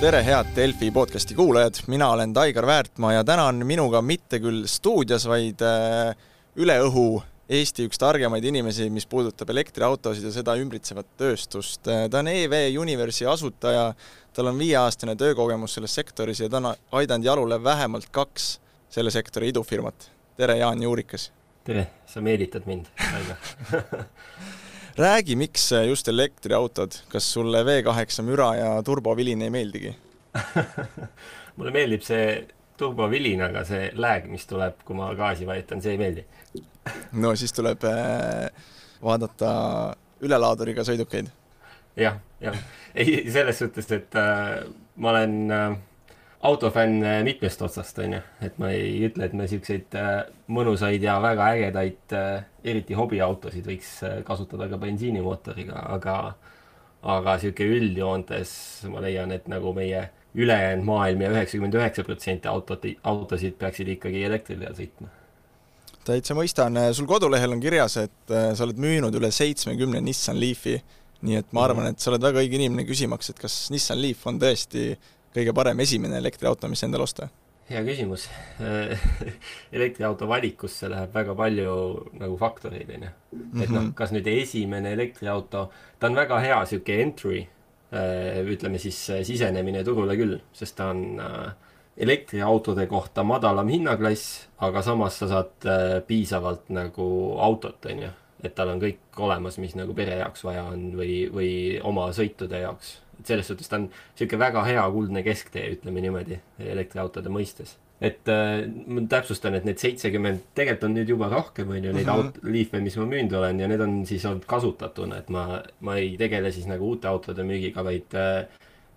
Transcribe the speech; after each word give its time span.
tere, 0.00 0.22
head 0.24 0.54
Delfi 0.56 0.88
podcasti 0.90 1.34
kuulajad, 1.34 1.74
mina 1.86 2.06
olen 2.10 2.32
Taigar 2.32 2.66
Väärtmaa 2.66 3.12
ja 3.12 3.24
täna 3.24 3.44
on 3.44 3.66
minuga 3.66 4.00
mitte 4.02 4.38
küll 4.40 4.64
stuudios, 4.66 5.26
vaid 5.28 5.60
äh, 5.60 6.14
üle 6.56 6.78
õhu 6.86 7.20
Eesti 7.52 7.84
üks 7.84 8.00
targemaid 8.00 8.46
inimesi, 8.48 8.86
mis 8.90 9.04
puudutab 9.10 9.50
elektriautosid 9.52 10.24
ja 10.24 10.32
seda 10.32 10.54
ümbritsevat 10.56 11.08
tööstust. 11.20 11.84
Äh, 11.84 12.06
ta 12.08 12.22
on 12.22 12.30
EV 12.32 12.54
Universi 12.80 13.28
asutaja, 13.28 13.90
tal 14.32 14.48
on 14.48 14.62
viieaastane 14.62 15.18
töökogemus 15.20 15.76
selles 15.76 15.98
sektoris 16.00 16.40
ja 16.40 16.48
ta 16.48 16.62
on 16.62 16.70
aidanud 17.02 17.28
jalule 17.28 17.60
vähemalt 17.64 18.08
kaks 18.10 18.54
selle 18.88 19.12
sektori 19.12 19.52
idufirmat. 19.52 20.08
tere, 20.40 20.56
Jaan 20.62 20.82
Juurikas! 20.82 21.28
tere, 21.64 21.90
sa 22.08 22.24
meelitad 22.24 22.64
mind, 22.64 22.88
Taigar 22.96 23.36
räägi, 25.00 25.36
miks 25.36 25.70
just 25.88 26.08
elektriautod, 26.08 26.96
kas 27.12 27.32
sulle 27.32 27.62
V8 27.64 28.22
müra 28.26 28.50
ja 28.58 28.70
turbovilin 28.84 29.42
ei 29.46 29.52
meeldigi 29.52 29.94
mulle 31.56 31.72
meeldib 31.74 32.04
see 32.06 32.26
turbovilin, 32.80 33.42
aga 33.44 33.64
see 33.68 33.90
lääg, 33.96 34.28
mis 34.30 34.46
tuleb, 34.48 34.78
kui 34.86 34.96
ma 34.98 35.10
gaasi 35.18 35.48
vajutan, 35.48 35.82
see 35.82 35.96
ei 35.96 36.00
meeldi 36.00 36.26
no 37.12 37.34
siis 37.36 37.52
tuleb 37.56 37.84
äh, 37.88 38.48
vaadata 39.02 39.52
ülelaaduriga 40.24 40.84
sõidukeid 40.86 41.30
ja,. 41.96 42.12
jah, 42.12 42.20
jah. 42.50 42.58
ei, 42.94 43.22
selles 43.32 43.60
suhtes, 43.62 43.90
et 43.96 44.16
äh, 44.20 44.60
ma 45.00 45.14
olen 45.14 45.36
äh, 45.54 45.78
autofänn 46.40 47.04
äh, 47.04 47.24
mitmest 47.24 47.62
otsast, 47.62 47.98
on 47.98 48.16
ju, 48.16 48.20
et 48.44 48.56
ma 48.60 48.70
ei 48.72 49.02
ütle, 49.08 49.26
et 49.26 49.34
me 49.36 49.46
siukseid 49.48 49.96
äh, 49.98 50.22
mõnusaid 50.52 51.02
ja 51.04 51.18
väga 51.20 51.50
ägedaid, 51.56 52.14
äh, 52.16 52.46
eriti 52.64 52.96
hobiautosid 52.96 53.66
võiks 53.68 53.98
kasutada 54.24 54.70
ka 54.70 54.78
bensiinimootoriga, 54.80 55.84
aga, 55.96 56.16
aga 57.16 57.36
sihuke 57.42 57.68
üldjoontes 57.76 58.54
ma 58.92 59.04
leian, 59.04 59.32
et 59.36 59.48
nagu 59.52 59.74
meie 59.76 60.06
ülejäänud 60.34 60.86
maailm 60.86 61.26
ja 61.26 61.32
üheksakümmend 61.34 61.76
üheksa 61.76 62.06
protsenti 62.06 62.48
autot, 62.48 62.86
autosid 63.04 63.58
peaksid 63.60 63.88
ikkagi 63.96 64.24
elektri 64.24 64.56
peal 64.60 64.76
sõitma. 64.78 65.12
täitsa 66.06 66.34
mõistan, 66.38 66.78
sul 66.96 67.08
kodulehel 67.10 67.52
on 67.52 67.60
kirjas, 67.60 67.98
et 68.00 68.32
sa 68.32 68.64
oled 68.64 68.78
müünud 68.80 69.14
üle 69.18 69.28
seitsmekümne 69.34 70.00
Nissan 70.00 70.38
Leafi, 70.40 70.78
nii 71.26 71.40
et 71.42 71.52
ma 71.52 71.66
arvan, 71.66 71.90
et 71.90 72.00
sa 72.00 72.12
oled 72.12 72.22
väga 72.22 72.40
õige 72.40 72.56
inimene 72.56 72.86
küsimaks, 72.88 73.32
et 73.32 73.42
kas 73.42 73.66
Nissan 73.74 74.00
Leaf 74.00 74.22
on 74.30 74.38
tõesti 74.40 74.94
kõige 75.34 75.54
parem 75.54 75.80
esimene 75.86 76.18
elektriauto, 76.18 76.68
mis 76.68 76.82
endale 76.86 77.06
osta? 77.06 77.30
hea 77.70 77.80
küsimus 77.86 78.24
elektriauto 79.76 80.26
valikusse 80.26 80.88
läheb 80.90 81.14
väga 81.14 81.36
palju 81.38 81.74
nagu 82.18 82.36
faktoreid, 82.40 82.90
on 82.96 83.06
ju. 83.06 83.10
et 83.62 83.70
noh, 83.70 83.84
mhm. 83.84 83.92
kas 83.98 84.10
nüüd 84.14 84.26
esimene 84.32 84.94
elektriauto, 84.96 85.68
ta 85.98 86.10
on 86.10 86.18
väga 86.18 86.40
hea 86.42 86.60
sihuke 86.66 86.96
entry, 87.04 87.44
äh, 87.94 88.40
ütleme 88.42 88.80
siis 88.82 88.98
äh, 89.14 89.22
sisenemine 89.26 89.84
turule 89.86 90.16
küll, 90.18 90.38
sest 90.56 90.80
ta 90.80 90.90
on 90.94 91.20
äh, 91.22 91.52
elektriautode 92.00 92.88
kohta 92.90 93.22
madalam 93.26 93.70
hinnaklass, 93.70 94.48
aga 94.66 94.82
samas 94.82 95.20
sa 95.20 95.28
saad 95.30 95.68
piisavalt 96.08 96.72
nagu 96.74 97.06
autot, 97.38 97.86
on 97.92 98.02
ju. 98.06 98.10
et 98.42 98.54
tal 98.56 98.72
on 98.72 98.82
kõik 98.82 99.20
olemas, 99.20 99.60
mis 99.62 99.76
nagu 99.78 99.94
pere 99.94 100.18
jaoks 100.24 100.42
vaja 100.48 100.64
on 100.72 100.88
või, 100.96 101.22
või 101.30 101.52
oma 101.86 102.08
sõitude 102.16 102.64
jaoks 102.64 102.96
selles 103.26 103.50
suhtes 103.50 103.68
ta 103.68 103.78
on 103.78 103.86
niisugune 103.90 104.40
väga 104.44 104.64
hea 104.68 104.88
kuldne 104.94 105.22
kesktee, 105.26 105.68
ütleme 105.76 106.02
niimoodi, 106.04 106.40
elektriautode 106.72 107.32
mõistes. 107.32 107.76
et 108.00 108.28
äh, 108.32 108.64
ma 108.86 109.02
täpsustan, 109.12 109.54
et 109.58 109.66
need 109.68 109.80
seitsekümmend, 109.80 110.46
tegelikult 110.56 110.86
on 110.88 110.94
nüüd 110.96 111.10
juba 111.12 111.28
rohkem, 111.28 111.68
on 111.68 111.84
ju, 111.84 111.92
neid 111.92 112.06
mm 112.06 112.12
-hmm. 112.12 112.30
aut-, 112.32 112.40
Leaf'e, 112.42 112.80
mis 112.80 112.96
ma 112.96 113.04
müünud 113.04 113.36
olen 113.36 113.60
ja 113.60 113.68
need 113.68 113.80
on 113.80 114.06
siis 114.06 114.24
olnud 114.24 114.46
kasutatuna, 114.48 115.18
et 115.18 115.28
ma, 115.28 115.62
ma 115.80 115.96
ei 115.96 116.16
tegele 116.16 116.52
siis 116.52 116.66
nagu 116.66 116.88
uute 116.88 117.08
autode 117.08 117.44
müügiga, 117.44 117.84
vaid 117.84 118.16
äh, 118.16 118.46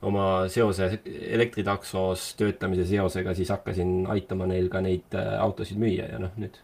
oma 0.04 0.48
seose 0.52 1.00
elektritaksos 1.06 2.36
töötamise 2.40 2.86
seosega 2.86 3.34
siis 3.34 3.50
hakkasin 3.50 4.06
aitama 4.12 4.48
neil 4.50 4.70
ka 4.70 4.82
neid 4.84 5.16
äh, 5.16 5.34
autosid 5.42 5.80
müüa 5.80 6.10
ja 6.12 6.20
noh, 6.20 6.36
nüüd 6.38 6.60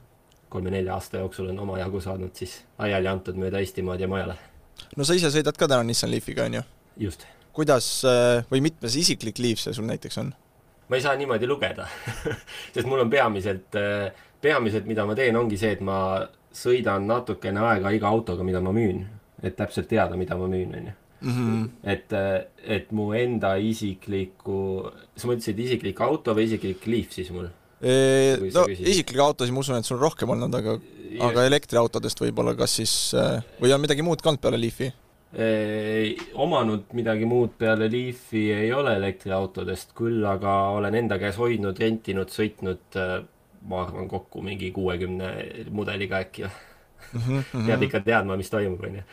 kolme-nelja 0.49 0.93
aasta 0.97 1.23
jooksul 1.23 1.51
on 1.53 1.59
omajagu 1.65 2.01
saanud 2.01 2.35
siis 2.35 2.59
laiali 2.79 3.07
antud 3.11 3.39
mööda 3.39 3.61
Eestimaad 3.63 4.01
ja 4.01 4.07
mujale. 4.11 4.37
no 4.97 5.07
sa 5.07 5.17
ise 5.17 5.31
sõidad 5.33 5.57
ka 5.57 5.67
täna 5.67 5.83
Nissan 5.87 6.11
Leafiga, 6.11 6.49
on 6.49 6.59
ju? 6.59 6.63
just 7.07 7.27
kuidas 7.55 7.87
äh, 8.07 8.45
või 8.51 8.63
mitmes 8.69 8.95
isiklik 8.99 9.39
liiv 9.41 9.61
see 9.61 9.75
sul 9.75 9.87
näiteks 9.89 10.21
on? 10.21 10.31
ma 10.89 10.97
ei 10.97 11.03
saa 11.05 11.15
niimoodi 11.19 11.49
lugeda 11.49 11.87
sest 12.73 12.87
mul 12.89 13.03
on 13.03 13.11
peamiselt, 13.11 13.77
äh, 13.79 14.09
peamiselt, 14.41 14.87
mida 14.89 15.05
ma 15.05 15.17
teen, 15.17 15.37
ongi 15.37 15.59
see, 15.59 15.75
et 15.77 15.83
ma 15.85 15.99
sõidan 16.55 17.05
natukene 17.09 17.61
aega 17.73 17.91
iga 17.93 18.09
autoga, 18.09 18.45
mida 18.45 18.61
ma 18.63 18.73
müün, 18.73 19.03
et 19.43 19.55
täpselt 19.57 19.89
teada, 19.91 20.17
mida 20.17 20.37
ma 20.39 20.49
müün, 20.49 20.73
onju. 20.79 20.95
Mhm. 21.19 21.63
et, 21.83 22.13
äh, 22.15 22.45
et 22.63 22.93
mu 22.95 23.09
enda 23.11 23.57
isikliku, 23.59 24.87
sa 25.19 25.27
mõtlesid 25.27 25.57
isiklik 25.59 25.99
auto 26.05 26.31
või 26.31 26.45
isiklik 26.47 26.85
liif 26.87 27.11
siis 27.11 27.27
mul? 27.35 27.49
no 27.79 28.63
isiklikke 28.71 29.23
autosid 29.23 29.55
ma 29.55 29.59
usun, 29.59 29.77
et 29.79 29.87
sul 29.87 29.97
on 29.97 30.05
rohkem 30.05 30.31
olnud, 30.31 30.55
aga, 30.55 30.77
aga 31.27 31.43
elektriautodest 31.47 32.23
võib-olla 32.23 32.55
kas 32.59 32.77
siis 32.79 32.95
või 33.59 33.75
on 33.75 33.83
midagi 33.83 34.03
muud 34.03 34.23
ka 34.23 34.31
olnud 34.31 34.43
peale 34.43 34.59
Leafi? 34.59 34.89
Omanud 36.33 36.87
midagi 36.97 37.27
muud 37.29 37.51
peale 37.57 37.85
Leafi 37.91 38.47
ei 38.49 38.71
ole 38.73 38.95
elektriautodest, 38.97 39.91
küll 39.97 40.25
aga 40.25 40.55
olen 40.73 40.95
enda 41.03 41.19
käes 41.21 41.37
hoidnud, 41.37 41.77
rentinud, 41.77 42.31
sõitnud 42.33 42.97
äh, 42.97 43.19
ma 43.67 43.83
arvan 43.83 44.07
kokku 44.07 44.41
mingi 44.41 44.71
kuuekümne 44.71 45.31
mudeliga 45.69 46.19
äkki 46.23 46.43
mm. 46.43 47.19
-hmm. 47.19 47.65
peab 47.67 47.83
ikka 47.83 47.99
teadma, 47.99 48.37
mis 48.37 48.49
toimub, 48.49 48.83
onju. 48.83 49.03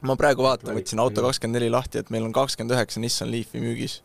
ma 0.00 0.16
praegu 0.16 0.44
vaatan, 0.44 0.76
võtsin 0.76 1.00
auto 1.00 1.24
kakskümmend 1.24 1.60
neli 1.60 1.70
lahti, 1.70 1.98
et 1.98 2.10
meil 2.10 2.24
on 2.24 2.32
kakskümmend 2.32 2.76
üheksa 2.76 3.00
Nissan 3.00 3.30
Leafi 3.30 3.60
müügis. 3.60 4.02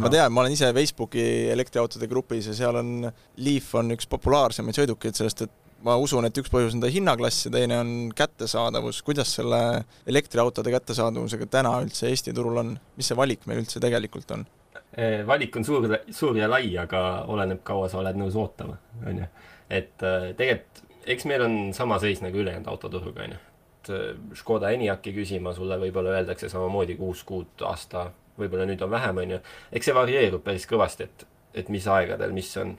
ma 0.00 0.10
tean, 0.10 0.32
ma 0.32 0.40
olen 0.40 0.52
ise 0.52 0.72
Facebooki 0.74 1.50
elektriautode 1.50 2.06
grupis 2.06 2.46
ja 2.46 2.54
seal 2.54 2.76
on, 2.76 3.12
Leaf 3.36 3.74
on 3.74 3.90
üks 3.90 4.06
populaarsemaid 4.10 4.76
sõidukeid, 4.78 5.16
sellest 5.18 5.42
et 5.42 5.54
ma 5.84 5.96
usun, 6.00 6.24
et 6.28 6.38
üks 6.40 6.50
põhjus 6.52 6.74
on 6.76 6.82
ta 6.82 6.88
hinnaklass 6.92 7.46
ja 7.46 7.52
teine 7.52 7.78
on 7.82 7.92
kättesaadavus, 8.16 9.02
kuidas 9.04 9.34
selle 9.36 9.60
elektriautode 10.08 10.72
kättesaadavusega 10.72 11.48
täna 11.52 11.74
üldse 11.84 12.08
Eesti 12.08 12.32
turul 12.36 12.60
on, 12.62 12.74
mis 12.96 13.10
see 13.10 13.18
valik 13.18 13.44
meil 13.50 13.60
üldse 13.62 13.82
tegelikult 13.84 14.32
on? 14.36 14.46
Eh, 14.94 15.20
valik 15.26 15.56
on 15.58 15.66
suur, 15.66 15.88
suur 16.14 16.38
ja 16.38 16.48
lai, 16.50 16.68
aga 16.80 17.02
oleneb, 17.30 17.64
kaua 17.66 17.88
sa 17.90 18.00
oled 18.00 18.16
nõus 18.18 18.36
ootama, 18.38 18.78
on 19.02 19.24
ju. 19.24 19.28
et 19.74 20.06
eh, 20.06 20.28
tegelikult, 20.38 20.84
eks 21.14 21.26
meil 21.28 21.44
on 21.44 21.56
sama 21.76 21.98
seis 22.00 22.22
nagu 22.24 22.38
ülejäänud 22.40 22.70
autoturuga, 22.70 23.26
on 23.26 23.34
ju. 23.34 23.40
et 23.82 23.92
eh, 23.96 24.06
Škoda 24.38 24.70
Enyaqi 24.76 25.12
küsima 25.16 25.52
sulle 25.56 25.80
võib-olla 25.82 26.14
öeldakse 26.20 26.48
samamoodi 26.52 26.96
kuus 27.00 27.24
kuud, 27.26 27.52
aasta, 27.66 28.06
võib-olla 28.38 28.68
nüüd 28.70 28.86
on 28.86 28.94
vähem, 28.94 29.20
on 29.24 29.36
ju. 29.36 29.40
eks 29.74 29.90
see 29.90 29.98
varieerub 29.98 30.46
päris 30.46 30.68
kõvasti, 30.70 31.10
et, 31.10 31.26
et 31.64 31.74
mis 31.74 31.90
aegadel, 31.90 32.32
mis 32.36 32.54
on 32.62 32.76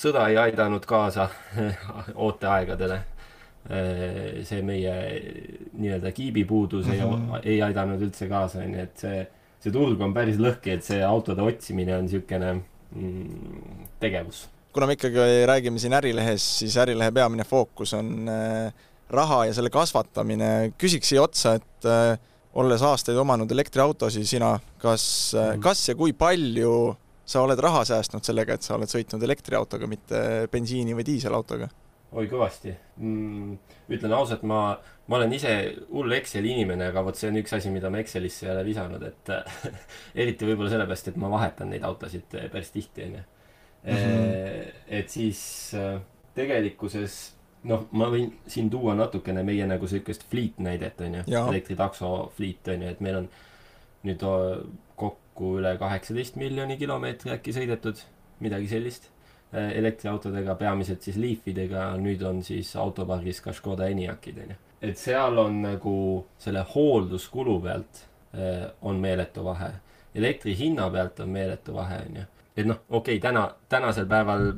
sõda 0.00 0.26
ei 0.30 0.38
aidanud 0.40 0.84
kaasa 0.88 1.28
ooteaegadele. 2.26 3.00
see 4.48 4.62
meie 4.64 4.92
nii-öelda 5.76 6.10
kiibipuudus 6.16 6.86
mm 6.86 6.92
-hmm. 6.92 7.40
ei, 7.42 7.52
ei 7.52 7.62
aidanud 7.62 8.00
üldse 8.00 8.28
kaasa, 8.28 8.62
onju, 8.64 8.78
et 8.80 9.02
see, 9.04 9.18
see 9.60 9.72
turg 9.72 10.00
on 10.00 10.14
päris 10.16 10.40
lõhki, 10.40 10.78
et 10.78 10.84
see 10.84 11.02
autode 11.04 11.44
otsimine 11.44 11.92
on 11.96 12.08
niisugune 12.08 12.54
mm, 12.54 13.84
tegevus. 14.00 14.48
kuna 14.72 14.86
me 14.86 14.96
ikkagi 14.96 15.44
räägime 15.46 15.78
siin 15.78 15.92
Ärilehes, 15.92 16.46
siis 16.58 16.76
Ärilehe 16.76 17.12
peamine 17.12 17.44
fookus 17.44 17.94
on 17.94 18.28
äh, 18.28 18.72
raha 19.10 19.44
ja 19.46 19.54
selle 19.54 19.70
kasvatamine. 19.70 20.72
küsiks 20.78 21.12
siia 21.12 21.22
otsa, 21.22 21.54
et 21.54 21.84
äh, 21.84 22.18
olles 22.54 22.82
aastaid 22.82 23.16
omanud 23.16 23.50
elektriautosid, 23.50 24.24
sina, 24.24 24.58
kas 24.78 25.34
mm, 25.34 25.40
-hmm. 25.40 25.60
kas 25.60 25.88
ja 25.88 25.94
kui 25.94 26.12
palju 26.12 26.96
sa 27.30 27.44
oled 27.46 27.60
raha 27.62 27.84
säästnud 27.86 28.26
sellega, 28.26 28.56
et 28.56 28.66
sa 28.66 28.74
oled 28.76 28.90
sõitnud 28.90 29.22
elektriautoga, 29.26 29.88
mitte 29.90 30.48
bensiini- 30.52 30.96
või 30.98 31.06
diiselautoga? 31.06 31.70
oi, 32.10 32.26
kõvasti 32.26 32.72
mm,. 32.98 33.58
ütlen 33.94 34.14
ausalt, 34.16 34.42
ma, 34.48 34.74
ma 35.06 35.18
olen 35.20 35.34
ise 35.36 35.52
hull 35.92 36.10
Exceli 36.16 36.56
inimene, 36.56 36.88
aga 36.90 37.04
vot 37.06 37.18
see 37.18 37.30
on 37.30 37.38
üks 37.38 37.54
asi, 37.54 37.70
mida 37.70 37.90
ma 37.92 38.00
Excelisse 38.02 38.48
ei 38.48 38.54
ole 38.54 38.64
lisanud, 38.66 39.04
et 39.06 39.30
eriti 40.24 40.48
võib-olla 40.48 40.72
sellepärast, 40.72 41.12
et 41.12 41.20
ma 41.22 41.30
vahetan 41.30 41.70
neid 41.70 41.86
autosid 41.86 42.34
eh, 42.38 42.48
päris 42.52 42.74
tihti, 42.74 43.06
onju. 43.06 43.26
Mhm. 43.80 44.80
et 44.92 45.08
siis 45.08 45.38
äh, 45.72 45.94
tegelikkuses 46.36 47.14
noh, 47.70 47.86
ma 47.96 48.10
võin 48.12 48.26
siin 48.50 48.68
tuua 48.68 48.92
natukene 48.98 49.40
meie 49.46 49.64
nagu 49.70 49.88
sihukest 49.88 50.26
fleet 50.28 50.58
näidet, 50.60 51.00
onju. 51.00 51.24
elektritakso 51.30 52.10
fleet, 52.36 52.68
onju, 52.74 52.90
et 52.90 53.00
meil 53.04 53.22
on 53.22 53.30
nüüd 54.04 54.26
kokku 55.00 55.19
üle 55.60 55.72
kaheksateist 55.80 56.36
miljoni 56.40 56.76
kilomeetri 56.80 57.32
äkki 57.34 57.54
sõidetud, 57.56 58.00
midagi 58.44 58.68
sellist. 58.70 59.08
Äh, 59.50 59.72
elektriautodega, 59.80 60.54
peamiselt 60.54 61.02
siis 61.02 61.16
Leafidega, 61.18 61.88
nüüd 61.98 62.20
on 62.22 62.38
siis 62.46 62.68
autopargis 62.78 63.40
ka 63.42 63.50
Škoda 63.56 63.88
Enyaqid, 63.90 64.36
onju. 64.44 64.56
et 64.80 64.98
seal 64.98 65.38
on 65.42 65.56
nagu 65.64 65.94
selle 66.38 66.62
hoolduskulu 66.74 67.56
pealt 67.64 68.04
äh, 68.30 68.68
on 68.80 69.02
meeletu 69.02 69.42
vahe. 69.44 69.72
elektri 70.14 70.54
hinna 70.58 70.86
pealt 70.90 71.18
on 71.20 71.34
meeletu 71.34 71.74
vahe, 71.74 71.98
onju. 72.06 72.22
et 72.56 72.70
noh, 72.70 72.78
okei 72.88 73.16
okay,, 73.16 73.24
täna, 73.26 73.48
tänasel 73.68 74.06
päeval 74.06 74.52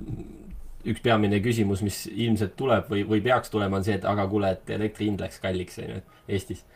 üks 0.84 1.00
peamine 1.00 1.40
küsimus, 1.40 1.80
mis 1.82 2.04
ilmselt 2.12 2.52
tuleb 2.56 2.92
või, 2.92 3.06
või 3.08 3.24
peaks 3.24 3.50
tulema, 3.50 3.80
on 3.80 3.88
see, 3.88 3.96
et 3.96 4.04
aga 4.04 4.28
kuule, 4.28 4.52
et 4.52 4.76
elektri 4.76 5.08
hind 5.08 5.24
läks 5.24 5.40
kalliks, 5.40 5.80
onju, 5.80 6.02
Eestis 6.28 6.66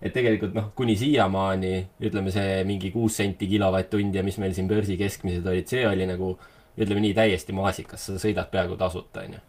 et 0.00 0.14
tegelikult 0.16 0.54
noh, 0.56 0.70
kuni 0.76 0.96
siiamaani 0.96 1.74
ütleme 2.08 2.32
see 2.32 2.62
mingi 2.68 2.92
kuus 2.94 3.18
senti 3.20 3.48
kilovatt-tund 3.50 4.16
ja 4.16 4.24
mis 4.24 4.38
meil 4.40 4.56
siin 4.56 4.68
börsi 4.70 4.96
keskmised 5.00 5.46
olid, 5.46 5.68
see 5.68 5.84
oli 5.88 6.08
nagu 6.08 6.32
ütleme 6.80 7.02
nii, 7.04 7.14
täiesti 7.16 7.52
maasikas, 7.52 8.08
sa 8.08 8.20
sõidad 8.20 8.48
peaaegu 8.52 8.78
tasuta, 8.80 9.26
onju 9.26 9.42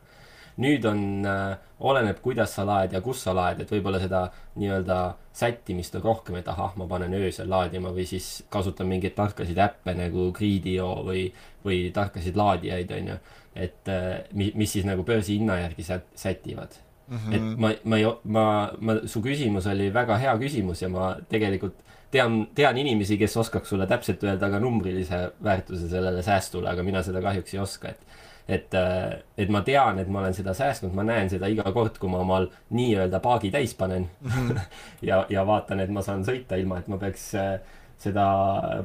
nüüd 0.61 0.85
on 0.89 1.25
äh,, 1.27 1.55
oleneb, 1.79 2.19
kuidas 2.23 2.55
sa 2.57 2.65
laed 2.67 2.93
ja 2.95 3.01
kus 3.03 3.23
sa 3.25 3.33
laed, 3.35 3.61
et 3.63 3.71
võib-olla 3.71 4.01
seda 4.01 4.25
nii-öelda 4.59 4.99
sättimist 5.37 5.95
on 5.97 6.05
rohkem, 6.05 6.37
et 6.41 6.49
ahah, 6.51 6.75
ma 6.79 6.87
panen 6.89 7.15
öösel 7.17 7.49
laadima 7.49 7.93
või 7.95 8.05
siis 8.09 8.43
kasutan 8.51 8.89
mingeid 8.91 9.15
tarkasid 9.17 9.59
äppe 9.61 9.95
nagu 9.97 10.29
Gridio 10.35 10.91
või, 11.07 11.29
või 11.65 11.83
tarkasid 11.95 12.37
laadijaid, 12.39 12.91
on 12.97 13.13
ju. 13.13 13.19
et 13.55 13.91
äh, 13.91 14.23
mis, 14.33 14.55
mis 14.55 14.77
siis 14.77 14.87
nagu 14.87 15.05
börsihinna 15.07 15.61
järgi 15.63 15.87
sät-, 15.87 16.11
sätivad 16.19 16.79
mm. 17.11 17.17
-hmm. 17.17 17.35
et 17.35 17.59
ma, 17.59 17.71
ma 17.83 18.01
ei, 18.01 18.09
ma, 18.23 18.45
ma, 18.79 18.97
su 19.05 19.21
küsimus 19.21 19.67
oli 19.67 19.91
väga 19.93 20.17
hea 20.17 20.35
küsimus 20.41 20.81
ja 20.81 20.89
ma 20.89 21.13
tegelikult 21.29 21.83
tean, 22.11 22.47
tean 22.55 22.77
inimesi, 22.77 23.17
kes 23.17 23.37
oskaks 23.37 23.69
sulle 23.69 23.87
täpselt 23.87 24.23
öelda 24.23 24.49
ka 24.49 24.59
numbrilise 24.59 25.31
väärtuse 25.43 25.89
sellele 25.89 26.23
säästule, 26.23 26.69
aga 26.69 26.83
mina 26.83 27.03
seda 27.03 27.21
kahjuks 27.21 27.53
ei 27.53 27.59
oska, 27.59 27.95
et 27.95 28.19
et, 28.51 28.73
äh, 28.73 29.21
et 29.37 29.49
ma 29.53 29.61
tean, 29.63 29.99
et 30.01 30.09
ma 30.11 30.19
olen 30.19 30.33
seda 30.35 30.53
säästnud, 30.57 30.93
ma 30.97 31.05
näen 31.07 31.29
seda 31.31 31.47
iga 31.51 31.71
kord, 31.71 31.99
kui 32.01 32.09
ma 32.11 32.19
omal 32.23 32.49
nii-öelda 32.75 33.21
paagi 33.23 33.51
täis 33.53 33.75
panen. 33.77 34.09
-hmm. 34.23 34.59
ja, 35.09 35.25
ja 35.29 35.45
vaatan, 35.47 35.79
et 35.79 35.89
ma 35.89 36.01
saan 36.01 36.25
sõita 36.27 36.59
ilma, 36.59 36.79
et 36.79 36.89
ma 36.91 36.97
peaks 36.97 37.29
äh, 37.35 37.59
seda 38.01 38.25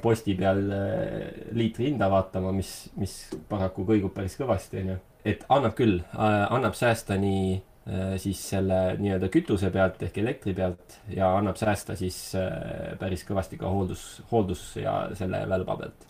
posti 0.03 0.35
peal 0.35 0.61
äh, 0.71 1.31
liitri 1.57 1.91
hinda 1.91 2.11
vaatama, 2.13 2.53
mis, 2.53 2.91
mis 2.97 3.17
paraku 3.49 3.87
kõigub 3.89 4.15
päris 4.15 4.37
kõvasti, 4.39 4.85
onju. 4.85 4.99
et 5.25 5.45
annab 5.49 5.75
küll, 5.75 6.03
annab 6.15 6.77
säästa 6.79 7.17
nii 7.19 7.63
siis 8.19 8.41
selle 8.51 8.97
nii-öelda 8.99 9.29
kütuse 9.31 9.69
pealt 9.71 10.01
ehk 10.03 10.17
elektri 10.19 10.57
pealt 10.59 10.97
ja 11.15 11.29
annab 11.39 11.55
säästa 11.61 11.95
siis 11.95 12.17
päris 12.99 13.23
kõvasti 13.29 13.61
ka 13.61 13.71
hooldus, 13.71 14.07
hooldus 14.33 14.65
ja 14.81 15.05
selle 15.15 15.45
välba 15.47 15.77
pealt 15.79 16.09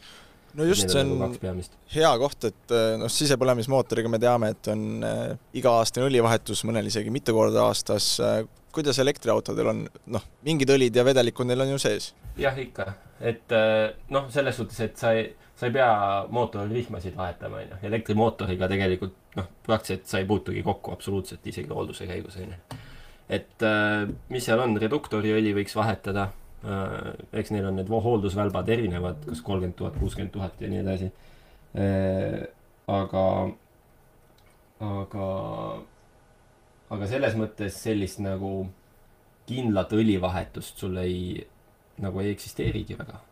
no 0.57 0.67
just, 0.67 0.89
see 0.91 1.03
on 1.03 1.15
nagu 1.21 1.65
hea 1.95 2.13
koht, 2.21 2.47
et 2.49 2.75
äh, 2.75 2.93
noh, 3.01 3.11
sisepõlemismootoriga 3.13 4.11
me 4.13 4.21
teame, 4.23 4.53
et 4.55 4.71
on 4.73 4.85
äh, 5.07 5.25
iga-aastane 5.59 6.09
õlivahetus, 6.09 6.65
mõnel 6.69 6.89
isegi 6.91 7.13
mitu 7.15 7.35
korda 7.37 7.67
aastas 7.69 8.17
äh,. 8.25 8.39
kuidas 8.77 8.99
elektriautodel 9.01 9.73
on, 9.73 9.85
noh, 10.13 10.25
mingid 10.45 10.71
õlid 10.75 10.97
ja 10.97 11.05
vedelikud 11.07 11.49
neil 11.49 11.65
on 11.65 11.75
ju 11.75 11.83
sees? 11.83 12.13
jah, 12.41 12.57
ikka, 12.61 12.91
et 13.21 13.57
äh, 13.57 13.91
noh, 14.13 14.31
selles 14.33 14.59
suhtes, 14.61 14.81
et 14.85 14.97
sa 15.01 15.13
ei, 15.17 15.29
sa 15.57 15.69
ei 15.69 15.73
pea 15.73 15.91
mootorrihmasid 16.31 17.17
vahetama, 17.17 17.63
on 17.63 17.71
ju, 17.71 17.83
elektrimootoriga 17.89 18.69
tegelikult 18.69 19.15
noh, 19.39 19.47
praktiliselt 19.65 20.09
sa 20.11 20.21
ei 20.21 20.29
puutugi 20.29 20.63
kokku 20.67 20.93
absoluutselt 20.93 21.47
isegi 21.47 21.73
hoolduse 21.73 22.09
käigus, 22.09 22.37
on 22.41 22.53
ju. 22.53 22.81
et 23.39 23.65
äh, 23.65 24.03
mis 24.29 24.45
seal 24.45 24.61
on, 24.61 24.77
reduktoriõli 24.81 25.55
võiks 25.57 25.77
vahetada 25.79 26.31
Äh, 26.67 27.13
eks 27.41 27.53
neil 27.55 27.67
on 27.69 27.77
need 27.79 27.91
hooldusvälbad 27.91 28.69
erinevad, 28.75 29.21
kas 29.29 29.43
kolmkümmend 29.45 29.77
tuhat, 29.79 29.99
kuuskümmend 30.01 30.33
tuhat 30.35 30.61
ja 30.61 30.71
nii 30.73 30.81
edasi. 30.83 31.11
Äh, 31.79 32.41
aga, 32.91 33.27
aga, 34.83 35.29
aga 36.97 37.11
selles 37.11 37.37
mõttes 37.39 37.77
sellist 37.85 38.23
nagu 38.25 38.53
kindlat 39.47 39.93
õlivahetust 39.95 40.83
sul 40.83 40.97
ei, 41.05 41.45
nagu 42.03 42.25
ei 42.25 42.33
eksisteerigi 42.35 42.99
väga. 42.99 43.23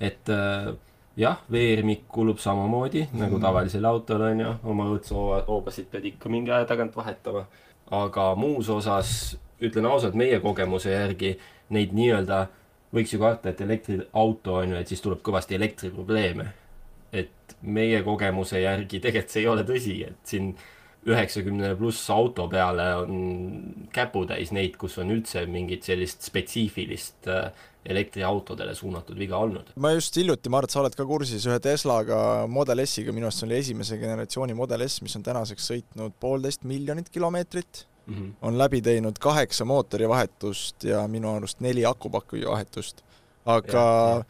et 0.00 0.28
äh, 0.28 0.74
jah, 1.16 1.38
veermik 1.50 2.08
kulub 2.08 2.40
samamoodi 2.42 3.04
mm. 3.04 3.20
nagu 3.20 3.36
mhm. 3.36 3.44
tavalisel 3.44 3.84
autol 3.84 4.26
on 4.30 4.40
ju, 4.40 4.56
oma 4.72 4.88
õõtsuhoobasid 4.92 5.88
pead 5.92 6.10
ikka 6.14 6.32
mingi 6.32 6.52
aja 6.54 6.66
tagant 6.70 6.96
vahetama. 6.96 7.46
aga 7.94 8.34
muus 8.34 8.68
osas 8.72 9.36
ütlen 9.62 9.86
ausalt, 9.86 10.16
meie 10.18 10.40
kogemuse 10.40 10.90
järgi 10.90 11.34
neid 11.74 11.92
nii-öelda, 11.96 12.46
võiks 12.94 13.14
ju 13.14 13.20
karta, 13.20 13.50
et 13.52 13.60
elektriauto 13.60 14.58
on 14.60 14.74
ju, 14.74 14.80
et 14.80 14.90
siis 14.90 15.02
tuleb 15.04 15.22
kõvasti 15.24 15.58
elektriprobleeme. 15.58 16.52
et 17.12 17.56
meie 17.62 18.02
kogemuse 18.02 18.60
järgi 18.60 18.98
tegelikult 19.00 19.30
see 19.30 19.44
ei 19.44 19.48
ole 19.48 19.62
tõsi, 19.62 20.00
et 20.08 20.16
siin 20.26 20.54
üheksakümne 21.06 21.74
pluss 21.76 22.08
auto 22.10 22.48
peale 22.48 22.86
on 22.96 23.12
käputäis 23.92 24.50
neid, 24.56 24.74
kus 24.80 24.96
on 24.98 25.12
üldse 25.14 25.44
mingit 25.46 25.84
sellist 25.86 26.24
spetsiifilist 26.26 27.28
äh, 27.28 27.52
elektriautodele 27.84 28.74
suunatud 28.74 29.18
viga 29.18 29.38
olnud. 29.38 29.72
ma 29.76 29.92
just 29.92 30.16
hiljuti, 30.16 30.52
Mart, 30.52 30.72
sa 30.72 30.80
oled 30.80 30.94
ka 30.96 31.06
kursis 31.08 31.44
ühe 31.48 31.58
Teslaga 31.62 32.18
Model 32.50 32.84
S-iga, 32.86 33.12
minu 33.12 33.28
arust 33.28 33.42
see 33.42 33.48
oli 33.48 33.58
esimese 33.60 33.98
generatsiooni 34.00 34.56
Model 34.56 34.86
S, 34.88 35.02
mis 35.04 35.16
on 35.18 35.26
tänaseks 35.26 35.68
sõitnud 35.72 36.16
poolteist 36.20 36.64
miljonit 36.68 37.10
kilomeetrit 37.12 37.84
mm 38.06 38.14
-hmm. 38.14 38.32
on 38.42 38.58
läbi 38.58 38.82
teinud 38.82 39.18
kaheksa 39.20 39.64
mootorivahetust 39.64 40.84
ja 40.84 41.08
minu 41.08 41.34
arust 41.36 41.60
neli 41.60 41.84
akupaki 41.86 42.46
vahetust. 42.46 43.04
aga 43.44 43.78
ja, 43.78 44.16
ja. 44.16 44.24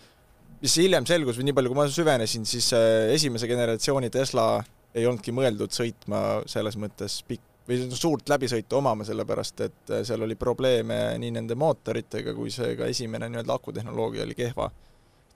mis 0.62 0.76
hiljem 0.76 1.06
selgus 1.06 1.38
või 1.38 1.44
nii 1.44 1.54
palju, 1.54 1.70
kui 1.70 1.82
ma 1.82 1.88
süvenesin, 1.88 2.46
siis 2.46 2.72
äh, 2.72 3.12
esimese 3.14 3.46
generatsiooni 3.46 4.10
Tesla 4.10 4.64
ei 4.94 5.06
olnudki 5.06 5.32
mõeldud 5.32 5.70
sõitma 5.70 6.42
selles 6.46 6.76
mõttes 6.78 7.22
pikk 7.28 7.53
või 7.68 7.78
suurt 7.90 8.28
läbisõitu 8.28 8.78
omama, 8.78 9.04
sellepärast 9.04 9.60
et 9.66 9.92
äh, 9.92 10.02
seal 10.06 10.24
oli 10.26 10.36
probleeme 10.36 10.98
nii 11.20 11.30
nende 11.38 11.56
mootoritega 11.58 12.34
kui 12.36 12.52
see 12.54 12.74
ka 12.76 12.88
esimene 12.90 13.28
nii-öelda 13.30 13.56
akutehnoloogia 13.60 14.26
oli 14.26 14.34
kehva. 14.34 14.70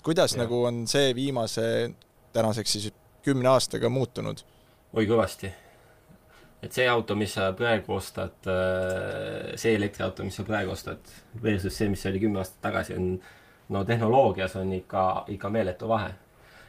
kuidas 0.05 0.37
ja. 0.37 0.43
nagu 0.43 0.65
on 0.65 0.87
see 0.87 1.15
viimase 1.15 1.95
tänaseks 2.33 2.73
siis 2.73 2.93
kümne 3.25 3.49
aastaga 3.49 3.89
muutunud? 3.89 4.45
oi 4.93 5.07
kõvasti 5.07 5.53
et 6.63 6.75
see 6.75 6.89
auto, 6.91 7.15
mis 7.15 7.33
sa 7.35 7.53
praegu 7.57 7.95
ostad, 7.95 8.39
äh, 8.51 9.55
see 9.57 9.77
elektriauto, 9.79 10.25
mis 10.27 10.39
sa 10.41 10.45
praegu 10.47 10.75
ostad, 10.75 11.13
versus 11.43 11.77
see, 11.77 11.89
mis 11.89 12.07
oli 12.11 12.23
kümme 12.23 12.43
aastat 12.43 12.61
tagasi, 12.67 12.97
on 12.99 13.13
no 13.69 13.85
tehnoloogias 13.85 14.57
on 14.57 14.73
ikka, 14.73 15.25
ikka 15.29 15.51
meeletu 15.51 15.89
vahe. 15.89 16.11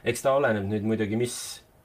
eks 0.04 0.22
ta 0.24 0.34
oleneb 0.38 0.68
nüüd 0.70 0.86
muidugi, 0.88 1.18
mis, 1.20 1.36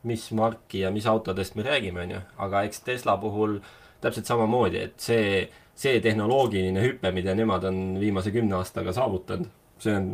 mis 0.04 0.28
marki 0.36 0.84
ja 0.84 0.92
mis 0.94 1.06
autodest 1.10 1.56
me 1.56 1.64
räägime, 1.66 2.04
on 2.04 2.14
ju, 2.16 2.20
aga 2.46 2.62
eks 2.68 2.84
Tesla 2.86 3.16
puhul 3.20 3.58
täpselt 4.04 4.28
samamoodi, 4.28 4.82
et 4.88 5.00
see, 5.00 5.42
see 5.74 6.00
tehnoloogiline 6.04 6.82
hüpe, 6.84 7.12
mida 7.16 7.34
nemad 7.34 7.64
on 7.70 7.98
viimase 8.00 8.32
kümne 8.34 8.58
aastaga 8.60 8.92
saavutanud, 8.96 9.48
see 9.80 9.96
on 9.96 10.08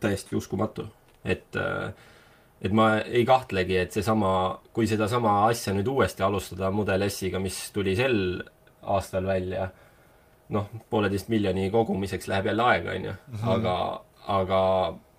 täiesti 0.00 0.36
uskumatu, 0.36 0.86
et 1.24 1.56
äh, 1.56 1.92
et 2.60 2.72
ma 2.76 2.90
ei 3.00 3.24
kahtlegi, 3.28 3.76
et 3.80 3.94
seesama, 3.96 4.32
kui 4.76 4.88
sedasama 4.88 5.46
asja 5.48 5.72
nüüd 5.72 5.88
uuesti 5.88 6.24
alustada 6.26 6.70
Model 6.74 7.06
S-iga, 7.08 7.40
mis 7.40 7.56
tuli 7.72 7.94
sel 7.96 8.18
aastal 8.82 9.28
välja, 9.28 9.70
noh, 10.52 10.68
pooleteist 10.92 11.30
miljoni 11.32 11.70
kogumiseks 11.72 12.28
läheb 12.28 12.50
jälle 12.50 12.66
aega, 12.66 12.96
onju, 12.98 13.14
mhm. 13.32 13.48
aga, 13.54 13.76
aga 14.36 14.60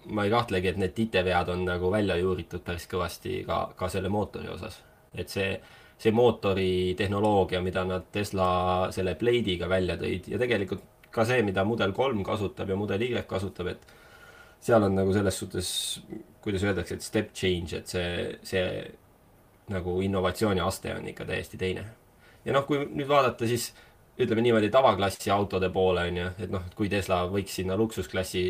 ma 0.05 0.25
ei 0.25 0.31
kahtlegi, 0.33 0.71
et 0.71 0.79
need 0.81 0.95
titevead 0.97 1.51
on 1.53 1.65
nagu 1.67 1.91
välja 1.93 2.17
juuritud 2.17 2.63
päris 2.65 2.87
kõvasti 2.89 3.41
ka, 3.45 3.63
ka 3.77 3.89
selle 3.89 4.09
mootori 4.09 4.49
osas. 4.49 4.81
et 5.13 5.29
see, 5.29 5.59
see 5.99 6.11
mootori 6.15 6.95
tehnoloogia, 6.97 7.61
mida 7.61 7.83
nad 7.83 8.07
Tesla 8.11 8.89
selle 8.91 9.15
Blade'iga 9.19 9.67
välja 9.69 9.97
tõid 9.99 10.29
ja 10.31 10.39
tegelikult 10.39 10.83
ka 11.11 11.25
see, 11.27 11.43
mida 11.43 11.65
Model 11.67 11.91
kolm 11.93 12.23
kasutab 12.23 12.69
ja 12.71 12.77
Model 12.79 13.03
Y 13.03 13.23
kasutab, 13.27 13.67
et 13.73 13.85
seal 14.63 14.83
on 14.87 14.95
nagu 14.95 15.13
selles 15.13 15.37
suhtes, 15.41 15.69
kuidas 16.41 16.63
öeldakse, 16.63 16.95
et 16.95 17.05
step 17.05 17.33
change, 17.35 17.75
et 17.77 17.91
see, 17.91 18.39
see 18.47 18.65
nagu 19.71 19.99
innovatsiooni 20.05 20.63
aste 20.63 20.93
on 20.95 21.07
ikka 21.11 21.27
täiesti 21.27 21.59
teine. 21.59 21.85
ja 22.45 22.55
noh, 22.55 22.65
kui 22.65 22.79
nüüd 22.85 23.09
vaadata, 23.09 23.47
siis 23.47 23.71
ütleme 24.21 24.43
niimoodi 24.45 24.69
tavaklassi 24.73 25.31
autode 25.33 25.69
poole 25.73 26.07
on 26.09 26.17
ju, 26.17 26.27
et 26.45 26.53
noh, 26.53 26.63
kui 26.75 26.89
Tesla 26.89 27.23
võiks 27.29 27.59
sinna 27.59 27.77
luksusklassi 27.77 28.45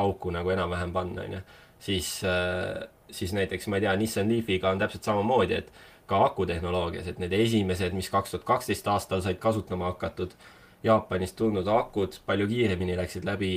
auku 0.00 0.32
nagu 0.34 0.50
enam-vähem 0.50 0.92
panna, 0.92 1.22
on 1.22 1.38
ju, 1.38 1.40
siis, 1.86 2.08
äh, 2.24 2.88
siis 3.10 3.32
näiteks 3.36 3.68
ma 3.68 3.78
ei 3.78 3.86
tea, 3.86 3.96
Nissan 3.96 4.30
Leafiga 4.30 4.70
on 4.70 4.82
täpselt 4.82 5.06
samamoodi, 5.06 5.60
et 5.62 5.72
ka 6.06 6.24
akutehnoloogias, 6.26 7.08
et 7.08 7.18
need 7.22 7.32
esimesed, 7.32 7.94
mis 7.96 8.10
kaks 8.12 8.34
tuhat 8.34 8.44
kaksteist 8.48 8.88
aastal 8.92 9.24
said 9.24 9.40
kasutama 9.40 9.92
hakatud 9.92 10.36
Jaapanist 10.84 11.36
tulnud 11.38 11.68
akud 11.72 12.18
palju 12.26 12.44
kiiremini 12.50 12.96
läksid 12.98 13.24
läbi, 13.24 13.50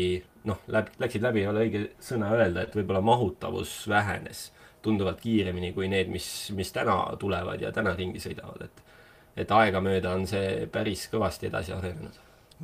noh, 0.48 0.62
läb-, 0.72 0.94
läksid 1.00 1.26
läbi, 1.26 1.42
ei 1.44 1.50
ole 1.52 1.66
õige 1.66 1.82
sõna 2.00 2.30
öelda, 2.32 2.64
et 2.64 2.78
võib-olla 2.78 3.02
mahutavus 3.04 3.82
vähenes 3.92 4.46
tunduvalt 4.82 5.20
kiiremini 5.20 5.74
kui 5.76 5.90
need, 5.92 6.08
mis, 6.14 6.28
mis 6.56 6.72
täna 6.72 7.02
tulevad 7.20 7.60
ja 7.62 7.74
täna 7.76 7.96
ringi 7.98 8.24
sõidavad, 8.24 8.70
et 8.70 8.86
et 9.38 9.52
aegamööda 9.54 10.16
on 10.18 10.24
see 10.26 10.64
päris 10.74 11.04
kõvasti 11.12 11.52
edasi 11.52 11.76
arenenud 11.76 12.16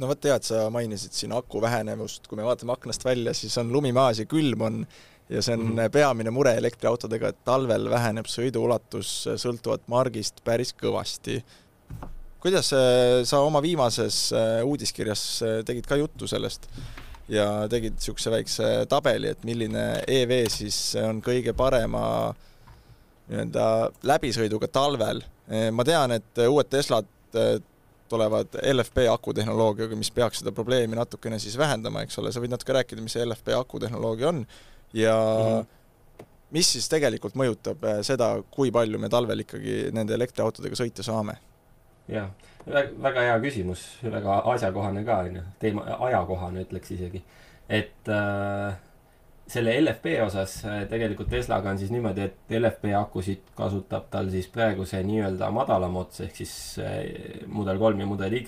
no 0.01 0.09
vot 0.09 0.25
hea, 0.25 0.35
et 0.39 0.47
sa 0.47 0.67
mainisid 0.73 1.15
siin 1.15 1.33
aku 1.35 1.62
vähenemust, 1.62 2.27
kui 2.27 2.39
me 2.39 2.45
vaatame 2.47 2.73
aknast 2.75 3.05
välja, 3.05 3.33
siis 3.38 3.55
on 3.62 3.71
lumi 3.73 3.93
maas 3.95 4.21
ja 4.21 4.27
külm 4.29 4.65
on 4.65 4.85
ja 5.29 5.41
see 5.41 5.53
on 5.55 5.65
mm 5.65 5.77
-hmm. 5.77 5.89
peamine 5.89 6.31
mure 6.31 6.53
elektriautodega, 6.57 7.29
et 7.29 7.43
talvel 7.45 7.89
väheneb 7.89 8.27
sõiduulatus 8.27 9.12
sõltuvalt 9.38 9.88
margist 9.88 10.43
päris 10.43 10.73
kõvasti 10.73 11.43
kuidas 12.43 12.73
äh, 12.73 13.23
sa 13.23 13.39
oma 13.39 13.62
viimases 13.62 14.33
äh, 14.33 14.65
uudiskirjas 14.65 15.43
tegid 15.65 15.85
ka 15.88 15.95
juttu 15.95 16.27
sellest 16.27 16.67
ja 17.29 17.67
tegid 17.69 17.95
niisuguse 17.95 18.31
väikse 18.31 18.85
tabeli, 18.89 19.27
et 19.27 19.43
milline 19.43 20.03
EV 20.07 20.50
siis 20.51 20.95
on 21.00 21.21
kõige 21.21 21.53
parema 21.53 22.33
nii-öelda 23.29 23.67
läbisõiduga 24.03 24.67
talvel. 24.67 25.23
ma 25.71 25.83
tean, 25.83 26.12
et 26.12 26.38
uued 26.47 26.67
Teslad 26.69 27.07
olevad 28.13 28.58
LFP 28.74 29.08
akutehnoloogiaga, 29.12 29.96
mis 30.00 30.12
peaks 30.12 30.41
seda 30.41 30.53
probleemi 30.55 30.98
natukene 31.00 31.39
siis 31.39 31.58
vähendama, 31.60 32.03
eks 32.05 32.20
ole, 32.22 32.32
sa 32.32 32.43
võid 32.43 32.53
natuke 32.53 32.75
rääkida, 32.77 33.03
mis 33.03 33.15
see 33.17 33.25
LFP 33.25 33.55
akutehnoloogia 33.58 34.29
on 34.29 34.46
ja 34.93 35.15
mm 35.15 35.50
-hmm. 35.50 36.27
mis 36.51 36.72
siis 36.74 36.89
tegelikult 36.89 37.36
mõjutab 37.36 37.84
äh, 37.84 38.01
seda, 38.01 38.36
kui 38.51 38.72
palju 38.72 39.00
me 39.00 39.10
talvel 39.10 39.39
ikkagi 39.46 39.89
nende 39.91 40.13
elektriautodega 40.13 40.75
sõita 40.75 41.03
saame? 41.03 41.38
jah, 42.08 42.29
väga 43.01 43.22
hea 43.22 43.39
küsimus, 43.39 43.84
väga 44.03 44.41
asjakohane 44.53 45.03
ka, 45.03 45.17
on 45.17 45.36
ju, 45.36 45.43
teema, 45.60 45.86
ajakohane 46.00 46.63
ütleks 46.65 46.91
isegi. 46.91 47.24
et 47.70 48.10
äh, 48.10 48.75
selle 49.53 49.74
LFP 49.81 50.17
osas 50.24 50.55
äh, 50.65 50.83
tegelikult 50.89 51.29
Teslaga 51.31 51.72
on 51.72 51.79
siis 51.79 51.91
niimoodi, 51.93 52.25
et 52.25 52.55
LFP 52.57 52.93
akusid 52.98 53.53
kasutab 53.57 54.10
tal 54.13 54.31
siis 54.33 54.48
praegu 54.53 54.86
see 54.89 55.03
nii-öelda 55.05 55.50
madalam 55.53 56.00
ots 56.01 56.24
ehk 56.25 56.39
siis 56.41 56.55
äh, 56.81 57.45
mudel 57.51 57.81
kolm 57.81 58.01
ja 58.01 58.10
mudel 58.10 58.33
Y. 58.39 58.43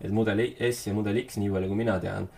et 0.00 0.12
mudel 0.12 0.42
S 0.70 0.88
ja 0.88 0.94
mudel 0.96 1.22
X, 1.22 1.38
nii 1.40 1.52
palju 1.52 1.70
kui 1.70 1.78
mina 1.78 1.96
tean, 2.02 2.28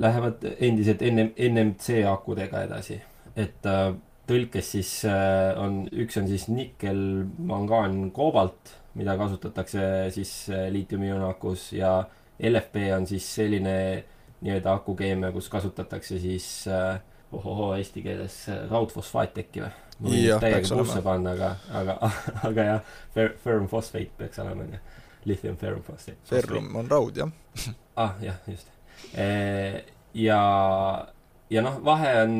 lähevad 0.00 0.44
endiselt 0.56 1.04
NM, 1.04 1.32
NMC 1.36 2.02
akudega 2.08 2.64
edasi. 2.68 3.00
et 3.36 3.68
äh, 3.68 3.92
tõlkes 4.28 4.74
siis 4.76 4.90
on, 5.56 5.86
üks 6.04 6.18
on 6.20 6.26
siis 6.28 6.50
nikkel, 6.52 6.98
mangaan, 7.48 8.10
koobalt, 8.12 8.74
mida 9.00 9.14
kasutatakse 9.16 9.80
siis 10.12 10.32
liitiumi-ion 10.74 11.22
akus 11.30 11.70
ja 11.72 12.02
LFP 12.36 12.90
on 12.92 13.06
siis 13.08 13.24
selline 13.38 13.78
nii-öelda 14.40 14.72
akukeemia, 14.72 15.32
kus 15.32 15.48
kasutatakse 15.48 16.18
siis 16.18 16.46
äh, 16.68 17.00
ohohoo 17.32 17.74
eesti 17.76 18.02
keeles 18.02 18.40
äh, 18.48 18.62
raudfosfaati 18.70 19.44
äkki 19.44 19.64
või? 19.64 19.72
ma 19.98 20.12
võin 20.12 20.42
täiega 20.44 20.78
puusse 20.78 21.02
panna, 21.02 21.34
aga, 21.34 21.50
aga, 21.80 22.10
aga 22.48 22.66
jah, 22.68 22.96
ferrum 23.16 23.68
fosfate 23.70 24.14
peaks 24.18 24.38
olema 24.44 24.66
onju. 24.66 24.82
Lithium 25.26 25.56
ferrum 25.58 25.82
fosfate. 25.82 26.20
Ferrum 26.28 26.70
on 26.78 26.90
raud 26.90 27.18
jah 27.18 27.32
ah 28.04 28.14
jah, 28.22 28.38
just 28.46 28.70
e,. 29.14 29.84
ja, 30.14 30.42
ja 31.50 31.64
noh, 31.64 31.80
vahe 31.84 32.14
on, 32.22 32.36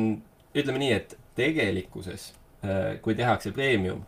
ütleme 0.55 0.85
nii, 0.85 0.93
et 0.95 1.17
tegelikkuses 1.39 2.31
kui 3.03 3.15
tehakse 3.15 3.53
premium 3.55 4.01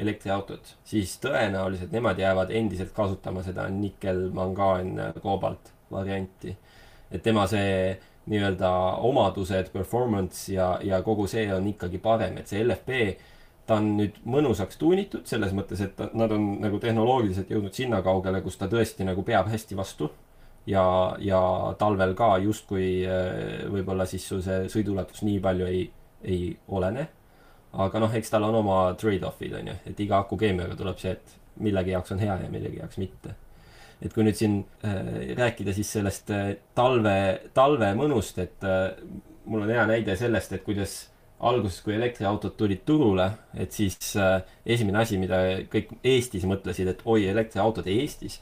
elektriautot, 0.00 0.70
siis 0.88 1.16
tõenäoliselt 1.20 1.92
nemad 1.92 2.20
jäävad 2.20 2.52
endiselt 2.54 2.94
kasutama 2.96 3.42
seda 3.44 3.66
nikkel, 3.68 4.28
mangaan, 4.32 4.94
koobalt 5.20 5.72
varianti 5.92 6.54
et 7.12 7.22
tema 7.22 7.46
see 7.50 7.98
nii-öelda 8.30 8.70
omadused, 9.02 9.72
performance 9.72 10.52
ja, 10.52 10.76
ja 10.82 11.02
kogu 11.02 11.26
see 11.30 11.48
on 11.54 11.66
ikkagi 11.72 11.98
parem, 12.02 12.38
et 12.38 12.50
see 12.50 12.62
LFP, 12.62 13.00
ta 13.66 13.78
on 13.80 13.92
nüüd 13.98 14.20
mõnusaks 14.28 14.78
tuunitud 14.78 15.26
selles 15.30 15.54
mõttes, 15.54 15.82
et 15.82 15.98
nad 16.18 16.34
on 16.34 16.46
nagu 16.62 16.78
tehnoloogiliselt 16.82 17.50
jõudnud 17.50 17.74
sinna 17.74 18.02
kaugele, 18.02 18.42
kus 18.42 18.58
ta 18.58 18.70
tõesti 18.70 19.06
nagu 19.06 19.24
peab 19.26 19.50
hästi 19.50 19.78
vastu. 19.78 20.10
ja, 20.66 20.82
ja 21.18 21.40
talvel 21.78 22.14
ka 22.14 22.36
justkui 22.38 23.02
äh, 23.02 23.66
võib-olla 23.70 24.06
siis 24.06 24.28
sul 24.28 24.42
see 24.42 24.68
sõiduulatus 24.70 25.24
nii 25.26 25.40
palju 25.42 25.66
ei, 25.66 25.90
ei 26.22 26.56
olene. 26.68 27.08
aga 27.72 27.98
noh, 27.98 28.14
eks 28.14 28.30
tal 28.30 28.44
on 28.44 28.54
oma 28.54 28.94
trade-off'id 28.94 29.54
on 29.58 29.72
ju, 29.72 29.78
et 29.86 30.00
iga 30.00 30.20
akukeemiaga 30.22 30.76
tuleb 30.76 30.98
see, 30.98 31.16
et 31.16 31.38
millegi 31.56 31.90
jaoks 31.90 32.12
on 32.12 32.22
hea 32.22 32.38
ja 32.44 32.50
millegi 32.50 32.78
jaoks 32.78 32.98
mitte 32.98 33.34
et 34.02 34.12
kui 34.14 34.24
nüüd 34.26 34.38
siin 34.38 34.60
äh, 34.84 35.32
rääkida 35.38 35.74
siis 35.76 35.92
sellest 35.96 36.30
äh, 36.34 36.54
talve, 36.74 37.16
talve 37.54 37.92
mõnust, 37.98 38.38
et 38.42 38.66
äh, 38.66 38.90
mul 39.46 39.64
on 39.64 39.72
hea 39.72 39.86
näide 39.90 40.16
sellest, 40.18 40.52
et 40.52 40.64
kuidas 40.66 40.96
alguses, 41.42 41.80
kui 41.82 41.96
elektriautod 41.96 42.54
tulid 42.58 42.84
turule, 42.86 43.28
et 43.58 43.74
siis 43.74 44.14
äh, 44.20 44.40
esimene 44.66 45.02
asi, 45.02 45.18
mida 45.18 45.42
kõik 45.72 45.94
Eestis 46.06 46.46
mõtlesid, 46.48 46.92
et 46.92 47.04
oi, 47.04 47.26
elektriautod 47.30 47.88
Eestis, 47.90 48.40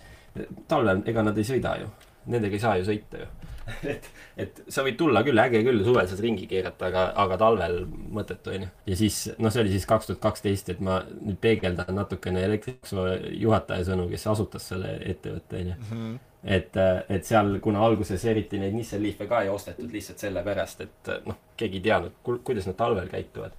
talvel 0.70 1.02
ega 1.10 1.24
nad 1.26 1.38
ei 1.40 1.48
sõida 1.48 1.74
ju, 1.80 1.88
nendega 2.26 2.56
ei 2.56 2.62
saa 2.62 2.76
ju 2.80 2.88
sõita 2.90 3.22
ju 3.22 3.30
et, 3.92 4.08
et 4.40 4.60
sa 4.72 4.84
võid 4.86 4.96
tulla 5.00 5.22
küll, 5.26 5.40
äge 5.40 5.62
küll, 5.66 5.82
suvel 5.86 6.08
saad 6.10 6.22
ringi 6.24 6.46
keerata, 6.50 6.88
aga, 6.90 7.04
aga 7.22 7.38
talvel 7.40 7.78
mõttetu, 8.16 8.54
onju. 8.56 8.70
ja 8.90 8.98
siis, 8.98 9.20
noh, 9.38 9.52
see 9.52 9.64
oli 9.64 9.74
siis 9.74 9.86
kaks 9.88 10.10
tuhat 10.10 10.22
kaksteist, 10.24 10.72
et 10.74 10.82
ma 10.84 11.00
nüüd 11.12 11.38
peegeldan 11.42 11.94
natukene 11.96 12.42
elektrituru 12.48 13.06
juhataja 13.40 13.86
sõnu, 13.90 14.08
kes 14.10 14.26
asutas 14.32 14.68
selle 14.72 14.96
ettevõtte, 15.12 15.62
onju. 15.64 15.78
Mhm. 15.86 16.12
et, 16.56 16.78
et 17.16 17.26
seal, 17.28 17.58
kuna 17.64 17.82
alguses 17.84 18.24
eriti 18.30 18.60
neid 18.60 18.76
Nissan 18.76 19.02
Leaf'e 19.04 19.28
ka 19.30 19.42
ei 19.44 19.50
ostetud 19.52 19.90
lihtsalt 19.92 20.22
sellepärast, 20.24 20.86
et 20.86 21.10
noh, 21.28 21.40
keegi 21.60 21.82
ei 21.82 21.88
teadnud, 21.90 22.22
kuidas 22.46 22.68
nad 22.70 22.78
talvel 22.78 23.10
käituvad. 23.12 23.58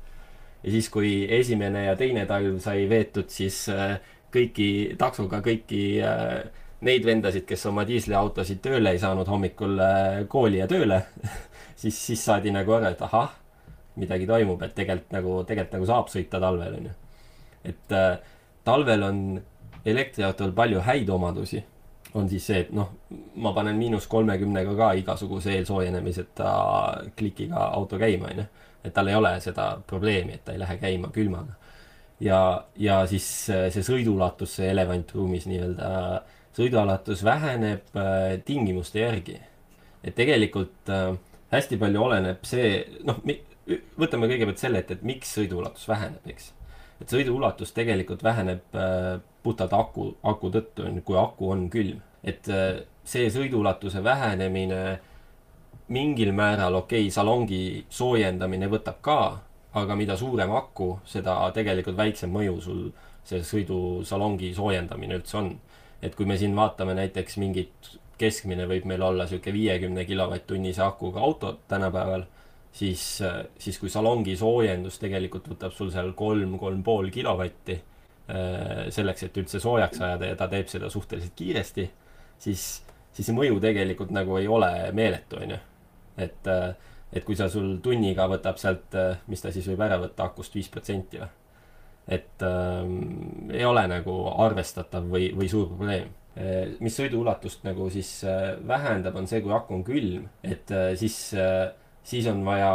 ja 0.63 0.71
siis, 0.71 0.89
kui 0.93 1.11
esimene 1.29 1.85
ja 1.85 1.95
teine 1.99 2.25
talv 2.29 2.57
sai 2.63 2.87
veetud, 2.89 3.29
siis 3.29 3.67
äh, 3.69 3.99
kõiki, 4.33 4.95
taksoga 4.97 5.41
kõiki 5.45 5.83
äh, 6.05 6.41
neid 6.87 7.05
vendasid, 7.05 7.45
kes 7.49 7.65
oma 7.69 7.85
diisliautosid 7.87 8.61
tööle 8.63 8.93
ei 8.93 8.99
saanud 9.01 9.29
hommikul 9.29 9.77
äh, 9.81 10.23
kooli 10.29 10.61
ja 10.61 10.67
tööle 10.69 11.03
siis, 11.81 11.97
siis 11.97 12.25
saadi 12.25 12.53
nagu 12.53 12.73
aru, 12.77 12.91
et 12.91 13.01
ahah, 13.05 13.35
midagi 14.01 14.27
toimub, 14.29 14.61
et 14.65 14.73
tegelikult 14.77 15.15
nagu, 15.17 15.35
tegelikult 15.47 15.77
nagu 15.77 15.89
saab 15.89 16.11
sõita 16.13 16.41
talvel, 16.41 16.79
onju. 16.79 16.93
et 17.69 17.97
äh, 17.97 18.15
talvel 18.67 19.05
on 19.09 19.21
elektriautol 19.85 20.55
palju 20.57 20.81
häid 20.85 21.09
omadusi. 21.09 21.63
on 22.13 22.27
siis 22.29 22.45
see, 22.45 22.59
et 22.65 22.71
noh, 22.75 22.89
ma 23.39 23.53
panen 23.55 23.77
miinus 23.79 24.07
kolmekümnega 24.11 24.73
ka 24.75 24.91
igasuguse 24.99 25.53
eelsoojenemiseta 25.55 26.49
klikiga 27.15 27.69
auto 27.71 27.99
käima, 27.99 28.33
onju. 28.33 28.45
et 28.83 28.93
tal 28.93 29.07
ei 29.07 29.15
ole 29.15 29.37
seda 29.39 29.77
probleemi, 29.87 30.33
et 30.33 30.45
ta 30.45 30.51
ei 30.51 30.59
lähe 30.59 30.77
käima 30.81 31.11
külmaga. 31.13 31.53
ja, 32.19 32.65
ja 32.75 33.05
siis 33.07 33.49
äh, 33.49 33.69
see 33.69 33.85
sõiduulatus, 33.85 34.57
see 34.57 34.69
elevant 34.73 35.13
ruumis 35.15 35.45
nii-öelda 35.45 35.95
äh, 36.15 36.39
sõidualatus 36.55 37.23
väheneb 37.23 37.95
äh, 37.95 38.39
tingimuste 38.45 38.99
järgi. 38.99 39.39
et 40.03 40.15
tegelikult 40.15 40.89
äh, 40.89 41.13
hästi 41.51 41.77
palju 41.77 42.03
oleneb 42.03 42.45
see, 42.47 42.81
noh, 43.05 43.19
võtame 43.99 44.27
kõigepealt 44.31 44.57
selle, 44.57 44.81
et, 44.81 44.91
et 44.91 45.03
miks 45.05 45.35
sõiduulatus 45.37 45.87
väheneb, 45.87 46.25
eks. 46.25 46.53
et 47.01 47.13
sõiduulatus 47.13 47.73
tegelikult 47.75 48.23
väheneb 48.23 48.75
äh, 48.75 49.19
puhtalt 49.43 49.73
aku, 49.73 50.15
aku 50.23 50.51
tõttu, 50.53 50.87
kui 51.05 51.17
aku 51.17 51.51
on 51.51 51.69
külm. 51.69 52.01
et 52.23 52.45
see 53.03 53.29
sõiduulatuse 53.33 54.03
vähenemine 54.03 54.99
mingil 55.89 56.31
määral, 56.31 56.75
okei 56.75 57.07
okay,, 57.07 57.11
salongi 57.11 57.85
soojendamine 57.89 58.67
võtab 58.69 58.99
ka, 59.01 59.41
aga 59.73 59.95
mida 59.95 60.17
suurem 60.17 60.51
aku, 60.53 60.99
seda 61.05 61.39
tegelikult 61.55 61.97
väiksem 61.97 62.31
mõju 62.31 62.59
sul 62.61 62.83
see 63.25 63.41
sõidusalongi 63.45 64.51
soojendamine 64.57 65.17
üldse 65.19 65.37
on 65.37 65.51
et 66.01 66.15
kui 66.17 66.25
me 66.25 66.37
siin 66.37 66.55
vaatame 66.57 66.95
näiteks 66.97 67.37
mingit, 67.41 67.91
keskmine 68.21 68.67
võib 68.69 68.85
meil 68.89 69.01
olla 69.05 69.25
sihuke 69.29 69.53
viiekümne 69.53 70.05
kilovatt-tunnise 70.05 70.83
akuga 70.85 71.21
auto 71.25 71.55
tänapäeval, 71.69 72.25
siis, 72.73 73.05
siis 73.57 73.79
kui 73.81 73.89
salongi 73.89 74.35
soojendus 74.37 74.99
tegelikult 75.01 75.49
võtab 75.53 75.73
sul 75.75 75.91
seal 75.93 76.13
kolm, 76.17 76.57
kolm 76.61 76.83
pool 76.85 77.09
kilovatti 77.13 77.77
äh, 77.77 78.85
selleks, 78.93 79.27
et 79.27 79.41
üldse 79.41 79.61
soojaks 79.63 80.01
ajada 80.01 80.31
ja 80.31 80.37
ta 80.39 80.49
teeb 80.51 80.69
seda 80.71 80.89
suhteliselt 80.93 81.35
kiiresti, 81.37 81.89
siis, 82.41 82.69
siis 83.11 83.27
see 83.31 83.37
mõju 83.37 83.59
tegelikult 83.63 84.13
nagu 84.15 84.37
ei 84.39 84.47
ole 84.49 84.71
meeletu, 84.97 85.41
onju. 85.41 85.59
et, 86.17 86.47
äh, 86.47 86.71
et 87.11 87.27
kui 87.27 87.35
sa 87.35 87.49
sul 87.51 87.77
tunniga 87.83 88.29
võtab 88.31 88.61
sealt, 88.61 88.89
äh, 88.95 89.21
mis 89.27 89.41
ta 89.41 89.53
siis 89.53 89.69
võib 89.71 89.85
ära 89.85 89.99
võtta 90.01 90.29
akust 90.29 90.55
viis 90.55 90.69
protsenti 90.71 91.21
või 91.21 91.40
et 92.07 92.43
ähm, 92.45 93.51
ei 93.53 93.65
ole 93.65 93.85
nagu 93.91 94.15
arvestatav 94.41 95.05
või, 95.11 95.29
või 95.37 95.49
suur 95.51 95.69
probleem. 95.69 96.09
Äh, 96.31 96.77
mis 96.79 96.95
sõiduulatust 96.95 97.65
nagu 97.67 97.89
siis 97.91 98.21
äh, 98.23 98.53
vähendab, 98.67 99.17
on 99.19 99.27
see, 99.27 99.41
kui 99.43 99.51
aku 99.55 99.75
on 99.75 99.85
külm, 99.87 100.29
et 100.43 100.71
äh, 100.71 100.93
siis, 100.99 101.17
siis 102.07 102.29
on 102.31 102.45
vaja 102.47 102.71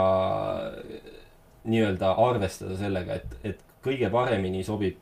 nii-öelda 1.66 2.12
arvestada 2.23 2.76
sellega, 2.78 3.16
et, 3.16 3.38
et 3.42 3.64
kõige 3.85 4.11
paremini 4.12 4.62
sobib 4.66 5.00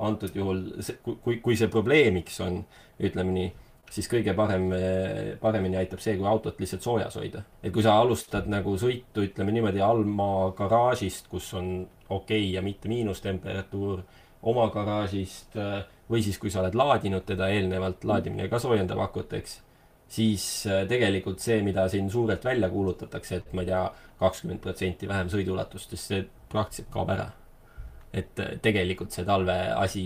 antud 0.00 0.34
juhul, 0.34 0.64
kui, 1.04 1.38
kui 1.44 1.58
see 1.60 1.68
probleemiks 1.70 2.40
on, 2.40 2.62
ütleme 3.04 3.34
nii, 3.36 3.50
siis 3.90 4.06
kõige 4.10 4.34
parem, 4.38 4.68
paremini 5.40 5.78
aitab 5.80 6.02
see, 6.02 6.16
kui 6.18 6.28
autot 6.30 6.60
lihtsalt 6.62 6.84
soojas 6.86 7.16
hoida. 7.18 7.42
et 7.62 7.72
kui 7.74 7.82
sa 7.82 7.96
alustad 7.98 8.46
nagu 8.50 8.76
sõitu, 8.78 9.24
ütleme 9.26 9.52
niimoodi, 9.52 9.82
allmaa 9.82 10.50
garaažist, 10.58 11.28
kus 11.28 11.52
on 11.58 11.72
okei 12.08 12.44
okay 12.44 12.52
ja 12.54 12.62
mitte 12.62 12.88
miinustemperatuur, 12.88 14.02
oma 14.42 14.68
garaažist 14.72 15.58
või 16.10 16.22
siis, 16.22 16.38
kui 16.38 16.50
sa 16.50 16.62
oled 16.62 16.74
laadinud 16.78 17.26
teda 17.26 17.50
eelnevalt, 17.54 18.04
laadimine 18.04 18.48
ka 18.50 18.58
soojendab 18.62 19.02
akut, 19.04 19.34
eks, 19.38 19.60
siis 20.10 20.46
tegelikult 20.90 21.42
see, 21.42 21.60
mida 21.66 21.86
siin 21.88 22.10
suurelt 22.10 22.44
välja 22.44 22.70
kuulutatakse, 22.70 23.42
et 23.42 23.52
ma 23.54 23.64
ei 23.64 23.70
tea, 23.70 23.84
kakskümmend 24.20 24.60
protsenti 24.60 25.08
vähem 25.08 25.30
sõiduulatust, 25.32 25.94
siis 25.94 26.06
see 26.10 26.24
praktiliselt 26.50 26.90
kaob 26.92 27.14
ära. 27.14 27.30
et 28.12 28.40
tegelikult 28.62 29.14
see 29.14 29.22
talve 29.24 29.54
asi, 29.70 30.02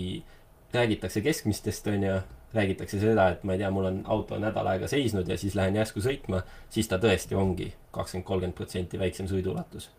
räägitakse 0.73 1.23
keskmistest, 1.25 1.87
on 1.89 2.03
ju 2.03 2.17
räägitakse 2.55 2.99
seda, 2.99 3.29
et 3.33 3.43
ma 3.43 3.55
ei 3.55 3.61
tea, 3.61 3.69
mul 3.73 3.89
on 3.89 3.99
auto 4.11 4.37
nädal 4.39 4.67
aega 4.71 4.87
seisnud 4.91 5.27
ja 5.29 5.37
siis 5.39 5.55
lähen 5.57 5.75
järsku 5.79 6.03
sõitma, 6.03 6.41
siis 6.71 6.89
ta 6.91 6.99
tõesti 7.01 7.37
ongi 7.37 7.71
kakskümmend, 7.95 8.27
kolmkümmend 8.27 8.57
protsenti 8.57 8.99
väiksem 8.99 9.27
sõiduulatus. 9.31 9.89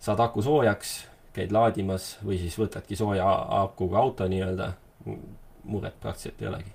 saad 0.00 0.20
aku 0.20 0.42
soojaks, 0.42 0.96
käid 1.34 1.52
laadimas 1.52 2.16
või 2.24 2.38
siis 2.40 2.56
võtadki 2.58 2.96
sooja 2.96 3.26
akuga 3.62 3.98
auto 3.98 4.28
nii-öelda. 4.28 4.72
muret 5.64 6.00
praktiliselt 6.00 6.42
ei 6.42 6.48
olegi. 6.48 6.70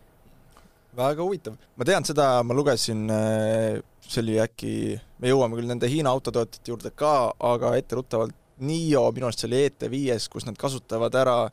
väga 0.98 1.24
huvitav, 1.24 1.56
ma 1.76 1.86
tean 1.86 2.06
seda, 2.06 2.44
ma 2.44 2.54
lugesin, 2.54 3.10
äh, 3.10 3.82
see 4.02 4.22
oli 4.22 4.40
äkki, 4.40 5.00
me 5.20 5.28
jõuame 5.28 5.56
küll 5.56 5.68
nende 5.68 5.88
Hiina 5.88 6.10
autotootjate 6.10 6.72
juurde 6.72 6.92
ka, 6.92 7.34
aga 7.40 7.76
etteruttavalt 7.76 8.36
NIO, 8.60 9.12
minu 9.12 9.26
arust 9.26 9.40
see 9.40 9.48
oli 9.48 9.64
ET5-s, 9.68 10.28
kus 10.30 10.46
nad 10.46 10.58
kasutavad 10.58 11.16
ära 11.16 11.50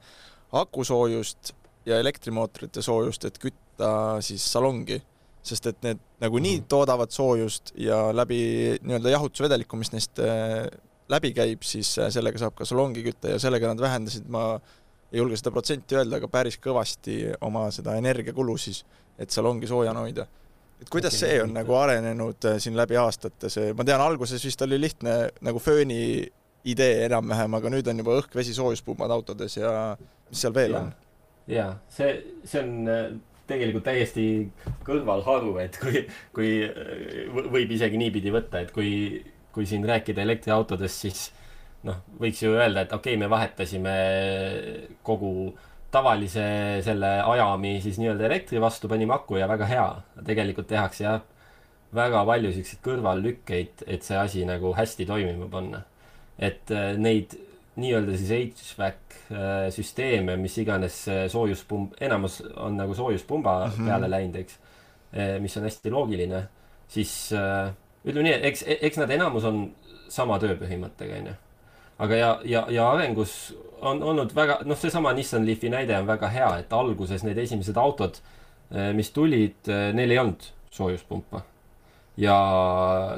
akusoojust 0.52 1.54
ja 1.88 1.98
elektrimootorite 2.02 2.82
soojust, 2.84 3.24
et 3.24 3.38
kütta 3.42 3.90
siis 4.24 4.44
salongi 4.52 5.00
sest 5.48 5.68
et 5.70 5.78
need 5.86 6.00
nagunii 6.20 6.58
-hmm. 6.58 6.68
toodavad 6.68 7.10
soojust 7.10 7.72
ja 7.76 8.16
läbi 8.16 8.40
nii-öelda 8.82 9.10
jahutusvedeliku, 9.10 9.76
mis 9.76 9.92
neist 9.92 10.18
äh, 10.18 10.66
läbi 11.08 11.32
käib, 11.32 11.62
siis 11.62 11.98
äh, 11.98 12.10
sellega 12.10 12.38
saab 12.38 12.54
ka 12.54 12.64
salongi 12.64 13.02
kütta 13.02 13.34
ja 13.34 13.38
sellega 13.38 13.72
nad 13.72 13.80
vähendasid, 13.80 14.28
ma 14.28 14.60
ei 15.12 15.18
julge 15.18 15.36
seda 15.36 15.50
protsenti 15.50 15.96
öelda, 15.96 16.18
aga 16.20 16.28
päris 16.28 16.58
kõvasti 16.60 17.20
oma 17.40 17.70
seda 17.72 17.94
energiakulu 17.96 18.58
siis, 18.58 18.84
et 19.18 19.30
salongi 19.30 19.66
soojana 19.66 20.04
hoida. 20.04 20.26
et 20.80 20.90
kuidas 20.90 21.14
okay, 21.14 21.28
see 21.28 21.42
on 21.42 21.54
nagu 21.54 21.74
arenenud 21.74 22.44
äh, 22.44 22.58
siin 22.58 22.76
läbi 22.76 22.96
aastate, 22.96 23.48
see, 23.50 23.72
ma 23.74 23.84
tean, 23.84 24.00
alguses 24.00 24.44
vist 24.44 24.62
oli 24.62 24.80
lihtne 24.80 25.30
nagu 25.40 25.58
fööni 25.58 26.28
idee 26.64 27.04
enam-vähem, 27.06 27.54
aga 27.54 27.70
nüüd 27.70 27.88
on 27.88 27.98
juba 27.98 28.18
õhk, 28.20 28.34
vesi, 28.34 28.54
soojuspumbad 28.54 29.10
autodes 29.10 29.56
ja 29.56 29.96
mis 30.30 30.40
seal 30.40 30.54
veel 30.54 30.76
ja. 30.76 30.80
on? 30.80 31.07
Jaa, 31.48 31.72
see, 31.92 32.12
see 32.44 32.62
on 32.62 33.20
tegelikult 33.48 33.86
täiesti 33.88 34.26
kõrvalharu, 34.86 35.56
et 35.62 35.78
kui, 35.80 36.04
kui 36.36 36.52
võib 37.48 37.72
isegi 37.74 38.00
niipidi 38.00 38.32
võtta, 38.34 38.62
et 38.64 38.72
kui, 38.74 39.22
kui 39.54 39.66
siin 39.68 39.86
rääkida 39.88 40.22
elektriautodest, 40.24 41.06
siis 41.06 41.22
noh, 41.88 42.02
võiks 42.20 42.42
ju 42.42 42.52
öelda, 42.56 42.84
et 42.84 42.92
okei 42.92 43.14
okay,, 43.14 43.22
me 43.22 43.30
vahetasime 43.32 43.96
kogu 45.06 45.32
tavalise 45.94 46.44
selle 46.84 47.14
ajami 47.24 47.78
siis 47.80 47.96
nii-öelda 48.00 48.28
elektri 48.28 48.60
vastu, 48.60 48.90
panime 48.90 49.14
aku 49.16 49.38
ja 49.40 49.48
väga 49.48 49.68
hea. 49.70 49.88
tegelikult 50.26 50.68
tehakse 50.68 51.04
jah, 51.04 51.22
väga 51.94 52.24
palju 52.28 52.52
siukseid 52.52 52.82
kõrvallükkeid, 52.84 53.86
et 53.86 54.04
see 54.04 54.18
asi 54.20 54.44
nagu 54.48 54.74
hästi 54.76 55.06
toimima 55.08 55.48
panna. 55.50 55.84
et 56.38 56.70
äh, 56.70 56.94
neid 56.96 57.34
nii-öelda 57.78 58.16
siis 58.18 58.74
HVAC 58.74 59.18
äh, 59.32 59.68
süsteeme, 59.74 60.36
mis 60.36 60.56
iganes 60.58 61.00
äh, 61.08 61.26
soojuspumb, 61.30 61.96
enamus 62.00 62.40
on 62.56 62.76
nagu 62.76 62.94
soojuspumba 62.94 63.58
mm 63.66 63.72
-hmm. 63.72 63.90
peale 63.90 64.10
läinud, 64.10 64.36
eks. 64.36 64.58
Äh, 65.16 65.40
mis 65.40 65.56
on 65.56 65.62
hästi 65.62 65.90
loogiline, 65.90 66.42
siis 66.88 67.32
ütleme 68.04 68.22
nii, 68.28 68.40
eks, 68.50 68.64
eks 68.80 68.98
nad 68.98 69.10
enamus 69.10 69.44
on 69.44 69.70
sama 70.08 70.38
tööpõhimõttega, 70.38 71.20
onju. 71.20 71.34
aga 71.98 72.16
ja, 72.16 72.40
ja, 72.44 72.66
ja 72.70 72.90
arengus 72.90 73.54
on 73.80 74.02
olnud 74.02 74.34
väga, 74.34 74.60
noh, 74.64 74.76
seesama 74.76 75.12
Nissan 75.12 75.46
Leafi 75.46 75.68
näide 75.68 75.98
on 75.98 76.06
väga 76.06 76.28
hea, 76.28 76.58
et 76.58 76.72
alguses 76.72 77.24
need 77.24 77.38
esimesed 77.38 77.76
autod, 77.76 78.20
mis 78.94 79.10
tulid, 79.10 79.70
neil 79.92 80.10
ei 80.10 80.18
olnud 80.18 80.44
soojuspumpa 80.70 81.42
ja 82.18 82.36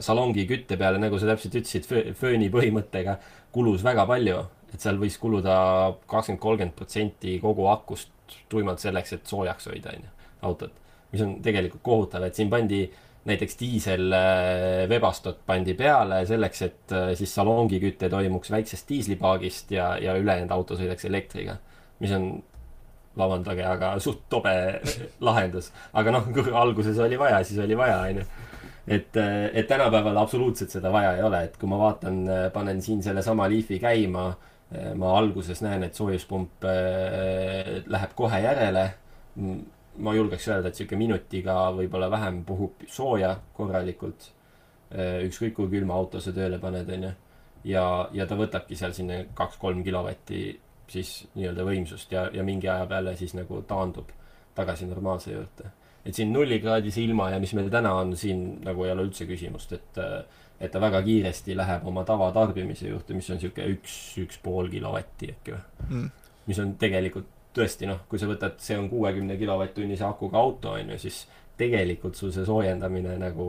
salongi 0.04 0.44
kütte 0.48 0.76
peale, 0.76 1.00
nagu 1.00 1.18
sa 1.18 1.30
täpselt 1.30 1.56
ütlesid, 1.60 2.14
fööni 2.18 2.50
põhimõttega 2.52 3.16
kulus 3.52 3.84
väga 3.84 4.06
palju, 4.08 4.40
et 4.70 4.80
seal 4.82 4.98
võis 5.00 5.16
kuluda 5.20 5.54
kakskümmend, 6.10 6.42
kolmkümmend 6.42 6.76
protsenti 6.78 7.38
kogu 7.42 7.66
akust 7.72 8.12
tuimalt 8.50 8.82
selleks, 8.82 9.16
et 9.16 9.30
soojaks 9.30 9.70
hoida, 9.70 9.94
onju, 9.96 10.10
autot. 10.46 10.76
mis 11.10 11.22
on 11.24 11.38
tegelikult 11.42 11.82
kohutav, 11.82 12.22
et 12.22 12.36
siin 12.38 12.50
pandi 12.50 12.84
näiteks 13.26 13.58
diisel 13.60 14.14
Webastot 14.88 15.40
pandi 15.46 15.74
peale 15.76 16.22
selleks, 16.28 16.62
et 16.62 16.94
äh, 16.96 17.10
siis 17.18 17.34
salongi 17.34 17.80
küte 17.82 18.08
toimuks 18.08 18.52
väiksest 18.54 18.88
diislipaagist 18.88 19.74
ja, 19.74 19.90
ja 20.00 20.14
ülejäänud 20.16 20.54
auto 20.54 20.78
sõidaks 20.78 21.04
elektriga. 21.08 21.58
mis 22.00 22.14
on, 22.16 22.30
vabandage, 23.18 23.64
aga 23.66 23.96
suht 24.00 24.22
tobe 24.30 24.54
lahendus. 25.26 25.72
aga 25.92 26.14
noh, 26.14 26.30
alguses 26.62 26.98
oli 26.98 27.18
vaja, 27.18 27.42
siis 27.44 27.60
oli 27.60 27.76
vaja, 27.76 28.00
onju 28.06 28.24
et, 28.90 29.16
et 29.16 29.68
tänapäeval 29.70 30.18
absoluutselt 30.18 30.72
seda 30.74 30.90
vaja 30.92 31.14
ei 31.16 31.22
ole, 31.22 31.44
et 31.46 31.56
kui 31.60 31.68
ma 31.70 31.78
vaatan, 31.78 32.24
panen 32.54 32.82
siin 32.82 33.02
sellesama 33.06 33.46
Leafi 33.50 33.78
käima, 33.82 34.24
ma 34.98 35.14
alguses 35.18 35.62
näen, 35.64 35.84
et 35.86 35.98
soojuspump 35.98 36.66
äh, 36.68 37.80
läheb 37.86 38.12
kohe 38.18 38.42
järele. 38.42 38.90
ma 40.00 40.14
julgeks 40.14 40.46
öelda, 40.48 40.70
et 40.70 40.78
sihuke 40.78 40.96
minutiga 40.96 41.54
võib-olla 41.76 42.06
vähem 42.10 42.44
puhub 42.46 42.84
sooja 42.88 43.34
korralikult. 43.56 44.30
Äh, 44.94 45.26
ükskõik 45.26 45.54
kui 45.58 45.68
külma 45.70 45.94
auto 45.94 46.20
sa 46.20 46.32
tööle 46.32 46.58
paned, 46.58 46.88
onju. 46.90 47.10
ja, 47.64 47.84
ja 48.12 48.26
ta 48.26 48.38
võtabki 48.38 48.78
seal 48.78 48.94
sinna 48.96 49.20
kaks-kolm 49.34 49.82
kilovatti 49.84 50.60
siis 50.90 51.28
nii-öelda 51.34 51.66
võimsust 51.66 52.12
ja, 52.12 52.28
ja 52.32 52.42
mingi 52.42 52.68
aja 52.68 52.86
peale 52.90 53.14
siis 53.16 53.34
nagu 53.38 53.60
taandub 53.68 54.10
tagasi 54.54 54.88
normaalse 54.90 55.34
juurde 55.34 55.70
et 56.04 56.16
siin 56.16 56.32
nullikraadise 56.32 57.02
ilma 57.02 57.30
ja 57.34 57.40
mis 57.42 57.52
meil 57.56 57.70
täna 57.72 57.92
on, 58.00 58.14
siin 58.16 58.60
nagu 58.64 58.86
ei 58.86 58.94
ole 58.94 59.08
üldse 59.08 59.26
küsimust, 59.28 59.74
et 59.76 60.00
et 60.60 60.72
ta 60.72 60.80
väga 60.80 61.00
kiiresti 61.02 61.54
läheb 61.56 61.86
oma 61.88 62.04
tavatarbimise 62.04 62.90
juurde, 62.90 63.16
mis 63.16 63.30
on 63.32 63.38
sihuke 63.40 63.64
üks, 63.72 63.94
üks 64.20 64.40
pool 64.44 64.68
kilovatti 64.68 65.30
äkki 65.32 65.54
või? 65.54 65.62
Mm.. 65.88 66.08
mis 66.50 66.58
on 66.60 66.74
tegelikult 66.80 67.30
tõesti 67.56 67.88
noh, 67.88 68.02
kui 68.08 68.20
sa 68.20 68.28
võtad, 68.30 68.58
see 68.62 68.76
on 68.78 68.90
kuuekümne 68.90 69.38
kilovatt-tunnise 69.40 70.04
akuga 70.06 70.38
auto 70.38 70.74
on 70.76 70.92
ju, 70.94 70.98
siis 71.00 71.22
tegelikult 71.60 72.16
sul 72.16 72.32
see 72.34 72.44
soojendamine 72.46 73.16
nagu 73.20 73.46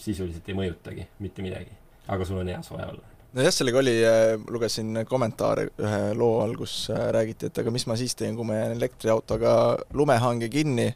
sisuliselt 0.00 0.48
ei 0.48 0.58
mõjutagi 0.58 1.06
mitte 1.24 1.44
midagi. 1.44 1.72
aga 2.10 2.26
sul 2.26 2.40
on 2.42 2.48
hea 2.50 2.60
soe 2.66 2.82
olla. 2.82 3.06
Nojah, 3.36 3.52
sellega 3.54 3.78
oli, 3.78 3.92
äh, 4.02 4.32
lugesin 4.50 5.04
kommentaare 5.06 5.68
ühe 5.78 6.00
loo 6.18 6.40
all, 6.42 6.56
kus 6.58 6.74
äh, 6.90 7.04
räägiti, 7.14 7.46
et 7.46 7.58
aga 7.62 7.70
mis 7.70 7.86
ma 7.86 7.94
siis 7.96 8.16
teen, 8.18 8.34
kui 8.36 8.46
ma 8.46 8.56
jään 8.58 8.74
elektriautoga 8.74 9.52
lumehange 9.94 10.48
kinni 10.50 10.88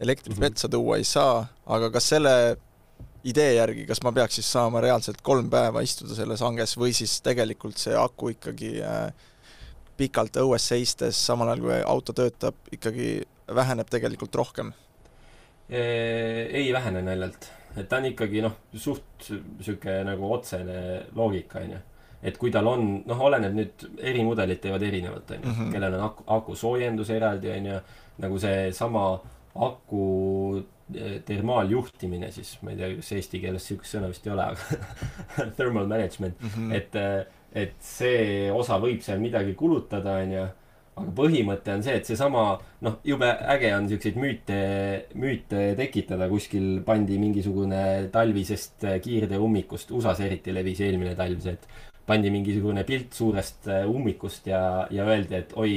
elektrit 0.00 0.36
mm 0.36 0.38
-hmm. 0.38 0.50
metsa 0.50 0.68
tuua 0.68 0.96
ei 0.96 1.04
saa, 1.04 1.46
aga 1.66 1.90
kas 1.90 2.08
selle 2.08 2.56
idee 3.24 3.54
järgi, 3.54 3.86
kas 3.86 4.02
ma 4.02 4.12
peaks 4.12 4.38
siis 4.38 4.52
saama 4.52 4.80
reaalselt 4.80 5.20
kolm 5.22 5.50
päeva 5.50 5.80
istuda 5.80 6.14
selles 6.14 6.40
hanges 6.40 6.76
või 6.78 6.92
siis 6.96 7.20
tegelikult 7.24 7.76
see 7.78 7.96
aku 7.98 8.28
ikkagi 8.36 8.78
äh, 8.82 9.12
pikalt 9.98 10.36
õues 10.36 10.68
seistes, 10.70 11.18
samal 11.26 11.50
ajal 11.50 11.64
kui 11.64 11.78
auto 11.82 12.14
töötab, 12.16 12.54
ikkagi 12.72 13.26
väheneb 13.54 13.90
tegelikult 13.90 14.34
rohkem? 14.34 14.72
ei 15.68 16.70
vähene 16.72 17.02
naljalt, 17.04 17.50
et 17.76 17.88
ta 17.90 17.98
on 17.98 18.06
ikkagi 18.08 18.40
noh, 18.40 18.54
suht 18.72 19.26
sihuke 19.28 19.98
nagu 20.06 20.30
otsene 20.32 20.78
loogika 21.12 21.60
onju. 21.60 21.80
et 22.22 22.38
kui 22.40 22.50
tal 22.50 22.66
on, 22.66 22.86
noh, 23.06 23.20
oleneb 23.26 23.52
nüüd, 23.52 23.84
eri 24.00 24.22
mudelid 24.24 24.62
teevad 24.62 24.82
erinevalt 24.82 25.34
onju, 25.36 25.50
mhm. 25.50 25.72
kellel 25.74 25.98
on 25.98 26.06
aku, 26.06 26.24
aku 26.38 26.56
soojendus 26.56 27.10
eraldi 27.12 27.52
onju, 27.52 27.82
nagu 28.24 28.40
seesama 28.40 29.04
aku 29.54 30.04
eh, 30.94 31.18
termaaljuhtimine 31.26 32.30
siis, 32.34 32.56
ma 32.62 32.74
ei 32.74 32.78
tea, 32.80 32.92
kas 32.98 33.10
eesti 33.16 33.40
keeles 33.42 33.66
sihukest 33.68 33.96
sõna 33.96 34.12
vist 34.12 34.26
ei 34.26 34.34
ole, 34.34 34.46
aga 34.52 35.48
thermal 35.58 35.90
management 35.90 36.40
mm, 36.40 36.54
-hmm. 36.54 36.72
et, 36.76 36.96
eh, 36.96 37.18
et 37.64 37.76
see 37.82 38.48
osa 38.52 38.78
võib 38.82 39.02
seal 39.04 39.20
midagi 39.22 39.54
kulutada, 39.58 40.20
onju. 40.22 40.46
aga 40.98 41.12
põhimõte 41.14 41.74
on 41.76 41.82
see, 41.86 41.94
et 41.94 42.08
seesama, 42.10 42.44
noh, 42.82 42.96
jube 43.06 43.28
äge 43.54 43.68
on 43.76 43.86
siukseid 43.88 44.16
müüte, 44.18 44.56
müüte 45.14 45.74
tekitada, 45.78 46.26
kuskil 46.28 46.80
pandi 46.86 47.18
mingisugune 47.22 48.08
talvisest 48.10 48.82
kiirteummikust, 49.04 49.92
USA-s 49.94 50.24
eriti 50.26 50.54
levis 50.54 50.80
eelmine 50.82 51.14
talv 51.14 51.38
see, 51.44 51.54
et 51.54 51.87
pandi 52.08 52.30
mingisugune 52.32 52.84
pilt 52.88 53.16
suurest 53.16 53.68
äh, 53.68 53.84
ummikust 53.88 54.48
ja, 54.48 54.62
ja 54.94 55.06
öeldi, 55.08 55.42
et 55.42 55.52
oi, 55.60 55.72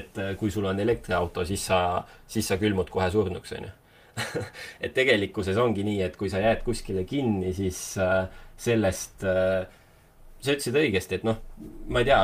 et 0.00 0.22
kui 0.40 0.50
sul 0.50 0.66
on 0.70 0.80
elektriauto, 0.82 1.44
siis 1.46 1.66
sa, 1.70 2.00
siis 2.30 2.48
sa 2.50 2.58
külmud 2.60 2.90
kohe 2.90 3.10
surnuks, 3.12 3.54
onju. 3.58 3.74
et 4.84 4.94
tegelikkuses 4.94 5.58
ongi 5.60 5.84
nii, 5.86 6.00
et 6.04 6.16
kui 6.18 6.30
sa 6.32 6.42
jääd 6.42 6.64
kuskile 6.66 7.04
kinni, 7.08 7.54
siis 7.56 7.80
äh, 8.02 8.24
sellest 8.60 9.24
äh,, 9.24 9.68
sa 10.40 10.56
ütlesid 10.56 10.78
õigesti, 10.80 11.20
et 11.20 11.28
noh, 11.28 11.38
ma 11.88 12.02
ei 12.02 12.08
tea, 12.10 12.22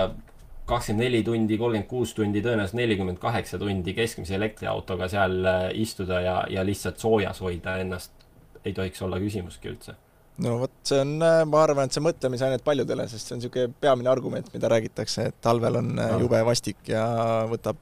kakskümmend 0.66 1.06
neli 1.06 1.22
tundi, 1.26 1.58
kolmkümmend 1.60 1.88
kuus 1.90 2.14
tundi, 2.16 2.42
tõenäoliselt 2.42 2.80
nelikümmend 2.80 3.20
kaheksa 3.22 3.60
tundi 3.62 3.94
keskmise 3.94 4.34
elektriautoga 4.38 5.08
seal 5.12 5.38
äh, 5.46 5.68
istuda 5.78 6.20
ja, 6.24 6.40
ja 6.50 6.66
lihtsalt 6.66 6.98
soojas 7.02 7.40
hoida 7.44 7.78
ennast 7.84 8.26
ei 8.66 8.74
tohiks 8.74 9.02
olla 9.06 9.22
küsimustki 9.22 9.70
üldse 9.70 9.94
no 10.44 10.58
vot, 10.60 10.72
see 10.86 11.00
on, 11.00 11.16
äh, 11.24 11.40
ma 11.48 11.62
arvan, 11.64 11.88
et 11.88 11.96
see 11.96 12.04
mõtlemisainet 12.04 12.64
paljudele, 12.66 13.06
sest 13.10 13.28
see 13.28 13.36
on 13.36 13.42
niisugune 13.42 13.72
peamine 13.80 14.12
argument, 14.12 14.48
mida 14.54 14.70
räägitakse, 14.72 15.28
et 15.30 15.38
talvel 15.44 15.80
on. 15.80 15.92
Äh, 16.02 16.16
jube 16.20 16.40
vastik 16.46 16.90
ja 16.90 17.04
võtab, 17.50 17.80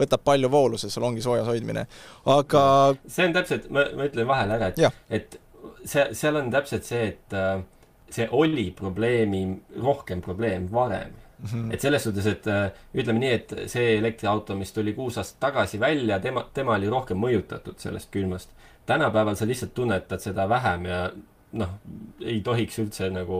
võtab 0.00 0.24
palju 0.24 0.50
voolu 0.52 0.80
see 0.80 0.92
salongi 0.92 1.24
soojas 1.24 1.48
hoidmine, 1.50 1.86
aga 2.30 2.62
see 3.06 3.28
on 3.28 3.36
täpselt, 3.36 3.68
ma, 3.74 3.86
ma 3.96 4.08
ütlen 4.08 4.28
vahele 4.30 4.58
ära, 4.58 4.72
et, 4.72 5.02
et 5.18 5.38
see, 5.84 6.08
seal 6.16 6.40
on 6.40 6.48
täpselt 6.54 6.88
see, 6.88 7.10
et 7.12 7.36
äh, 7.36 7.58
see 8.14 8.26
oli 8.32 8.70
probleemi, 8.76 9.44
rohkem 9.82 10.22
probleem 10.24 10.68
varem 10.72 11.12
mm. 11.12 11.46
-hmm. 11.46 11.74
et 11.74 11.80
selles 11.80 12.04
suhtes, 12.04 12.26
et 12.26 12.48
ütleme 12.94 13.20
nii, 13.20 13.32
et 13.32 13.54
see 13.66 13.98
elektriauto, 13.98 14.56
mis 14.56 14.72
tuli 14.72 14.94
kuus 14.96 15.18
aastat 15.18 15.40
tagasi 15.50 15.80
välja, 15.80 16.20
tema, 16.20 16.46
tema 16.54 16.78
oli 16.78 16.90
rohkem 16.90 17.20
mõjutatud 17.20 17.78
sellest 17.78 18.10
külmast. 18.10 18.50
tänapäeval 18.86 19.34
sa 19.34 19.46
lihtsalt 19.46 19.74
tunnetad 19.74 20.20
seda 20.20 20.48
vähem 20.48 20.84
ja 20.86 21.10
noh, 21.58 21.78
ei 22.24 22.40
tohiks 22.44 22.78
üldse 22.82 23.08
nagu 23.12 23.38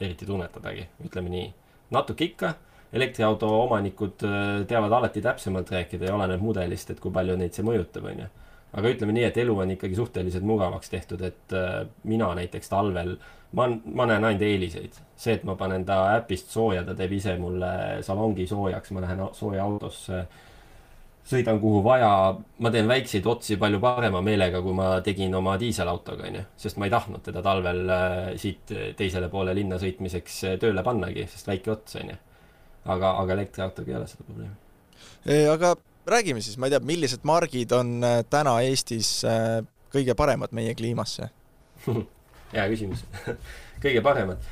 eriti 0.00 0.28
tunnetadagi, 0.28 0.86
ütleme 1.06 1.32
nii. 1.32 1.46
natuke 1.94 2.26
ikka, 2.26 2.54
elektriauto 2.96 3.48
omanikud 3.62 4.24
äh, 4.26 4.64
teavad 4.68 4.92
alati 4.92 5.22
täpsemalt 5.24 5.70
rääkida 5.72 6.10
ja 6.10 6.16
oleneb 6.16 6.42
mudelist, 6.42 6.90
et 6.90 7.00
kui 7.00 7.14
palju 7.14 7.36
neid 7.38 7.56
see 7.56 7.64
mõjutab, 7.66 8.08
onju. 8.12 8.28
aga 8.76 8.92
ütleme 8.92 9.16
nii, 9.16 9.24
et 9.30 9.40
elu 9.40 9.56
on 9.64 9.72
ikkagi 9.76 9.98
suhteliselt 9.98 10.44
mugavaks 10.46 10.92
tehtud, 10.92 11.22
et 11.26 11.56
äh, 11.56 11.84
mina 12.04 12.32
näiteks 12.38 12.72
talvel, 12.72 13.16
ma, 13.56 13.68
ma 13.70 14.08
näen 14.10 14.24
ainult 14.24 14.44
eeliseid. 14.44 15.00
see, 15.16 15.38
et 15.38 15.44
ma 15.48 15.56
panen 15.56 15.84
ta 15.88 16.02
äpist 16.18 16.52
sooja, 16.52 16.84
ta 16.84 16.94
teeb 16.98 17.16
ise 17.16 17.38
mulle 17.40 18.02
salongi 18.06 18.46
soojaks, 18.46 18.92
ma 18.92 19.06
lähen 19.06 19.24
sooja 19.32 19.64
autosse 19.64 20.26
sõidan 21.26 21.58
kuhu 21.62 21.80
vaja, 21.84 22.10
ma 22.62 22.70
teen 22.72 22.86
väikseid 22.88 23.26
otsi 23.26 23.56
palju 23.58 23.80
parema 23.82 24.20
meelega, 24.24 24.60
kui 24.62 24.74
ma 24.76 24.92
tegin 25.04 25.34
oma 25.34 25.56
diiselautoga, 25.60 26.28
onju. 26.28 26.44
sest 26.62 26.78
ma 26.78 26.86
ei 26.86 26.94
tahtnud 26.94 27.24
teda 27.26 27.42
talvel 27.44 27.82
äh, 27.90 28.28
siit 28.40 28.70
teisele 28.98 29.30
poole 29.32 29.54
linna 29.56 29.80
sõitmiseks 29.82 30.38
äh, 30.46 30.56
tööle 30.62 30.84
pannagi, 30.86 31.26
sest 31.32 31.50
väike 31.50 31.72
ots, 31.74 31.98
onju. 31.98 32.18
aga, 32.94 33.12
aga 33.22 33.38
elektriautoga 33.38 33.92
ei 33.92 33.98
ole 33.98 34.10
seda 34.10 34.28
probleemi. 34.28 35.40
aga 35.54 35.74
räägime 36.14 36.44
siis, 36.44 36.58
ma 36.62 36.68
ei 36.68 36.76
tea, 36.76 36.82
millised 36.92 37.26
margid 37.26 37.74
on 37.74 37.96
äh, 38.06 38.20
täna 38.30 38.60
Eestis 38.62 39.18
kõige 39.92 40.14
paremad 40.18 40.54
meie 40.54 40.74
kliimasse 40.78 41.30
hea 42.54 42.68
küsimus 42.70 43.02
kõige 43.84 44.02
paremad 44.06 44.46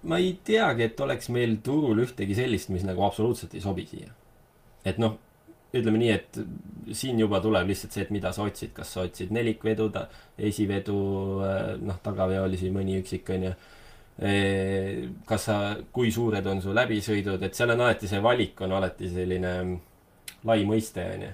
ma 0.00 0.16
ei 0.16 0.30
teagi, 0.46 0.86
et 0.86 1.00
oleks 1.04 1.28
meil 1.34 1.58
turul 1.64 2.06
ühtegi 2.06 2.38
sellist, 2.38 2.70
mis 2.72 2.86
nagu 2.86 3.02
absoluutselt 3.04 3.52
ei 3.58 3.60
sobi 3.60 3.84
siia 3.90 4.14
et 4.84 5.00
noh, 5.00 5.16
ütleme 5.74 6.00
nii, 6.00 6.14
et 6.14 6.38
siin 6.96 7.18
juba 7.20 7.40
tuleb 7.42 7.68
lihtsalt 7.70 7.94
see, 7.94 8.06
et 8.06 8.14
mida 8.14 8.32
sa 8.34 8.46
otsid, 8.46 8.72
kas 8.74 8.94
sa 8.94 9.04
otsid 9.06 9.30
nelikvedu, 9.34 9.90
esivedu, 10.50 10.96
äh, 11.46 11.74
noh, 11.82 12.00
tagaveolisi 12.04 12.72
mõni 12.74 13.00
üksik, 13.02 13.28
onju. 13.36 13.54
kas 15.24 15.44
sa, 15.48 15.54
kui 15.96 16.10
suured 16.12 16.44
on 16.50 16.58
su 16.60 16.74
läbisõidud, 16.76 17.40
et 17.46 17.54
seal 17.56 17.70
on 17.72 17.80
alati 17.86 18.08
see 18.10 18.18
valik 18.20 18.58
on 18.66 18.74
alati 18.76 19.08
selline 19.08 19.52
lai 20.44 20.64
mõiste, 20.68 21.06
onju. 21.14 21.30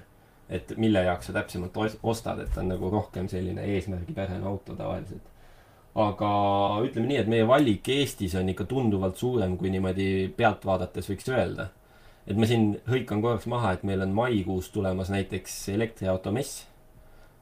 et 0.55 0.71
mille 0.79 1.01
jaoks 1.03 1.27
sa 1.27 1.33
täpsemalt 1.35 1.75
ostad, 2.07 2.39
et 2.39 2.53
ta 2.53 2.61
on 2.61 2.71
nagu 2.71 2.91
rohkem 2.93 3.27
selline 3.27 3.65
eesmärgipärane 3.73 4.47
auto 4.47 4.77
tavaliselt 4.77 5.33
aga 5.97 6.29
ütleme 6.85 7.09
nii, 7.09 7.17
et 7.23 7.29
meie 7.31 7.47
valik 7.49 7.89
Eestis 7.89 8.35
on 8.37 8.49
ikka 8.53 8.67
tunduvalt 8.69 9.17
suurem, 9.17 9.57
kui 9.57 9.71
niimoodi 9.73 10.29
pealt 10.37 10.65
vaadates 10.69 11.09
võiks 11.09 11.27
öelda 11.33 11.71
et 12.27 12.35
ma 12.35 12.47
siin 12.49 12.73
hõikan 12.89 13.21
korraks 13.23 13.47
maha, 13.49 13.73
et 13.75 13.85
meil 13.87 14.03
on 14.03 14.13
maikuus 14.15 14.69
tulemas 14.73 15.11
näiteks 15.13 15.55
elektriauto 15.75 16.33
mess 16.35 16.65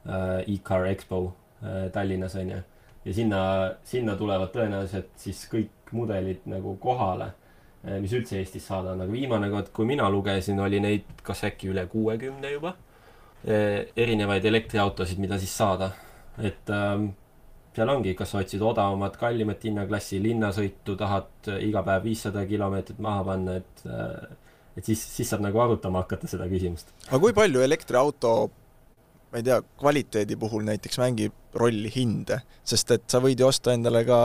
äh,, 0.06 0.44
e-car 0.46 0.86
expo 0.90 1.20
äh, 1.62 1.88
Tallinnas 1.92 2.36
on 2.38 2.54
ju. 2.54 2.60
ja 3.04 3.14
sinna, 3.14 3.40
sinna 3.84 4.16
tulevad 4.16 4.54
tõenäoliselt 4.54 5.10
siis 5.20 5.42
kõik 5.50 5.92
mudelid 5.96 6.46
nagu 6.50 6.76
kohale 6.82 7.32
äh,, 7.32 7.98
mis 8.02 8.14
üldse 8.14 8.38
Eestis 8.38 8.66
saada 8.70 8.94
on, 8.94 9.04
aga 9.04 9.12
viimane 9.12 9.50
kord, 9.50 9.72
kui 9.74 9.88
mina 9.90 10.08
lugesin, 10.10 10.62
oli 10.62 10.80
neid 10.82 11.22
kas 11.26 11.44
äkki 11.50 11.72
üle 11.74 11.86
kuuekümne 11.90 12.54
juba 12.54 12.76
äh,. 13.42 13.86
erinevaid 13.96 14.44
elektriautosid, 14.44 15.18
mida 15.22 15.38
siis 15.42 15.56
saada, 15.56 15.90
et 16.38 16.70
äh, 16.70 17.08
seal 17.76 17.90
ongi, 17.92 18.14
kas 18.16 18.30
sa 18.32 18.40
otsid 18.40 18.62
odavamat, 18.64 19.18
kallimat 19.20 19.66
hinnaklassi, 19.66 20.22
linnasõitu, 20.22 20.94
tahad 20.96 21.50
iga 21.60 21.82
päev 21.84 22.06
viissada 22.06 22.46
kilomeetrit 22.48 23.02
maha 23.04 23.24
panna, 23.26 23.58
et 23.60 23.88
äh, 23.90 24.45
et 24.76 24.84
siis, 24.84 25.00
siis 25.16 25.32
saab 25.32 25.42
nagu 25.44 25.60
arutama 25.62 26.04
hakata 26.04 26.28
seda 26.30 26.48
küsimust. 26.50 26.92
aga 27.08 27.20
kui 27.22 27.34
palju 27.36 27.64
elektriauto, 27.64 28.36
ma 29.32 29.40
ei 29.40 29.46
tea, 29.46 29.60
kvaliteedi 29.80 30.38
puhul 30.40 30.66
näiteks 30.68 31.00
mängib 31.02 31.34
rolli 31.56 31.90
hind, 31.94 32.32
sest 32.64 32.92
et 32.96 33.06
sa 33.10 33.20
võid 33.24 33.40
ju 33.40 33.48
osta 33.48 33.74
endale 33.76 34.04
ka 34.08 34.20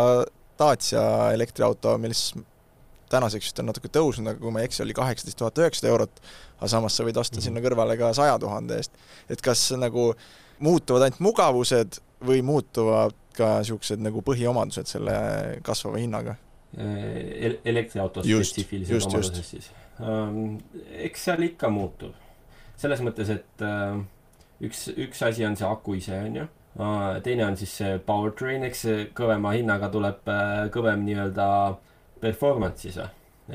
Dacia 0.61 1.31
elektriauto, 1.33 1.95
mis 1.97 2.29
tänaseks 3.11 3.49
vist 3.49 3.59
on 3.59 3.67
natuke 3.71 3.89
tõusnud, 3.91 4.29
aga 4.29 4.39
kui 4.39 4.53
ma 4.53 4.61
ei 4.61 4.69
eksi, 4.69 4.83
oli 4.85 4.95
kaheksateist 4.95 5.39
tuhat 5.39 5.57
üheksasada 5.63 5.89
eurot, 5.91 6.21
aga 6.59 6.69
samas 6.71 6.95
sa 6.95 7.07
võid 7.07 7.17
osta 7.17 7.35
mm 7.35 7.39
-hmm. 7.39 7.47
sinna 7.47 7.63
kõrvale 7.65 7.97
ka 7.99 8.13
saja 8.13 8.37
tuhande 8.39 8.77
eest. 8.77 8.91
et 9.29 9.41
kas 9.41 9.71
nagu 9.71 10.13
muutuvad 10.59 11.07
ainult 11.07 11.19
mugavused 11.19 11.99
või 12.21 12.41
muutuvad 12.45 13.15
ka 13.35 13.57
niisugused 13.59 14.01
nagu 14.03 14.21
põhiomadused 14.21 14.87
selle 14.87 15.13
kasvava 15.63 15.97
hinnaga 15.97 16.35
El? 16.77 17.57
elektriauto 17.65 18.23
spetsiifilised 18.23 19.07
omadused 19.07 19.43
siis? 19.43 19.71
Eks 21.05 21.27
seal 21.29 21.43
ikka 21.45 21.69
muutub. 21.69 22.15
selles 22.81 23.01
mõttes, 23.05 23.29
et 23.29 23.61
äh, 23.61 23.99
üks, 24.65 24.87
üks 24.97 25.21
asi 25.27 25.45
on 25.45 25.55
see 25.55 25.67
aku 25.67 25.95
ise, 25.99 26.17
on 26.17 26.41
ju 26.41 26.47
teine 27.23 27.45
on 27.45 27.57
siis 27.59 27.71
see 27.81 27.97
powertrain, 28.05 28.63
eks 28.63 28.85
see 28.85 28.99
kõvema 29.15 29.51
hinnaga 29.51 29.89
tuleb 29.91 30.29
uh, 30.31 30.69
kõvem 30.71 31.03
nii-öelda 31.03 31.47
performance 32.21 32.85
siis 32.85 32.95
või. 32.95 33.09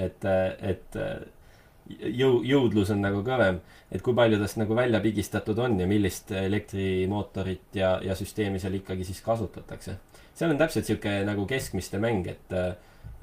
et, 0.04 0.26
et 0.60 0.98
jõu, 1.88 2.40
jõudlus 2.46 2.90
on 2.94 3.02
nagu 3.04 3.22
kõvem, 3.26 3.60
et 3.92 4.02
kui 4.04 4.14
palju 4.16 4.38
tast 4.40 4.58
nagu 4.60 4.76
välja 4.76 5.00
pigistatud 5.04 5.58
on 5.62 5.78
ja 5.80 5.86
millist 5.88 6.32
elektrimootorit 6.34 7.78
ja, 7.78 7.96
ja 8.04 8.16
süsteemi 8.18 8.60
seal 8.62 8.78
ikkagi 8.80 9.06
siis 9.06 9.22
kasutatakse. 9.24 9.96
seal 10.34 10.52
on 10.52 10.60
täpselt 10.60 10.88
sihuke 10.88 11.20
nagu 11.26 11.46
keskmiste 11.48 12.00
mäng, 12.02 12.26
et, 12.28 12.56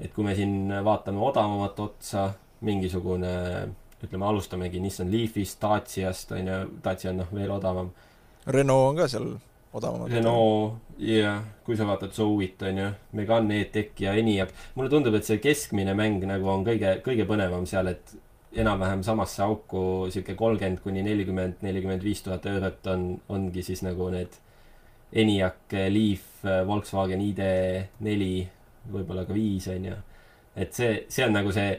et 0.00 0.12
kui 0.14 0.26
me 0.26 0.34
siin 0.34 0.72
vaatame 0.84 1.22
odavamat 1.22 1.80
otsa, 1.86 2.32
mingisugune, 2.64 3.34
ütleme, 4.02 4.28
alustamegi 4.28 4.80
Nissan 4.82 5.12
Leafist, 5.12 5.60
Daciast, 5.62 6.32
on 6.36 6.48
ju, 6.48 6.60
Dacia 6.84 7.12
on 7.12 7.22
noh, 7.22 7.34
veel 7.34 7.52
odavam. 7.54 7.90
Renault 8.46 8.90
on 8.92 9.02
ka 9.02 9.08
seal 9.08 9.28
odavamad. 9.74 10.12
Renault, 10.12 10.96
jah 11.02 11.42
kui 11.64 11.78
sa 11.78 11.86
vaatad 11.88 12.12
Zoe'it, 12.14 12.60
on 12.68 12.78
ju, 12.78 12.90
Megane 13.18 13.60
E-Tech 13.62 14.00
ja 14.04 14.12
Enyaq. 14.14 14.52
mulle 14.74 14.90
tundub, 14.92 15.14
et 15.16 15.24
see 15.24 15.40
keskmine 15.42 15.94
mäng 15.96 16.24
nagu 16.28 16.48
on 16.50 16.64
kõige, 16.66 16.98
kõige 17.04 17.26
põnevam 17.28 17.64
seal, 17.66 17.88
et 17.94 18.14
enam-vähem 18.54 19.02
samasse 19.02 19.42
auku 19.42 20.10
sihuke 20.12 20.36
kolmkümmend 20.38 20.82
kuni 20.84 21.02
nelikümmend, 21.02 21.62
nelikümmend 21.62 22.04
viis 22.04 22.22
tuhat 22.22 22.46
eurot 22.46 22.86
on, 22.92 23.06
ongi 23.28 23.64
siis 23.66 23.82
nagu 23.82 24.10
need 24.14 24.36
Enyaq, 25.14 25.74
Leaf, 25.94 26.44
Volkswagen 26.66 27.22
ID4, 27.22 28.30
võib-olla 28.92 29.24
ka 29.26 29.34
viis, 29.34 29.68
on 29.70 29.88
ju. 29.90 29.96
et 30.56 30.74
see, 30.74 31.04
see 31.08 31.24
on 31.26 31.34
nagu 31.34 31.52
see 31.54 31.72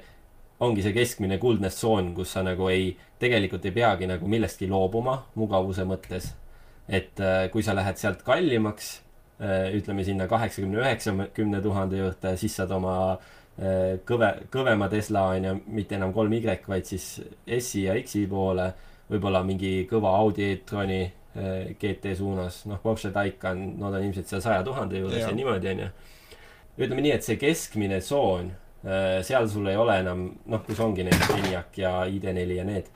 ongi 0.63 0.84
see 0.86 0.94
keskmine 0.96 1.38
kuldne 1.41 1.70
tsoon, 1.74 2.13
kus 2.15 2.36
sa 2.36 2.44
nagu 2.46 2.70
ei, 2.72 2.94
tegelikult 3.20 3.65
ei 3.68 3.74
peagi 3.76 4.08
nagu 4.08 4.28
millestki 4.32 4.70
loobuma 4.72 5.18
mugavuse 5.36 5.86
mõttes. 5.88 6.34
et 6.88 7.20
äh, 7.20 7.50
kui 7.50 7.63
sa 7.65 7.74
lähed 7.74 7.98
sealt 7.98 8.22
kallimaks 8.22 9.02
äh,, 9.41 9.74
ütleme 9.74 10.04
sinna 10.06 10.28
kaheksakümne, 10.30 10.78
üheksakümne 10.84 11.62
tuhande 11.62 11.98
juurde, 11.98 12.36
siis 12.38 12.56
saad 12.56 12.72
oma 12.72 12.96
äh, 13.15 13.98
kõve, 14.06 14.30
kõvema 14.54 14.89
Tesla 14.89 15.24
on 15.34 15.48
ju, 15.50 15.56
mitte 15.65 15.98
enam 15.98 16.13
kolm 16.13 16.34
Y, 16.38 16.44
vaid 16.68 16.86
siis 16.86 17.08
S-i 17.60 17.88
ja 17.88 17.96
X-i 17.98 18.28
poole, 18.30 18.70
võib-olla 19.10 19.41
mingi 19.44 19.88
kõva 19.89 20.13
Audi 20.22 20.52
e-troni 20.54 21.04
GT 21.36 22.13
suunas, 22.15 22.62
noh, 22.70 22.78
Porsche 22.80 23.10
Taycan, 23.12 23.74
nad 23.82 23.98
on 23.98 24.06
ilmselt 24.06 24.30
seal 24.30 24.39
saja 24.46 24.62
tuhande 24.63 25.02
juures 25.02 25.20
ja, 25.20 25.34
niimoodi, 25.36 25.74
on 25.74 25.82
ju. 25.82 25.88
ütleme 26.78 27.04
nii, 27.04 27.12
et 27.18 27.26
see 27.28 27.36
keskmine 27.41 27.98
tsoon 28.00 28.54
seal 29.26 29.48
sul 29.50 29.67
ei 29.71 29.78
ole 29.82 30.00
enam, 30.04 30.28
noh, 30.52 30.62
kus 30.65 30.80
ongi 30.84 31.06
need 31.08 31.32
Eniac 31.34 31.78
ja 31.80 31.93
ID4 32.06 32.60
ja 32.60 32.65
need, 32.67 32.91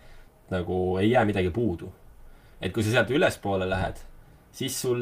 nagu 0.54 0.76
ei 1.02 1.10
jää 1.12 1.26
midagi 1.26 1.50
puudu. 1.50 1.92
et 2.62 2.74
kui 2.76 2.84
sa 2.84 2.92
sealt 2.92 3.12
ülespoole 3.16 3.70
lähed, 3.70 4.02
siis 4.52 4.82
sul 4.82 5.00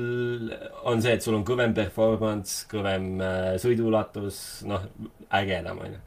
on 0.84 1.02
see, 1.02 1.16
et 1.18 1.24
sul 1.24 1.38
on 1.40 1.46
kõvem 1.48 1.74
performance, 1.76 2.68
kõvem 2.70 3.16
äh, 3.24 3.48
sõiduulatus, 3.62 4.42
noh, 4.70 4.86
ägedam, 5.34 5.82
onju. 5.88 6.00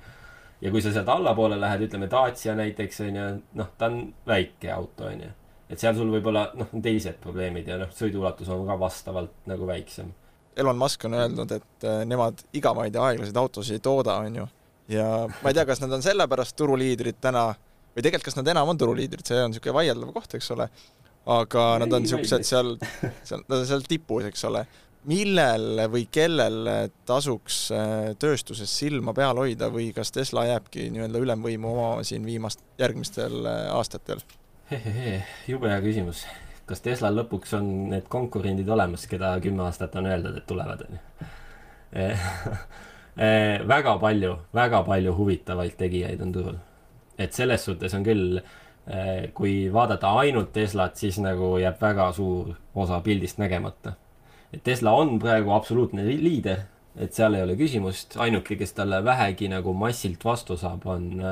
ja 0.61 0.73
kui 0.73 0.85
sa 0.85 0.93
sealt 0.95 1.11
allapoole 1.11 1.59
lähed, 1.61 1.89
ütleme 1.89 2.09
Dacia 2.11 2.55
näiteks, 2.59 3.03
onju, 3.09 3.27
noh, 3.59 3.75
ta 3.79 3.91
on 3.91 4.05
väike 4.29 4.71
auto, 4.75 5.09
onju. 5.11 5.33
et 5.69 5.83
seal 5.83 5.99
sul 5.99 6.15
võib-olla, 6.15 6.51
noh, 6.55 6.71
on 6.73 6.87
teised 6.87 7.19
probleemid 7.23 7.69
ja 7.69 7.81
noh, 7.83 7.91
sõiduulatus 7.97 8.49
on 8.55 8.65
ka 8.69 8.79
vastavalt 8.81 9.51
nagu 9.51 9.69
väiksem. 9.69 10.15
Elon 10.57 10.79
Musk 10.79 11.05
on 11.07 11.19
öelnud, 11.19 11.53
et 11.59 11.87
äh, 11.89 12.01
nemad 12.07 12.41
igavaid 12.55 12.95
ja 12.95 13.11
aeglaseid 13.11 13.37
autosid 13.43 13.79
ei 13.79 13.85
tooda, 13.85 14.21
on 14.23 14.43
ju 14.43 14.49
ja 14.91 15.07
ma 15.31 15.51
ei 15.51 15.57
tea, 15.57 15.67
kas 15.69 15.83
nad 15.83 15.93
on 15.95 16.05
sellepärast 16.05 16.57
turuliidrid 16.59 17.21
täna 17.23 17.51
või 17.95 18.05
tegelikult, 18.05 18.31
kas 18.31 18.39
nad 18.39 18.51
enam 18.53 18.71
on 18.73 18.81
turuliidrid, 18.81 19.27
see 19.27 19.41
on 19.43 19.53
niisugune 19.53 19.77
vaieldav 19.79 20.13
koht, 20.15 20.37
eks 20.39 20.53
ole, 20.55 20.67
aga 21.31 21.67
ei, 21.75 21.83
nad 21.85 21.97
on 21.97 22.07
niisugused 22.07 22.47
seal, 22.47 22.77
seal, 23.27 23.45
nad 23.47 23.59
on 23.61 23.67
seal 23.69 23.87
tipus, 23.89 24.27
eks 24.31 24.47
ole. 24.51 24.65
millel 25.11 25.87
või 25.89 26.05
kellel 26.13 26.69
tasuks 27.09 27.61
äh, 27.73 28.11
tööstuses 28.21 28.73
silma 28.83 29.15
peal 29.17 29.39
hoida 29.41 29.71
või 29.73 29.95
kas 29.97 30.13
Tesla 30.13 30.45
jääbki 30.51 30.91
nii-öelda 30.93 31.23
ülemvõimu 31.25 31.71
omama 31.71 32.05
siin 32.05 32.27
viimast, 32.27 32.61
järgmistel 32.79 33.41
äh, 33.47 33.65
aastatel? 33.73 34.23
jube 35.51 35.71
hea 35.71 35.81
küsimus. 35.83 36.27
kas 36.67 36.85
Teslal 36.85 37.17
lõpuks 37.17 37.57
on 37.59 37.73
need 37.95 38.07
konkurendid 38.13 38.69
olemas, 38.69 39.09
keda 39.11 39.33
kümme 39.43 39.65
aastat 39.67 39.97
on 39.99 40.07
öeldud, 40.07 40.37
et 40.37 40.47
tulevad, 40.47 40.87
on 40.87 41.01
ju? 41.01 41.27
Eh, 43.19 43.69
väga 43.69 43.99
palju, 43.99 44.37
väga 44.55 44.83
palju 44.87 45.13
huvitavaid 45.15 45.77
tegijaid 45.77 46.21
on 46.23 46.33
turul. 46.33 46.59
et 47.19 47.33
selles 47.37 47.65
suhtes 47.65 47.95
on 47.95 48.05
küll, 48.05 48.41
eh, 48.87 49.31
kui 49.35 49.69
vaadata 49.73 50.09
ainult 50.21 50.53
Teslat, 50.53 50.97
siis 50.97 51.19
nagu 51.19 51.59
jääb 51.59 51.81
väga 51.81 52.13
suur 52.13 52.55
osa 52.75 53.01
pildist 53.01 53.39
nägemata. 53.39 53.95
et 54.53 54.63
Tesla 54.63 54.93
on 54.93 55.19
praegu 55.19 55.51
absoluutne 55.51 56.05
liider 56.05 56.63
et 56.97 57.13
seal 57.15 57.35
ei 57.35 57.43
ole 57.43 57.57
küsimust, 57.57 58.17
ainuke, 58.17 58.57
kes 58.57 58.73
talle 58.73 59.05
vähegi 59.05 59.49
nagu 59.49 59.73
massilt 59.75 60.25
vastu 60.25 60.57
saab, 60.57 60.87
on, 60.87 61.23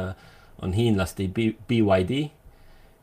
on 0.63 0.73
hiinlaste 0.73 1.29
BYD, 1.29 2.29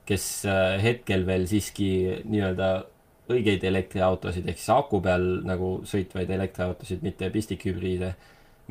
kes 0.05 0.45
hetkel 0.81 1.25
veel 1.27 1.47
siiski 1.47 2.21
nii-öelda 2.23 2.69
õigeid 3.33 3.63
elektriautosid 3.65 4.47
ehk 4.47 4.59
siis 4.61 4.71
aku 4.73 5.01
peal 5.01 5.23
nagu 5.45 5.79
sõitvaid 5.89 6.29
elektriautosid, 6.29 7.01
mitte 7.05 7.29
pistikhübriide, 7.33 8.13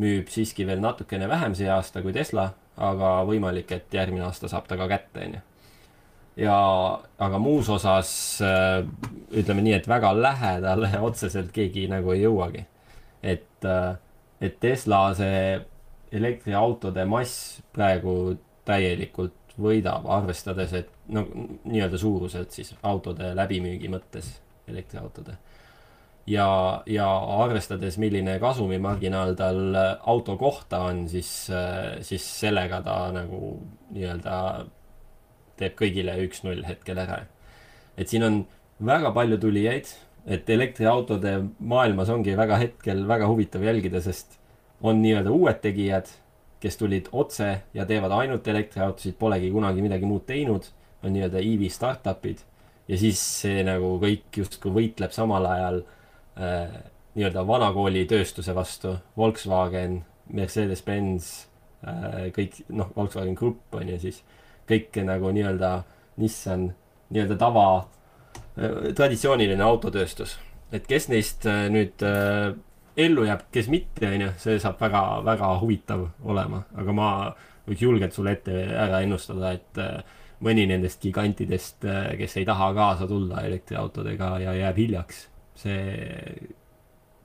müüb 0.00 0.30
siiski 0.32 0.66
veel 0.66 0.82
natukene 0.82 1.28
vähem 1.30 1.54
see 1.54 1.68
aasta 1.70 2.02
kui 2.02 2.12
Tesla, 2.12 2.48
aga 2.76 3.16
võimalik, 3.28 3.70
et 3.76 3.94
järgmine 3.94 4.26
aasta 4.26 4.50
saab 4.50 4.66
ta 4.68 4.78
ka 4.80 4.88
kätte, 4.90 5.26
onju. 5.26 5.42
ja, 6.42 6.56
aga 7.26 7.38
muus 7.38 7.68
osas 7.70 8.14
äh, 8.42 8.80
ütleme 9.30 9.62
nii, 9.62 9.76
et 9.78 9.88
väga 9.88 10.14
lähedale 10.18 10.90
otseselt 11.08 11.52
keegi 11.54 11.86
nagu 11.92 12.14
ei 12.14 12.24
jõuagi. 12.24 12.66
et, 13.22 13.64
äh, 13.64 13.94
et 14.40 14.58
Tesla 14.60 15.06
see 15.14 15.60
elektriautode 16.14 17.04
mass 17.10 17.62
praegu 17.74 18.36
täielikult 18.64 19.54
võidab, 19.60 20.06
arvestades, 20.10 20.72
et 20.74 20.90
no 21.14 21.24
nii-öelda 21.64 21.98
suuruselt 21.98 22.54
siis 22.54 22.72
autode 22.82 23.34
läbimüügi 23.36 23.90
mõttes 23.92 24.32
elektriautode. 24.70 25.36
Ja, 26.26 26.82
ja 26.86 27.08
arvestades, 27.44 27.98
milline 28.00 28.38
kasumimarginaal 28.42 29.34
tal 29.38 29.60
auto 30.00 30.36
kohta 30.40 30.84
on, 30.88 31.04
siis, 31.08 31.30
siis 32.00 32.24
sellega 32.40 32.80
ta 32.84 32.96
nagu 33.14 33.56
nii-öelda 33.94 34.38
teeb 35.60 35.76
kõigile 35.78 36.16
üks-null 36.24 36.64
hetkel 36.66 36.98
ära. 36.98 37.24
et 37.96 38.08
siin 38.10 38.24
on 38.26 38.40
väga 38.84 39.12
palju 39.14 39.38
tulijaid, 39.38 39.90
et 40.26 40.50
elektriautode 40.50 41.36
maailmas 41.60 42.08
ongi 42.10 42.36
väga 42.36 42.58
hetkel 42.58 43.04
väga 43.08 43.28
huvitav 43.28 43.62
jälgida, 43.62 44.00
sest 44.00 44.38
on 44.82 45.02
nii-öelda 45.02 45.30
uued 45.30 45.60
tegijad, 45.62 46.08
kes 46.60 46.80
tulid 46.80 47.10
otse 47.12 47.60
ja 47.74 47.84
teevad 47.86 48.12
ainult 48.16 48.48
elektriautosid, 48.48 49.18
polegi 49.20 49.50
kunagi 49.52 49.84
midagi 49.84 50.08
muud 50.08 50.24
teinud, 50.26 50.66
on 51.04 51.12
nii-öelda 51.12 51.42
EV 51.44 51.68
startup'id 51.70 52.40
ja 52.88 52.96
siis 52.98 53.20
see 53.42 53.60
nagu 53.64 53.98
kõik 54.00 54.40
justkui 54.40 54.72
võitleb 54.72 55.12
samal 55.12 55.46
ajal 55.48 55.82
äh, 55.82 56.03
nii-öelda 56.36 57.44
vanakooli 57.46 58.04
tööstuse 58.10 58.54
vastu, 58.56 58.96
Volkswagen, 59.16 60.00
Mercedes-Benz 60.34 61.28
äh,, 61.86 62.30
kõik 62.34 62.62
noh, 62.74 62.90
Volkswagen 62.96 63.36
Grupp 63.38 63.74
on 63.78 63.92
ju 63.92 63.98
siis, 64.02 64.22
kõik 64.68 64.96
nagu 65.06 65.30
nii-öelda 65.34 65.76
Nissan, 66.22 66.70
nii-öelda 67.14 67.38
tava 67.38 67.66
äh,, 67.78 68.90
traditsiooniline 68.96 69.62
autotööstus. 69.62 70.38
et 70.72 70.86
kes 70.90 71.08
neist 71.08 71.46
äh, 71.46 71.68
nüüd 71.70 72.02
äh, 72.02 72.54
ellu 72.96 73.24
jääb, 73.28 73.46
kes 73.54 73.68
mitte, 73.70 74.08
on 74.08 74.26
ju, 74.26 74.30
see 74.42 74.58
saab 74.62 74.80
väga, 74.80 75.02
väga 75.26 75.50
huvitav 75.60 76.08
olema, 76.24 76.64
aga 76.74 76.94
ma 76.94 77.08
võiks 77.66 77.82
julgelt 77.82 78.14
sulle 78.14 78.34
ette 78.36 78.54
ära 78.70 79.00
ennustada, 79.04 79.52
et 79.54 79.80
äh, 79.82 80.20
mõni 80.44 80.66
nendest 80.70 81.02
gigantidest, 81.02 81.84
äh, 81.88 82.12
kes 82.18 82.36
ei 82.40 82.48
taha 82.48 82.72
kaasa 82.76 83.08
tulla 83.10 83.44
elektriautodega 83.46 84.34
ja 84.42 84.56
jääb 84.64 84.82
hiljaks, 84.82 85.28
see 85.58 86.54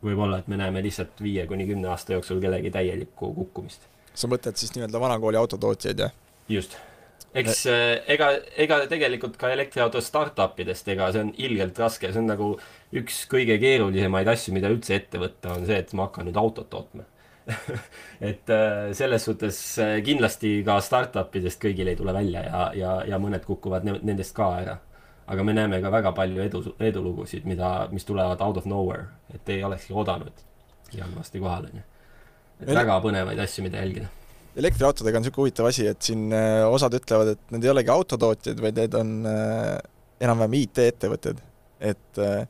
võib 0.03 0.21
olla, 0.23 0.39
et 0.39 0.47
me 0.47 0.59
näeme 0.59 0.83
lihtsalt 0.83 1.19
viie 1.23 1.45
kuni 1.47 1.67
kümne 1.67 1.89
aasta 1.91 2.15
jooksul 2.15 2.39
kellegi 2.43 2.71
täielikku 2.71 3.33
kukkumist. 3.35 3.89
sa 4.13 4.29
mõtled 4.31 4.59
siis 4.59 4.71
nii-öelda 4.75 5.01
vanakooli 5.01 5.39
autotootjaid, 5.39 6.05
jah? 6.05 6.15
just. 6.49 6.77
eks 7.33 7.65
äh, 7.69 7.99
ega, 8.15 8.31
ega 8.57 8.79
tegelikult 8.91 9.37
ka 9.37 9.51
elektriauto 9.53 10.01
startup 10.01 10.59
idest, 10.59 10.87
ega 10.87 11.11
see 11.13 11.25
on 11.27 11.31
ilgelt 11.37 11.79
raske, 11.79 12.11
see 12.11 12.23
on 12.23 12.31
nagu 12.31 12.51
üks 12.95 13.23
kõige 13.31 13.59
keerulisemaid 13.61 14.27
asju, 14.35 14.55
mida 14.55 14.71
üldse 14.71 14.95
ette 14.95 15.21
võtta, 15.21 15.55
on 15.57 15.67
see, 15.69 15.79
et 15.83 15.93
ma 15.93 16.07
hakkan 16.07 16.29
nüüd 16.29 16.39
autot 16.39 16.69
tootma 16.71 17.07
et 18.21 18.49
äh, 18.49 18.91
selles 18.93 19.25
suhtes 19.25 19.59
äh, 19.81 19.99
kindlasti 20.05 20.59
ka 20.65 20.79
startup 20.85 21.33
idest 21.35 21.61
kõigil 21.61 21.89
ei 21.89 21.97
tule 21.97 22.13
välja 22.15 22.43
ja, 22.45 22.63
ja, 22.77 22.93
ja 23.09 23.19
mõned 23.21 23.45
kukuvad 23.47 23.87
nendest 23.87 24.35
ka 24.37 24.51
ära. 24.59 24.77
Aga 25.29 25.45
me 25.45 25.53
näeme 25.53 25.81
ka 25.83 25.91
väga 25.93 26.13
palju 26.17 26.43
edu, 26.43 26.63
edulugusid, 26.91 27.45
mida, 27.49 27.87
mis 27.93 28.05
tulevad 28.05 28.41
out 28.45 28.57
of 28.57 28.69
nowhere, 28.69 29.09
et 29.33 29.49
ei 29.53 29.63
olekski 29.63 29.93
oodanud 29.93 30.45
ja 30.93 31.05
on 31.05 31.13
varsti 31.17 31.41
kohal, 31.41 31.67
onju. 31.69 31.83
et 32.61 32.73
väga 32.73 32.97
põnevaid 33.03 33.43
asju, 33.45 33.65
mida 33.67 33.83
jälgida. 33.83 34.09
elektriautodega 34.57 35.19
on 35.19 35.25
niisugune 35.27 35.45
huvitav 35.45 35.69
asi, 35.69 35.87
et 35.87 36.01
siin 36.01 36.33
äh, 36.33 36.63
osad 36.67 36.97
ütlevad, 36.97 37.35
et 37.35 37.53
need 37.53 37.67
ei 37.67 37.73
olegi 37.75 37.93
autotootjad, 37.93 38.61
vaid 38.65 38.81
need 38.81 38.97
on 38.97 39.13
enam-vähem 40.19 40.57
IT-ettevõtted, 40.63 41.39
et 41.79 42.21
äh, 42.21 42.43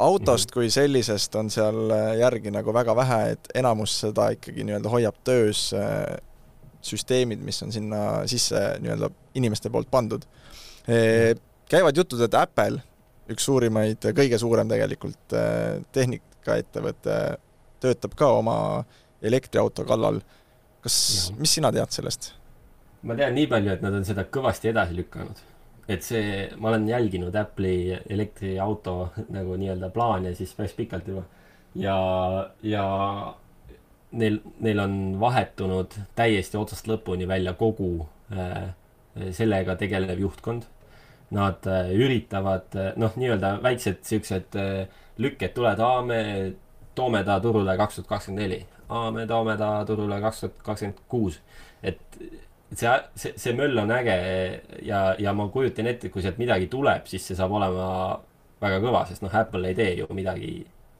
autost 0.00 0.50
mhm. 0.50 0.54
kui 0.54 0.70
sellisest 0.72 1.36
on 1.40 1.50
seal 1.52 1.92
äh, 1.94 2.14
järgi 2.22 2.52
nagu 2.54 2.74
väga 2.74 2.96
vähe, 2.96 3.20
et 3.34 3.52
enamus 3.62 3.98
seda 4.04 4.30
ikkagi 4.36 4.66
nii-öelda 4.66 4.92
hoiab 4.92 5.20
töös 5.26 5.68
äh, 5.76 6.18
süsteemid, 6.84 7.42
mis 7.44 7.60
on 7.66 7.74
sinna 7.74 8.02
sisse 8.30 8.60
nii-öelda 8.80 9.10
inimeste 9.36 9.70
poolt 9.70 9.90
pandud. 9.92 10.24
Käivad 11.70 11.96
jutud, 11.96 12.20
et 12.26 12.34
Apple, 12.34 12.82
üks 13.30 13.46
suurimaid, 13.46 14.08
kõige 14.16 14.38
suurem 14.42 14.70
tegelikult 14.70 15.36
äh, 15.38 15.78
tehnikaettevõte, 15.94 17.20
töötab 17.80 18.16
ka 18.18 18.32
oma 18.40 18.56
elektriauto 19.22 19.84
kallal. 19.86 20.20
kas, 20.80 20.96
mis 21.38 21.52
sina 21.58 21.72
tead 21.72 21.92
sellest? 21.92 22.32
ma 23.02 23.14
tean 23.16 23.32
nii 23.32 23.46
palju, 23.48 23.70
et 23.72 23.84
nad 23.84 23.94
on 23.96 24.04
seda 24.04 24.26
kõvasti 24.28 24.68
edasi 24.72 24.98
lükanud 24.98 25.38
et 25.90 26.06
see, 26.06 26.48
ma 26.60 26.70
olen 26.70 26.88
jälginud 26.88 27.34
Apple'i 27.34 27.96
elektriauto 28.14 28.96
nagu 29.34 29.56
nii-öelda 29.58 29.90
plaane 29.94 30.34
siis 30.38 30.52
päris 30.54 30.74
pikalt 30.78 31.08
juba. 31.10 31.24
ja, 31.74 31.96
ja 32.62 32.84
neil, 34.12 34.40
neil 34.60 34.82
on 34.84 34.94
vahetunud 35.20 35.96
täiesti 36.18 36.58
otsast 36.60 36.90
lõpuni 36.90 37.28
välja 37.28 37.54
kogu 37.58 38.06
äh, 38.32 38.70
sellega 39.34 39.76
tegelev 39.76 40.22
juhtkond. 40.22 40.68
Nad 41.30 41.66
äh, 41.70 41.92
üritavad 41.94 42.74
äh, 42.74 42.90
noh, 42.98 43.14
nii-öelda 43.14 43.56
väiksed 43.62 44.02
siuksed 44.02 44.56
äh, 44.58 44.88
lükked 45.20 45.54
tulevad, 45.54 45.82
aa, 45.86 46.02
me 46.02 46.20
toome 46.98 47.22
ta 47.24 47.38
turule 47.40 47.76
kaks 47.78 48.00
tuhat 48.00 48.08
kakskümmend 48.08 48.42
neli, 48.42 48.60
me 49.14 49.26
toome 49.30 49.54
ta 49.60 49.68
turule 49.86 50.18
kaks 50.24 50.40
tuhat 50.40 50.64
kakskümmend 50.66 51.04
kuus. 51.08 51.38
et 51.82 52.00
see, 52.74 52.90
see, 53.14 53.32
see 53.36 53.54
möll 53.56 53.78
on 53.78 53.92
äge 53.94 54.16
ja, 54.82 55.14
ja 55.18 55.32
ma 55.36 55.48
kujutan 55.48 55.86
ette, 55.90 56.10
kui 56.10 56.22
sealt 56.22 56.38
midagi 56.42 56.66
tuleb, 56.72 57.06
siis 57.10 57.26
see 57.26 57.38
saab 57.38 57.54
olema 57.58 57.86
väga 58.60 58.80
kõva, 58.82 59.04
sest 59.08 59.24
noh, 59.24 59.34
Apple 59.34 59.70
ei 59.70 59.78
tee 59.78 59.94
ju 60.00 60.08
midagi 60.16 60.52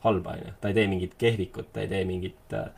halba, 0.04 0.36
onju. 0.36 0.54
ta 0.60 0.70
ei 0.70 0.78
tee 0.78 0.86
mingit 0.90 1.16
kehvikut, 1.20 1.72
ta 1.74 1.84
ei 1.84 1.90
tee 1.90 2.04
mingit 2.08 2.56
äh, 2.56 2.70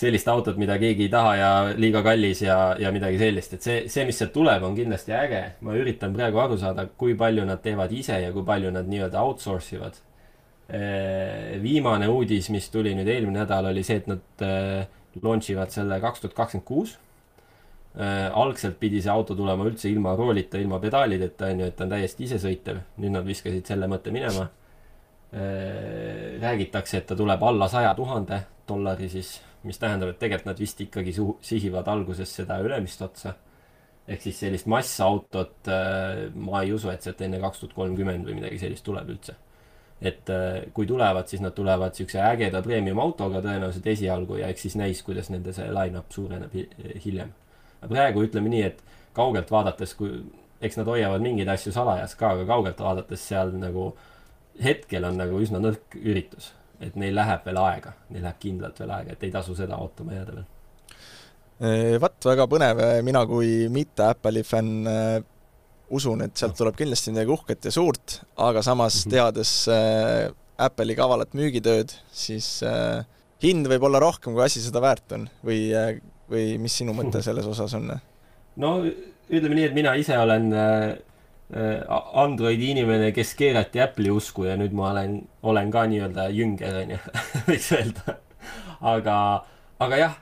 sellist 0.00 0.28
autot, 0.32 0.58
mida 0.60 0.76
keegi 0.80 1.06
ei 1.06 1.12
taha 1.12 1.32
ja 1.38 1.50
liiga 1.76 2.02
kallis 2.04 2.42
ja, 2.44 2.56
ja 2.80 2.92
midagi 2.94 3.18
sellist, 3.20 3.56
et 3.56 3.66
see, 3.66 3.80
see, 3.92 4.04
mis 4.08 4.20
sealt 4.20 4.32
tuleb, 4.34 4.64
on 4.66 4.76
kindlasti 4.76 5.14
äge. 5.16 5.42
ma 5.66 5.74
üritan 5.78 6.14
praegu 6.16 6.40
aru 6.42 6.58
saada, 6.60 6.86
kui 7.00 7.16
palju 7.18 7.44
nad 7.48 7.62
teevad 7.64 7.92
ise 7.92 8.20
ja 8.24 8.32
kui 8.34 8.44
palju 8.46 8.72
nad 8.74 8.88
nii-öelda 8.90 9.24
outsource 9.24 9.76
ivad. 9.76 9.98
Äh, 10.70 11.58
viimane 11.62 12.08
uudis, 12.08 12.48
mis 12.54 12.70
tuli 12.70 12.94
nüüd 12.94 13.08
eelmine 13.10 13.42
nädal, 13.42 13.70
oli 13.72 13.82
see, 13.86 13.98
et 14.00 14.08
nad 14.10 14.44
äh, 14.46 14.86
launch 15.22 15.50
ivad 15.50 15.74
selle 15.74 15.98
kaks 16.02 16.22
tuhat 16.22 16.36
kakskümmend 16.38 16.66
kuus 16.68 16.94
äh,. 17.98 18.30
algselt 18.30 18.78
pidi 18.78 19.02
see 19.02 19.10
auto 19.10 19.34
tulema 19.34 19.66
üldse 19.66 19.90
ilma 19.90 20.14
roolita, 20.16 20.60
ilma 20.62 20.78
pedaalideta, 20.80 21.50
on 21.50 21.64
ju, 21.64 21.72
et 21.72 21.76
ta 21.76 21.88
on 21.88 21.96
täiesti 21.96 22.28
isesõitev. 22.28 22.80
nüüd 23.02 23.18
nad 23.18 23.26
viskasid 23.26 23.66
selle 23.66 23.90
mõtte 23.90 24.14
minema 24.14 24.48
räägitakse, 25.30 26.98
et 26.98 27.04
ta 27.06 27.14
tuleb 27.14 27.42
alla 27.46 27.68
saja 27.70 27.92
tuhande 27.94 28.40
dollari 28.66 29.08
siis, 29.08 29.36
mis 29.64 29.78
tähendab, 29.78 30.12
et 30.12 30.18
tegelikult 30.22 30.48
nad 30.48 30.60
vist 30.60 30.80
ikkagi 30.80 31.14
sihivad 31.44 31.88
alguses 31.92 32.32
seda 32.40 32.58
ülemist 32.64 33.02
otsa. 33.02 33.34
ehk 34.08 34.22
siis 34.22 34.40
sellist 34.40 34.66
massautot 34.66 35.68
äh, 35.68 36.26
ma 36.34 36.62
ei 36.62 36.72
usu, 36.72 36.90
et 36.90 37.02
sealt 37.02 37.20
enne 37.22 37.38
kaks 37.40 37.60
tuhat 37.60 37.76
kolmkümmend 37.76 38.26
või 38.26 38.40
midagi 38.40 38.58
sellist 38.58 38.84
tuleb 38.84 39.08
üldse 39.12 39.36
et 40.00 40.30
äh, 40.32 40.72
kui 40.72 40.86
tulevad, 40.88 41.28
siis 41.28 41.42
nad 41.44 41.52
tulevad 41.52 41.94
siukse 41.94 42.22
ägeda 42.24 42.62
premium 42.64 42.98
autoga 42.98 43.42
tõenäoliselt 43.44 43.86
esialgu 43.92 44.40
ja 44.40 44.48
eks 44.48 44.66
siis 44.66 44.76
näis, 44.80 45.02
kuidas 45.04 45.28
nende 45.30 45.52
see 45.52 45.68
line-up 45.68 46.10
suureneb 46.16 46.56
hiljem 47.04 47.34
praegu 47.88 48.24
ütleme 48.26 48.50
nii, 48.52 48.62
et 48.66 48.82
kaugelt 49.16 49.50
vaadates, 49.52 49.94
kui, 49.98 50.20
eks 50.60 50.78
nad 50.80 50.88
hoiavad 50.90 51.22
mingeid 51.24 51.48
asju 51.52 51.72
salajas 51.74 52.14
ka, 52.18 52.34
aga 52.36 52.46
kaugelt 52.48 52.80
vaadates 52.80 53.26
seal 53.30 53.54
nagu 53.56 53.90
hetkel 54.62 55.06
on 55.08 55.20
nagu 55.20 55.40
üsna 55.40 55.60
nõrk 55.62 55.96
üritus. 56.00 56.52
Et 56.80 56.96
neil 56.96 57.14
läheb 57.14 57.44
veel 57.44 57.60
aega, 57.60 57.92
neil 58.10 58.24
läheb 58.24 58.40
kindlalt 58.40 58.80
veel 58.80 58.94
aega, 58.96 59.12
et 59.12 59.26
ei 59.26 59.34
tasu 59.34 59.54
seda 59.58 59.78
ootama 59.80 60.16
jääda 60.16 60.38
veel. 60.38 60.48
Vat, 62.00 62.16
väga 62.24 62.46
põnev, 62.48 62.78
mina 63.04 63.20
kui 63.28 63.68
mitte 63.68 64.06
Apple'i 64.08 64.40
fänn 64.48 64.88
äh, 64.88 65.18
usun, 65.92 66.22
et 66.24 66.38
sealt 66.40 66.56
tuleb 66.56 66.78
kindlasti 66.78 67.12
midagi 67.12 67.34
uhket 67.34 67.68
ja 67.68 67.72
suurt, 67.74 68.20
aga 68.40 68.62
samas 68.64 69.02
-hmm. 69.02 69.10
teades 69.12 69.52
äh, 69.68 70.30
Apple'i 70.56 70.96
kavalat 70.96 71.34
müügitööd, 71.34 71.92
siis 72.12 72.62
äh, 72.62 73.04
hind 73.42 73.68
võib 73.68 73.84
olla 73.88 74.00
rohkem, 74.00 74.32
kui 74.32 74.44
asi 74.44 74.62
seda 74.62 74.80
väärt 74.80 75.12
on 75.12 75.28
või 75.44 75.68
või 76.30 76.58
mis 76.62 76.76
sinu 76.78 76.94
mõte 76.94 77.22
selles 77.26 77.46
osas 77.46 77.74
on? 77.74 77.90
no 78.56 78.72
ütleme 79.30 79.54
nii, 79.54 79.64
et 79.70 79.74
mina 79.74 79.94
ise 79.98 80.18
olen 80.18 80.50
Androidi 81.50 82.70
inimene, 82.70 83.10
kes 83.14 83.32
keerati 83.34 83.80
Apple'i 83.82 84.12
usku 84.14 84.44
ja 84.46 84.56
nüüd 84.60 84.74
ma 84.76 84.92
olen, 84.92 85.16
olen 85.42 85.70
ka 85.74 85.82
nii-öelda 85.90 86.28
jünger, 86.30 86.76
onju, 86.84 86.98
võiks 87.48 87.70
öelda. 87.74 88.16
aga, 88.92 89.16
aga 89.82 89.98
jah, 89.98 90.14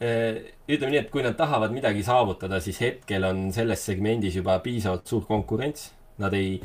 ütleme 0.00 0.92
nii, 0.92 1.00
et 1.00 1.10
kui 1.10 1.24
nad 1.24 1.36
tahavad 1.38 1.74
midagi 1.74 2.04
saavutada, 2.06 2.60
siis 2.60 2.80
hetkel 2.84 3.24
on 3.24 3.48
selles 3.56 3.84
segmendis 3.86 4.36
juba 4.36 4.58
piisavalt 4.64 5.06
suur 5.08 5.24
konkurents. 5.28 5.90
Nad 6.22 6.32
ei, 6.36 6.56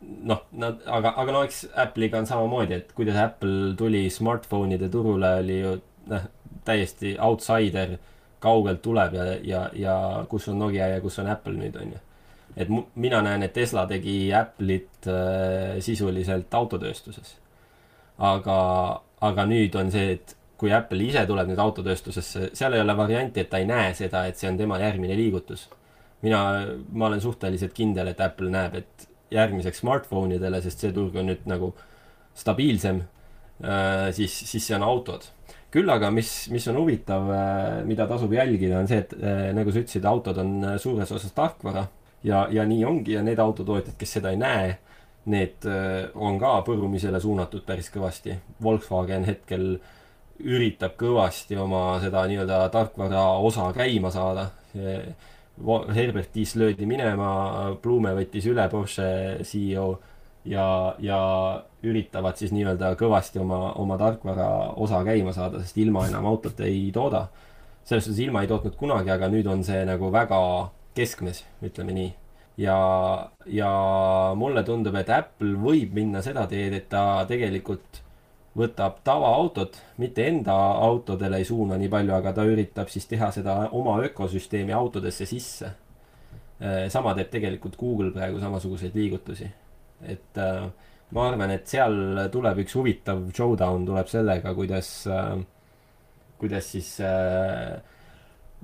noh, 0.00 0.42
nad, 0.52 0.82
aga, 0.86 1.14
aga 1.22 1.32
no 1.32 1.44
eks 1.46 1.64
Apple'iga 1.84 2.20
on 2.20 2.28
samamoodi, 2.28 2.76
et 2.80 2.92
kuidas 2.96 3.16
Apple 3.20 3.74
tuli 3.78 4.06
smartphone'ide 4.12 4.90
turule, 4.92 5.34
oli 5.44 5.60
ju 5.60 5.74
noh, 6.10 6.28
täiesti 6.64 7.16
outsider, 7.20 7.96
kaugelt 8.40 8.80
tuleb 8.82 9.16
ja, 9.16 9.24
ja, 9.44 9.64
ja 9.76 9.96
kus 10.28 10.48
on 10.48 10.60
Nokia 10.60 10.88
ja 10.94 11.00
kus 11.00 11.18
on 11.20 11.28
Apple 11.32 11.56
nüüd, 11.56 11.76
on 11.80 11.94
ju. 11.94 12.00
Et 12.56 12.68
mina 12.94 13.20
näen, 13.22 13.44
et 13.46 13.52
Tesla 13.54 13.86
tegi 13.90 14.30
Apple'it 14.34 15.08
äh, 15.08 15.78
sisuliselt 15.84 16.54
autotööstuses. 16.54 17.36
aga, 18.18 18.56
aga 19.24 19.44
nüüd 19.48 19.76
on 19.80 19.90
see, 19.92 20.16
et 20.18 20.36
kui 20.60 20.72
Apple 20.76 21.06
ise 21.06 21.22
tuleb 21.28 21.48
nüüd 21.48 21.60
autotööstusesse, 21.62 22.50
seal 22.56 22.74
ei 22.76 22.82
ole 22.82 22.96
varianti, 22.96 23.40
et 23.40 23.48
ta 23.48 23.60
ei 23.62 23.68
näe 23.68 23.94
seda, 23.96 24.26
et 24.28 24.36
see 24.36 24.50
on 24.50 24.58
tema 24.60 24.80
järgmine 24.80 25.16
liigutus. 25.16 25.68
mina, 26.22 26.40
ma 26.92 27.06
olen 27.06 27.20
suhteliselt 27.20 27.72
kindel, 27.72 28.10
et 28.12 28.20
Apple 28.20 28.50
näeb, 28.52 28.74
et 28.82 29.06
järgmiseks 29.32 29.80
smartphone 29.80 30.36
idele, 30.36 30.60
sest 30.60 30.82
see 30.84 30.92
turg 30.92 31.16
on 31.16 31.30
nüüd 31.30 31.46
nagu 31.48 31.70
stabiilsem, 32.36 33.00
äh, 33.64 34.10
siis, 34.12 34.34
siis 34.50 34.66
see 34.66 34.76
on 34.76 34.84
autod. 34.84 35.30
küll 35.70 35.88
aga, 35.88 36.08
mis, 36.10 36.48
mis 36.50 36.64
on 36.68 36.80
huvitav, 36.80 37.28
äh, 37.30 37.80
mida 37.86 38.04
tasub 38.10 38.32
jälgida, 38.34 38.80
on 38.82 38.88
see, 38.90 38.98
et 39.04 39.14
äh, 39.16 39.48
nagu 39.54 39.70
sa 39.72 39.80
ütlesid, 39.80 40.04
autod 40.04 40.42
on 40.42 40.52
suures 40.82 41.12
osas 41.14 41.32
tarkvara 41.32 41.86
ja, 42.24 42.46
ja 42.50 42.66
nii 42.66 42.84
ongi 42.84 43.16
ja 43.16 43.22
need 43.22 43.38
autotootjad, 43.38 43.96
kes 43.98 44.18
seda 44.18 44.30
ei 44.30 44.40
näe, 44.40 44.76
need 45.30 45.66
on 46.14 46.38
ka 46.40 46.60
põrumisele 46.66 47.20
suunatud 47.20 47.64
päris 47.66 47.90
kõvasti. 47.92 48.34
Volkswagen 48.62 49.26
hetkel 49.28 49.74
üritab 50.40 50.96
kõvasti 51.00 51.58
oma 51.60 51.98
seda 52.00 52.24
nii-öelda 52.28 52.62
tarkvara 52.72 53.24
osa 53.44 53.66
käima 53.76 54.10
saada 54.10 54.48
Herbert 55.94 56.34
Diess 56.34 56.56
löödi 56.56 56.86
minema, 56.88 57.76
Blume 57.82 58.14
võttis 58.16 58.46
üle 58.48 58.64
Porsche 58.72 59.04
CEO 59.44 59.98
ja, 60.48 60.94
ja 60.98 61.20
üritavad 61.84 62.40
siis 62.40 62.54
nii-öelda 62.56 62.94
kõvasti 63.00 63.42
oma, 63.42 63.74
oma 63.80 63.98
tarkvara 64.00 64.48
osa 64.80 65.02
käima 65.04 65.34
saada, 65.36 65.60
sest 65.60 65.78
ilma 65.82 66.06
enam 66.08 66.26
autot 66.30 66.60
ei 66.64 66.88
tooda. 66.94 67.28
selles 67.84 68.04
suhtes 68.04 68.20
ilma 68.24 68.42
ei 68.42 68.48
tootnud 68.48 68.76
kunagi, 68.76 69.10
aga 69.10 69.28
nüüd 69.28 69.46
on 69.50 69.64
see 69.64 69.84
nagu 69.84 70.12
väga 70.12 70.40
keskmes, 70.94 71.44
ütleme 71.64 71.94
nii. 71.96 72.12
ja, 72.60 72.76
ja 73.46 73.72
mulle 74.36 74.62
tundub, 74.66 74.94
et 75.00 75.10
Apple 75.10 75.56
võib 75.60 75.94
minna 75.96 76.22
seda 76.22 76.46
teed, 76.50 76.74
et 76.76 76.88
ta 76.92 77.24
tegelikult 77.28 78.02
võtab 78.56 78.98
tavaautot, 79.06 79.78
mitte 80.02 80.26
enda 80.26 80.54
autodele 80.82 81.38
ei 81.40 81.46
suuna 81.46 81.78
nii 81.78 81.90
palju, 81.92 82.14
aga 82.16 82.32
ta 82.34 82.44
üritab 82.48 82.90
siis 82.90 83.06
teha 83.10 83.30
seda 83.34 83.56
oma 83.76 83.96
ökosüsteemi 84.08 84.74
autodesse 84.74 85.26
sisse. 85.30 85.70
Äh, 86.60 86.88
sama 86.92 87.14
teeb 87.16 87.30
tegelikult 87.32 87.78
Google 87.80 88.10
praegu 88.12 88.40
samasuguseid 88.42 88.96
liigutusi. 88.98 89.48
et 90.00 90.38
äh, 90.40 90.66
ma 91.12 91.28
arvan, 91.28 91.50
et 91.52 91.68
seal 91.68 92.28
tuleb 92.32 92.62
üks 92.62 92.74
huvitav 92.74 93.22
showdown 93.36 93.84
tuleb 93.86 94.08
sellega, 94.08 94.54
kuidas, 94.56 94.90
äh, 95.06 95.38
kuidas 96.40 96.70
siis 96.72 96.94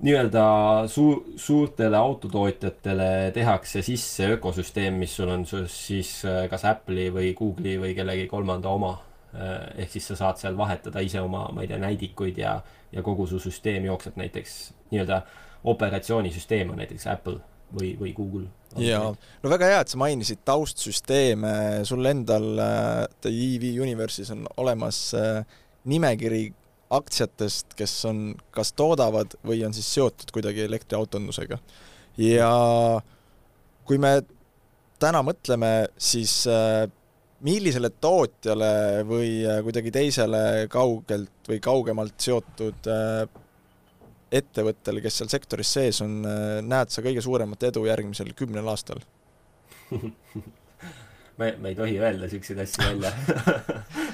nii-öelda 0.03 0.45
suur, 0.93 1.23
suurtele 1.41 1.97
autotootjatele 1.97 3.31
tehakse 3.35 3.83
sisse 3.83 4.29
ökosüsteem, 4.35 4.99
mis 5.01 5.17
sul 5.17 5.33
on 5.33 5.47
siis 5.49 6.19
kas 6.51 6.67
Apple'i 6.69 7.09
või 7.15 7.33
Google'i 7.39 7.79
või 7.81 7.95
kellegi 7.97 8.27
kolmanda 8.29 8.69
oma. 8.69 8.97
Äh, 9.37 9.83
ehk 9.83 9.91
siis 9.93 10.07
sa 10.09 10.17
saad 10.17 10.39
seal 10.41 10.55
vahetada 10.57 11.03
ise 11.05 11.21
oma, 11.21 11.49
ma 11.53 11.65
ei 11.65 11.69
tea, 11.69 11.77
näidikuid 11.83 12.39
ja, 12.41 12.55
ja 12.93 13.03
kogu 13.05 13.27
su 13.29 13.41
süsteem 13.43 13.85
jookseb 13.85 14.17
näiteks 14.17 14.55
nii-öelda 14.93 15.19
operatsioonisüsteem 15.69 16.71
on 16.73 16.79
näiteks 16.81 17.05
Apple 17.11 17.41
või, 17.75 17.91
või 18.01 18.15
Google. 18.17 18.47
jaa, 18.81 19.11
no 19.43 19.53
väga 19.53 19.69
hea, 19.73 19.83
et 19.83 19.93
sa 19.93 20.01
mainisid 20.01 20.41
taustsüsteeme, 20.47 21.53
sul 21.85 22.09
endal 22.09 22.47
äh, 22.63 23.03
The 23.21 23.33
EV 23.35 23.67
Universis 23.85 24.31
on 24.33 24.47
olemas 24.57 25.03
äh, 25.19 25.43
nimekiri 25.85 26.47
aktsiatest, 26.91 27.75
kes 27.79 27.95
on, 28.07 28.21
kas 28.55 28.73
toodavad 28.77 29.35
või 29.47 29.65
on 29.67 29.75
siis 29.75 29.89
seotud 29.95 30.31
kuidagi 30.35 30.63
elektriautondusega. 30.67 31.59
ja 32.23 32.53
kui 33.85 33.99
me 33.99 34.21
täna 35.03 35.23
mõtleme, 35.27 35.89
siis 35.99 36.45
millisele 37.45 37.91
tootjale 38.01 39.03
või 39.09 39.31
äh, 39.45 39.61
kuidagi 39.65 39.93
teisele 39.93 40.67
kaugelt 40.73 41.51
või 41.51 41.59
kaugemalt 41.63 42.17
seotud 42.23 42.89
äh, 42.89 43.27
ettevõttele, 44.33 45.03
kes 45.05 45.21
seal 45.21 45.31
sektoris 45.33 45.73
sees 45.77 46.01
on, 46.05 46.23
äh, 46.27 46.59
näed 46.65 46.93
sa 46.93 47.05
kõige 47.05 47.25
suuremat 47.25 47.69
edu 47.69 47.85
järgmisel 47.89 48.33
kümnel 48.39 48.69
aastal 48.73 49.03
me, 51.39 51.53
me 51.61 51.73
ei 51.73 51.77
tohi 51.77 52.01
öelda 52.01 52.31
siukseid 52.33 52.65
asju 52.65 52.89
välja 52.89 53.13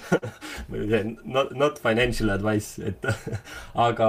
not, 1.25 1.53
not 1.57 1.79
financial 1.83 2.31
advice, 2.31 2.79
et 2.79 3.05
aga 3.89 4.09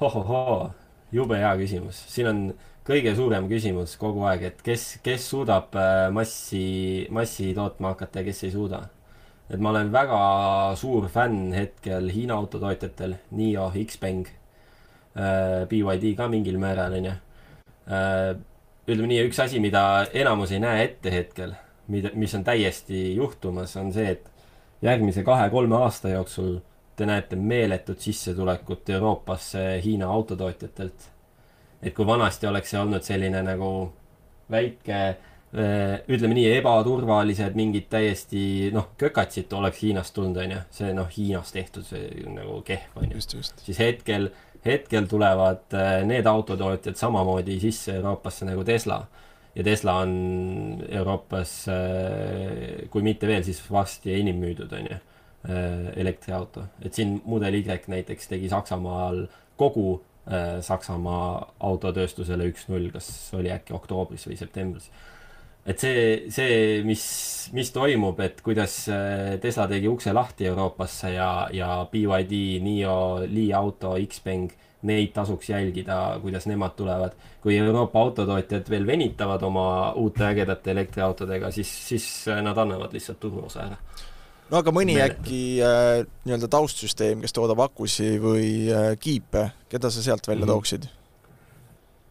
hohohoo, 0.00 0.70
jube 1.12 1.38
hea 1.40 1.54
küsimus, 1.60 2.00
siin 2.12 2.30
on 2.30 2.42
kõige 2.88 3.12
suurem 3.16 3.48
küsimus 3.50 3.96
kogu 4.00 4.24
aeg, 4.28 4.46
et 4.48 4.62
kes, 4.64 4.86
kes 5.04 5.26
suudab 5.32 5.74
äh, 5.76 6.06
massi, 6.14 7.06
massi 7.12 7.50
tootma 7.56 7.92
hakata 7.92 8.22
ja 8.22 8.28
kes 8.30 8.46
ei 8.46 8.54
suuda. 8.54 8.86
et 9.48 9.60
ma 9.64 9.70
olen 9.70 9.88
väga 9.92 10.18
suur 10.76 11.06
fänn 11.08 11.54
hetkel 11.56 12.10
Hiina 12.12 12.36
autotootjatel, 12.36 13.14
NIO, 13.32 13.70
Xpeng, 13.72 14.28
äh, 15.16 15.64
BYD 15.68 16.14
ka 16.16 16.28
mingil 16.28 16.58
määral, 16.60 16.98
onju. 16.98 17.14
Äh, 17.88 18.34
ütleme 18.88 19.08
nii, 19.08 19.22
üks 19.28 19.40
asi, 19.40 19.60
mida 19.60 20.04
enamus 20.12 20.52
ei 20.52 20.60
näe 20.60 20.84
ette 20.84 21.12
hetkel, 21.12 21.54
mida, 21.88 22.12
mis 22.16 22.34
on 22.36 22.44
täiesti 22.44 23.14
juhtumas, 23.16 23.76
on 23.80 23.92
see, 23.92 24.16
et 24.16 24.27
järgmise 24.82 25.22
kahe-kolme 25.26 25.76
aasta 25.76 26.08
jooksul 26.08 26.58
te 26.96 27.06
näete 27.06 27.36
meeletut 27.36 28.00
sissetulekut 28.00 28.90
Euroopasse 28.90 29.80
Hiina 29.84 30.10
autotootjatelt 30.10 31.10
et 31.82 31.94
kui 31.94 32.06
vanasti 32.06 32.48
oleks 32.48 32.72
see 32.72 32.80
olnud 32.80 33.04
selline 33.06 33.42
nagu 33.46 33.70
väike 34.50 35.00
ütleme 35.48 36.36
nii, 36.36 36.48
ebaturvalised 36.58 37.54
mingid 37.56 37.86
täiesti 37.88 38.68
noh, 38.74 38.90
kökatsid 39.00 39.52
oleks 39.56 39.80
Hiinast 39.80 40.12
tulnud, 40.16 40.36
onju. 40.42 40.58
see 40.76 40.90
noh, 40.96 41.08
Hiinas 41.08 41.54
tehtud, 41.54 41.86
see 41.88 42.26
nagu 42.34 42.58
kehv 42.66 42.98
onju. 43.00 43.22
siis 43.22 43.80
hetkel, 43.80 44.28
hetkel 44.66 45.08
tulevad 45.08 45.72
need 46.08 46.28
autotootjad 46.28 47.00
samamoodi 47.00 47.56
sisse 47.62 47.96
Euroopasse 47.96 48.48
nagu 48.48 48.64
Tesla. 48.64 49.06
Ja 49.58 49.64
Tesla 49.66 49.98
on 50.04 50.12
Euroopas, 50.88 51.52
kui 52.90 53.02
mitte 53.02 53.26
veel, 53.26 53.42
siis 53.42 53.58
varsti 53.70 54.14
enim 54.14 54.38
müüdud 54.38 54.70
onju, 54.78 54.98
elektriauto. 55.98 56.68
et 56.82 56.94
siin 56.94 57.16
Mudel 57.26 57.58
Y 57.58 57.64
näiteks 57.66 58.30
tegi 58.30 58.48
Saksamaal 58.48 59.26
kogu 59.58 59.98
Äh, 60.28 60.58
Saksamaa 60.60 61.54
autotööstusele 61.64 62.50
üks-null, 62.50 62.90
kas 62.92 63.06
oli 63.32 63.48
äkki 63.48 63.72
oktoobris 63.72 64.26
või 64.28 64.36
septembris. 64.36 64.90
et 65.68 65.80
see, 65.80 66.02
see, 66.32 66.82
mis, 66.84 67.04
mis 67.56 67.70
toimub, 67.72 68.20
et 68.20 68.42
kuidas 68.44 68.74
äh, 68.92 69.38
Tesla 69.40 69.64
tegi 69.68 69.88
ukse 69.88 70.12
lahti 70.12 70.48
Euroopasse 70.50 71.14
ja, 71.14 71.48
ja 71.52 71.70
BYD, 71.88 72.60
NIO, 72.60 73.24
Li 73.24 73.46
Auto, 73.56 73.94
Xpeng, 73.96 74.52
neid 74.82 75.12
tasuks 75.12 75.48
jälgida, 75.50 76.18
kuidas 76.22 76.46
nemad 76.46 76.76
tulevad. 76.76 77.12
kui 77.42 77.56
Euroopa 77.56 78.00
autotootjad 78.00 78.70
veel 78.70 78.86
venitavad 78.86 79.42
oma 79.42 79.92
uute 79.92 80.24
ägedate 80.26 80.70
elektriautodega, 80.70 81.50
siis, 81.50 81.88
siis 81.88 82.26
nad 82.42 82.58
annavad 82.58 82.92
lihtsalt 82.92 83.20
turuosa 83.20 83.60
ära 83.66 83.76
no 84.50 84.60
aga 84.62 84.74
mõni 84.74 84.96
Meeletu. 84.96 85.22
äkki 85.22 85.40
äh, 85.64 86.04
nii-öelda 86.26 86.50
taustsüsteem, 86.52 87.24
kes 87.24 87.34
toodab 87.36 87.60
akusi 87.68 88.16
või 88.22 88.48
äh, 88.72 88.92
kiipe, 89.00 89.50
keda 89.72 89.90
sa 89.92 90.04
sealt 90.04 90.28
välja 90.28 90.44
mm 90.44 90.48
-hmm. 90.48 90.54
tooksid? 90.54 90.88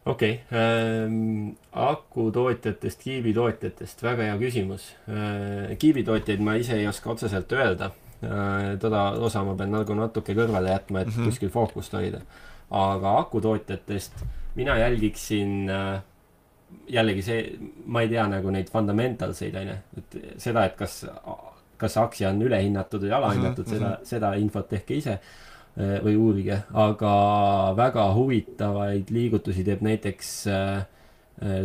okei 0.08 0.40
okay. 0.40 0.58
ähm,, 0.58 1.48
akutootjatest, 1.72 3.02
kiibitootjatest, 3.02 4.02
väga 4.02 4.30
hea 4.30 4.36
küsimus 4.38 4.92
äh,. 5.08 5.76
kiibitootjaid 5.78 6.40
ma 6.40 6.54
ise 6.54 6.78
ei 6.78 6.88
oska 6.88 7.10
otseselt 7.10 7.52
öelda 7.52 7.90
äh,. 8.24 8.78
toda 8.80 9.10
osa 9.10 9.44
ma 9.44 9.54
pean 9.54 9.74
nagu 9.74 9.94
natuke 9.94 10.34
kõrvale 10.34 10.70
jätma, 10.70 11.00
et 11.00 11.08
mm 11.08 11.12
-hmm. 11.12 11.24
kuskil 11.24 11.50
fookust 11.50 11.92
hoida. 11.92 12.20
Aga 12.70 13.18
akutootjatest 13.18 14.24
mina 14.58 14.76
jälgiksin 14.78 15.70
äh, 15.70 16.02
jällegi 16.88 17.22
see, 17.22 17.42
ma 17.86 18.02
ei 18.04 18.10
tea 18.10 18.26
nagu 18.28 18.50
neid 18.52 18.70
fundamentalseid, 18.72 19.54
onju, 19.56 19.76
et 20.00 20.16
seda, 20.42 20.66
et 20.68 20.76
kas 20.76 21.02
kas 21.78 21.94
aktsia 22.00 22.32
on 22.32 22.42
ülehinnatud 22.42 23.04
või 23.06 23.12
alahinnatud 23.14 23.64
mm, 23.64 23.72
-hmm. 23.72 23.78
seda, 23.78 23.90
mhm. 23.94 24.08
seda 24.10 24.32
infot 24.42 24.68
tehke 24.68 24.98
ise 24.98 25.14
äh, 25.14 25.98
või 26.04 26.16
uurige, 26.18 26.62
aga 26.74 27.14
väga 27.78 28.08
huvitavaid 28.16 29.12
liigutusi 29.14 29.64
teeb 29.64 29.84
näiteks 29.86 30.32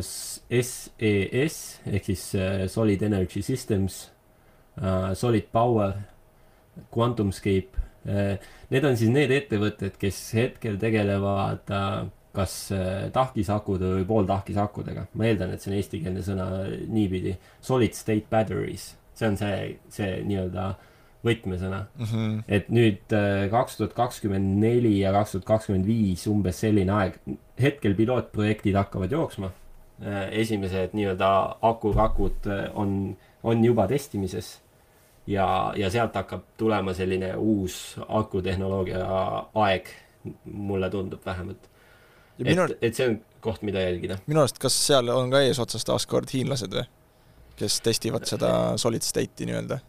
SES 0.06 0.74
äh, 1.01 1.93
ehk 1.95 2.12
siis 2.12 2.28
Solid 2.70 3.01
Energy 3.01 3.41
Systems, 3.41 4.12
Solid 5.14 5.49
Power, 5.51 5.93
QuantumScape 6.93 7.82
Need 8.04 8.84
on 8.84 8.97
siis 8.99 9.12
need 9.14 9.32
ettevõtted, 9.32 9.95
kes 10.01 10.18
hetkel 10.36 10.76
tegelevad 10.82 11.70
kas 12.34 12.56
tahkisakude 13.14 13.91
või 13.99 14.06
pooltahkisakudega. 14.10 15.06
ma 15.14 15.28
eeldan, 15.30 15.54
et 15.54 15.62
see 15.62 15.72
on 15.72 15.78
eestikeelne 15.78 16.24
sõna 16.26 16.47
niipidi. 16.89 17.36
Solid 17.62 17.93
state 17.93 18.26
batteries, 18.32 18.95
see 19.14 19.30
on 19.30 19.38
see, 19.38 19.78
see 19.93 20.18
nii-öelda 20.26 20.74
võtmesõna 21.24 21.86
mm. 21.86 22.06
-hmm. 22.06 22.39
et 22.47 22.70
nüüd 22.74 23.16
kaks 23.51 23.78
tuhat 23.80 23.93
kakskümmend 23.97 24.58
neli 24.60 24.97
ja 24.99 25.14
kaks 25.16 25.36
tuhat 25.36 25.45
kakskümmend 25.47 25.88
viis 25.88 26.26
umbes 26.28 26.60
selline 26.60 26.91
aeg. 26.91 27.20
hetkel 27.62 27.95
pilootprojektid 27.95 28.76
hakkavad 28.76 29.12
jooksma. 29.12 29.51
esimesed 30.32 30.97
nii-öelda 30.97 31.30
akurakud 31.62 32.49
on, 32.74 33.16
on 33.43 33.64
juba 33.64 33.88
testimises 33.88 34.60
ja, 35.28 35.74
ja 35.76 35.89
sealt 35.89 36.15
hakkab 36.15 36.43
tulema 36.57 36.93
selline 36.93 37.34
uus 37.36 37.95
akutehnoloogia 38.07 39.03
aeg, 39.65 39.88
mulle 40.45 40.89
tundub 40.89 41.26
vähemalt. 41.26 41.69
et 42.39 42.47
minu..., 42.47 42.67
et 42.82 42.95
see 42.95 43.07
on 43.09 43.19
koht, 43.41 43.61
mida 43.61 43.82
jälgida. 43.82 44.17
minu 44.28 44.43
arust, 44.43 44.59
kas 44.59 44.78
seal 44.88 45.09
on 45.13 45.32
ka 45.32 45.41
eesotsas 45.47 45.86
taaskord 45.88 46.32
hiinlased 46.34 46.74
või, 46.74 46.86
kes 47.59 47.82
testivad 47.86 48.28
seda 48.30 48.53
solid 48.82 49.05
state'i 49.05 49.49
nii-öelda? 49.49 49.80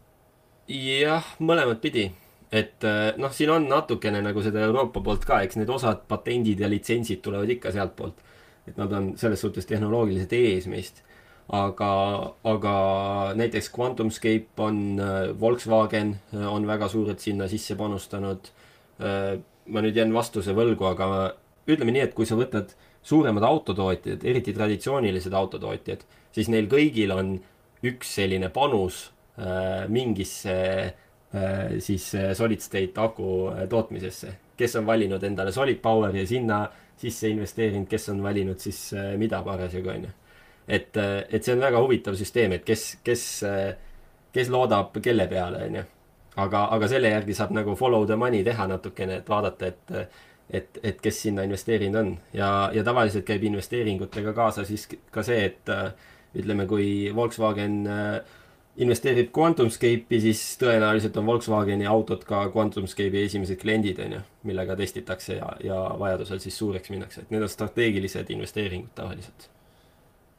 jah, 0.69 1.35
mõlemat 1.45 1.81
pidi, 1.83 2.07
et 2.53 2.85
eh, 2.89 3.09
noh, 3.21 3.33
siin 3.33 3.51
on 3.55 3.67
natukene 3.69 4.23
nagu 4.25 4.43
seda 4.43 4.63
Euroopa 4.65 5.03
poolt 5.05 5.27
ka, 5.29 5.43
eks 5.45 5.59
need 5.61 5.71
osad 5.71 6.07
patendid 6.09 6.63
ja 6.63 6.71
litsentsid 6.71 7.23
tulevad 7.25 7.51
ikka 7.51 7.73
sealtpoolt. 7.75 8.23
et 8.67 8.77
nad 8.81 8.93
on 8.97 9.11
selles 9.21 9.41
suhtes 9.41 9.67
tehnoloogiliselt 9.69 10.33
ees 10.33 10.67
meist 10.73 11.03
aga, 11.53 11.91
aga 12.45 12.75
näiteks 13.37 13.71
QuantumScape 13.75 14.63
on, 14.63 15.01
äh, 15.01 15.41
Volkswagen 15.41 16.17
äh, 16.35 16.47
on 16.49 16.67
väga 16.67 16.89
suurelt 16.89 17.21
sinna 17.21 17.49
sisse 17.49 17.77
panustanud. 17.77 18.49
Äh, 19.01 19.39
ma 19.67 19.81
nüüd 19.81 19.97
jään 19.97 20.13
vastuse 20.13 20.53
võlgu, 20.57 20.87
aga 20.89 21.35
ütleme 21.69 21.93
nii, 21.93 22.05
et 22.09 22.15
kui 22.17 22.27
sa 22.29 22.37
võtad 22.37 22.75
suuremad 23.05 23.45
autotootjad, 23.45 24.25
eriti 24.25 24.53
traditsioonilised 24.57 25.33
autotootjad, 25.33 26.05
siis 26.33 26.51
neil 26.53 26.69
kõigil 26.69 27.13
on 27.13 27.39
üks 27.85 28.15
selline 28.21 28.49
panus 28.53 29.11
mingisse 29.91 30.55
siis 31.83 32.05
solid 32.39 32.63
state 32.63 33.01
aku 33.01 33.51
tootmisesse. 33.69 34.35
kes 34.57 34.77
on 34.77 34.87
valinud 34.87 35.25
endale 35.25 35.53
solid 35.53 35.81
power'i 35.83 36.23
ja 36.23 36.27
sinna 36.27 36.61
sisse 36.97 37.29
investeerinud, 37.29 37.89
kes 37.89 38.09
on 38.09 38.23
valinud 38.23 38.61
siis 38.61 38.93
mida 39.19 39.43
parasjagu 39.43 39.91
onju 39.97 40.13
et, 40.69 40.97
et 40.97 41.45
see 41.45 41.55
on 41.55 41.65
väga 41.65 41.81
huvitav 41.83 42.17
süsteem, 42.19 42.57
et 42.57 42.65
kes, 42.65 42.87
kes, 43.05 43.25
kes 44.35 44.53
loodab 44.53 44.97
kelle 45.05 45.27
peale, 45.31 45.65
onju. 45.69 45.83
aga, 46.45 46.67
aga 46.77 46.89
selle 46.91 47.13
järgi 47.13 47.37
saab 47.37 47.53
nagu 47.55 47.77
follow 47.79 48.07
the 48.07 48.17
money 48.19 48.43
teha 48.45 48.67
natukene, 48.71 49.21
et 49.21 49.29
vaadata, 49.29 49.71
et, 49.71 50.15
et, 50.51 50.81
et 50.83 51.03
kes 51.03 51.21
sinna 51.27 51.45
investeerinud 51.47 52.01
on. 52.01 52.15
Ja, 52.33 52.71
ja 52.75 52.85
tavaliselt 52.85 53.27
käib 53.29 53.45
investeeringutega 53.51 54.33
kaasa 54.37 54.65
siis 54.65 54.89
ka 55.15 55.23
see, 55.23 55.45
et 55.53 55.75
ütleme, 56.35 56.67
kui 56.67 57.13
Volkswagen 57.15 57.85
investeerib 58.75 59.31
QuantumScape'i, 59.37 60.19
siis 60.25 60.43
tõenäoliselt 60.59 61.17
on 61.21 61.29
Volkswageni 61.29 61.87
autod 61.87 62.25
ka 62.27 62.49
QuantumScape'i 62.51 63.29
esimesed 63.29 63.61
kliendid, 63.61 64.01
on 64.03 64.19
ju, 64.19 64.23
millega 64.51 64.75
testitakse 64.81 65.39
ja, 65.39 65.53
ja 65.63 65.81
vajadusel 66.01 66.43
siis 66.43 66.59
suureks 66.59 66.91
minnakse, 66.91 67.23
et 67.23 67.35
need 67.35 67.47
on 67.47 67.53
strateegilised 67.53 68.35
investeeringud 68.35 68.97
tavaliselt 68.99 69.54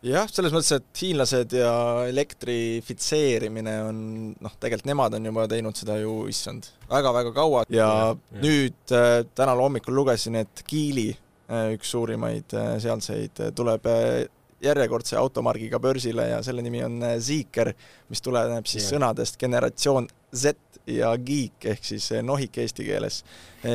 jah, 0.06 0.30
selles 0.32 0.54
mõttes, 0.54 0.72
et 0.76 1.02
hiinlased 1.02 1.56
ja 1.58 1.74
elektrifitseerimine 2.10 3.76
on 3.88 4.00
noh, 4.34 4.56
tegelikult 4.62 4.90
nemad 4.90 5.18
on 5.18 5.30
juba 5.32 5.46
teinud 5.52 5.78
seda 5.78 5.98
ju, 6.02 6.18
issand, 6.32 6.70
väga-väga 6.92 7.34
kaua 7.36 7.66
ja, 7.74 7.90
ja, 7.90 8.42
nüüd 8.44 8.96
äh, 8.96 9.20
täna 9.38 9.56
hommikul 9.60 9.96
lugesin, 9.98 10.38
et 10.44 10.66
Geely 10.70 11.12
äh,, 11.14 11.72
üks 11.76 11.94
suurimaid 11.96 12.56
äh, 12.58 12.76
sealseid 12.84 13.42
äh,, 13.42 13.54
tuleb 13.56 13.88
äh, 13.90 14.26
järjekordse 14.66 15.18
automargiga 15.20 15.80
börsile 15.82 16.30
ja 16.32 16.44
selle 16.46 16.64
nimi 16.66 16.84
on 16.86 17.02
äh, 17.06 17.18
Zeekr, 17.22 17.74
mis 18.12 18.24
tuleneb 18.26 18.70
siis 18.70 18.86
ja. 18.86 18.96
sõnadest 18.96 19.40
generatsioon 19.42 20.10
Z 20.36 20.56
ja 20.92 21.16
geek 21.18 21.66
ehk 21.72 21.86
siis 21.88 22.12
nohik 22.22 22.60
eesti 22.62 22.86
keeles. 22.86 23.24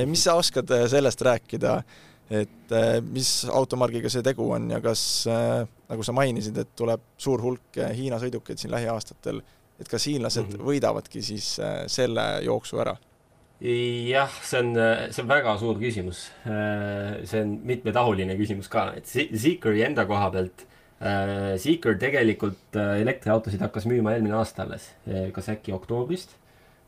Mis 0.07 0.22
sa 0.28 0.37
oskad 0.39 0.70
sellest 0.93 1.24
rääkida 1.26 1.81
et 2.31 2.74
mis 3.11 3.31
automargiga 3.51 4.12
see 4.12 4.22
tegu 4.22 4.47
on 4.55 4.68
ja 4.70 4.78
kas, 4.85 5.24
nagu 5.91 6.07
sa 6.07 6.14
mainisid, 6.16 6.59
et 6.62 6.72
tuleb 6.78 7.03
suur 7.20 7.43
hulk 7.45 7.78
äh, 7.80 7.93
Hiina 7.97 8.20
sõidukeid 8.22 8.61
siin 8.61 8.72
lähiaastatel, 8.74 9.43
et 9.80 9.88
kas 9.88 10.07
hiinlased 10.07 10.47
mm 10.47 10.57
-hmm. 10.57 10.66
võidavadki 10.70 11.22
siis 11.24 11.55
selle 11.86 12.26
jooksu 12.45 12.82
ära? 12.82 12.97
jah, 13.61 14.32
see 14.43 14.61
on, 14.61 14.74
see 15.12 15.22
on 15.22 15.28
väga 15.28 15.57
suur 15.59 15.76
küsimus. 15.76 16.30
see 17.24 17.43
on 17.43 17.59
mitmetahuline 17.64 18.36
küsimus 18.36 18.68
ka, 18.68 18.93
et 18.97 19.07
Zeekri 19.36 19.82
enda 19.84 20.07
koha 20.07 20.30
pealt 20.30 20.66
Zeekr 21.57 21.99
tegelikult 22.01 22.76
elektriautosid 22.76 23.61
hakkas 23.61 23.86
müüma 23.86 24.12
eelmine 24.12 24.34
aasta 24.36 24.62
alles, 24.62 24.91
kas 25.32 25.49
äkki 25.49 25.72
oktoobrist. 25.72 26.36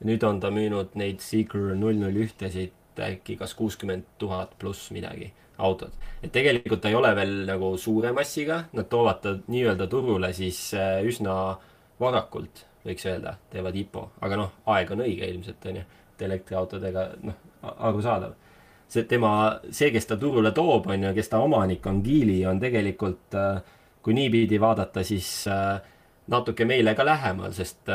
nüüd 0.05 0.25
on 0.25 0.41
ta 0.41 0.51
müünud 0.51 0.97
neid 0.97 1.21
Zeekr 1.21 1.75
null 1.77 2.01
null 2.01 2.25
ühtesid 2.25 2.73
äkki 3.01 3.37
kas 3.37 3.55
kuuskümmend 3.55 4.05
tuhat 4.19 4.57
pluss 4.59 4.91
midagi 4.91 5.33
autot. 5.63 5.93
et 6.23 6.33
tegelikult 6.33 6.81
ta 6.83 6.91
ei 6.91 6.95
ole 6.95 7.11
veel 7.17 7.33
nagu 7.49 7.73
suure 7.79 8.13
massiga, 8.15 8.63
nad 8.73 8.89
toovad 8.91 9.21
ta 9.23 9.33
nii-öelda 9.51 9.89
turule 9.91 10.33
siis 10.37 10.59
äh, 10.79 11.01
üsna 11.07 11.57
varakult, 12.01 12.65
võiks 12.87 13.07
öelda, 13.07 13.37
teevad 13.51 13.77
IPO, 13.79 14.05
aga 14.23 14.39
noh, 14.39 14.53
aeg 14.75 14.93
on 14.95 15.03
õige 15.07 15.29
ilmselt 15.31 15.67
onju, 15.71 15.85
et 16.15 16.25
elektriautodega 16.29 17.07
noh, 17.27 17.41
arusaadav. 17.73 18.35
see 18.93 19.07
tema, 19.09 19.33
see, 19.71 19.91
kes 19.91 20.07
ta 20.07 20.19
turule 20.21 20.53
toob, 20.53 20.87
on 20.93 21.09
ju, 21.09 21.15
kes 21.17 21.33
ta 21.33 21.41
omanik 21.41 21.87
on, 21.87 22.03
Geely 22.05 22.43
on 22.47 22.61
tegelikult, 22.61 23.35
äh, 23.35 23.63
kui 24.03 24.15
niipidi 24.15 24.61
vaadata, 24.61 25.03
siis 25.07 25.47
äh, 25.49 25.81
natuke 26.31 26.65
meile 26.65 26.95
ka 26.95 27.07
lähemal, 27.07 27.53
sest 27.55 27.91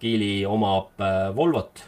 Geely 0.00 0.44
omab 0.46 1.00
Volvot 1.34 1.82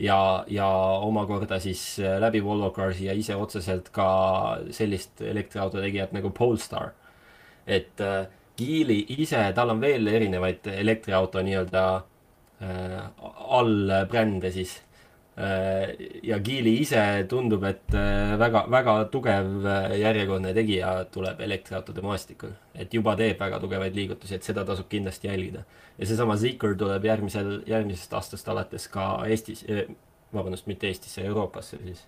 ja, 0.00 0.44
ja 0.48 0.66
omakorda 1.04 1.60
siis 1.60 1.98
äh, 2.00 2.18
läbi 2.20 2.42
Volvo 2.44 2.70
Carsi 2.70 3.06
ja 3.08 3.14
ise 3.16 3.36
otseselt 3.36 3.90
ka 3.92 4.08
sellist 4.74 5.20
elektriauto 5.20 5.80
tegijat 5.80 6.12
nagu 6.16 6.30
Polestar. 6.30 6.92
et 7.66 8.00
äh, 8.00 8.26
Geely 8.60 9.04
ise, 9.08 9.40
tal 9.56 9.70
on 9.72 9.80
veel 9.80 10.08
erinevaid 10.10 10.66
elektriauto 10.72 11.40
nii-öelda 11.44 11.84
äh, 12.60 12.98
allbrände 13.60 14.50
siis. 14.52 14.80
Ja 16.26 16.38
Geely 16.44 16.74
ise 16.82 17.02
tundub, 17.28 17.64
et 17.68 17.94
äh, 17.96 18.34
väga, 18.40 18.64
väga 18.70 18.96
tugev 19.12 19.64
äh, 19.64 19.94
järjekordne 20.00 20.52
tegija 20.56 20.92
tuleb 21.12 21.40
elektriautode 21.46 22.02
maastikul. 22.04 22.52
et 22.74 22.94
juba 22.94 23.16
teeb 23.16 23.40
väga 23.40 23.60
tugevaid 23.60 23.94
liigutusi, 23.96 24.34
et 24.36 24.46
seda 24.46 24.64
tasub 24.64 24.88
kindlasti 24.88 25.28
jälgida 25.28 25.64
ja 25.98 26.06
seesama 26.06 26.36
Zeekr 26.36 26.74
tuleb 26.78 27.04
järgmisel, 27.04 27.60
järgmisest 27.68 28.14
aastast 28.16 28.48
alates 28.48 28.88
ka 28.88 29.10
Eestis, 29.28 29.64
vabandust, 30.34 30.66
mitte 30.70 30.88
Eestisse, 30.88 31.24
Euroopasse 31.28 31.78
siis. 31.84 32.02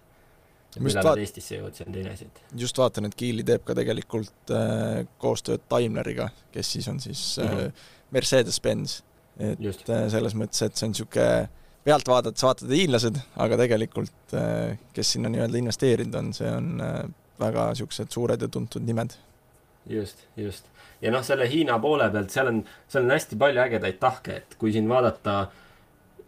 millal 0.81 1.05
nad 1.11 1.21
Eestisse 1.21 1.59
jõuavad, 1.59 1.77
see 1.77 1.87
on 1.89 1.97
teine 1.97 2.13
asi. 2.15 2.29
just 2.65 2.79
vaatan, 2.81 3.09
et 3.09 3.17
Geely 3.19 3.45
teeb 3.49 3.65
ka 3.69 3.77
tegelikult 3.77 4.53
äh, 4.57 5.03
koostööd 5.23 5.65
Daimleriga, 5.71 6.31
kes 6.53 6.77
siis 6.77 6.89
on 6.89 7.01
siis 7.05 7.25
äh, 7.43 7.67
Mercedes-Benz. 8.13 9.03
et 9.39 9.61
just. 9.61 9.89
äh, 9.91 10.07
selles 10.13 10.37
mõttes, 10.39 10.65
et 10.65 10.77
see 10.77 10.89
on 10.89 10.97
niisugune 10.97 11.62
pealt 11.85 12.09
vaadates 12.09 12.45
vaatad 12.47 12.71
hiinlased, 12.71 13.19
aga 13.43 13.59
tegelikult 13.61 14.37
äh, 14.39 14.79
kes 14.95 15.17
sinna 15.17 15.33
nii-öelda 15.33 15.59
investeerinud 15.59 16.19
on, 16.21 16.31
see 16.37 16.51
on 16.51 16.69
äh, 16.83 17.01
väga 17.43 17.71
niisugused 17.73 18.13
suured 18.15 18.43
ja 18.43 18.49
tuntud 18.49 18.85
nimed. 18.87 19.17
just, 19.91 20.23
just 20.37 20.69
ja 21.03 21.11
noh, 21.11 21.25
selle 21.27 21.49
Hiina 21.51 21.79
poole 21.83 22.07
pealt, 22.15 22.31
seal 22.31 22.53
on, 22.53 22.63
seal 22.89 23.07
on 23.07 23.15
hästi 23.17 23.39
palju 23.39 23.65
ägedaid 23.65 23.99
tahke, 24.03 24.39
et 24.43 24.57
kui 24.61 24.75
siin 24.75 24.89
vaadata 24.91 25.43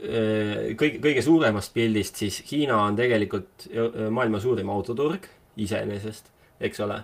kõige, 0.05 0.99
kõige 1.01 1.23
suuremast 1.23 1.73
pildist, 1.73 2.19
siis 2.19 2.41
Hiina 2.51 2.81
on 2.83 2.97
tegelikult 2.99 3.69
maailma 4.11 4.41
suurim 4.43 4.73
autoturg 4.75 5.29
iseenesest, 5.63 6.27
eks 6.67 6.83
ole. 6.83 6.99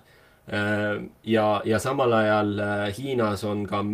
ja, 1.31 1.45
ja 1.65 1.79
samal 1.79 2.13
ajal 2.19 2.51
Hiinas 2.99 3.47
on 3.47 3.63
ka, 3.71 3.85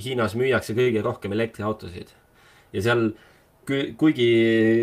Hiinas 0.00 0.34
müüakse 0.40 0.74
kõige 0.74 1.04
rohkem 1.04 1.36
elektriautosid. 1.36 2.16
ja 2.72 2.82
seal 2.82 3.10
kuigi 3.66 4.28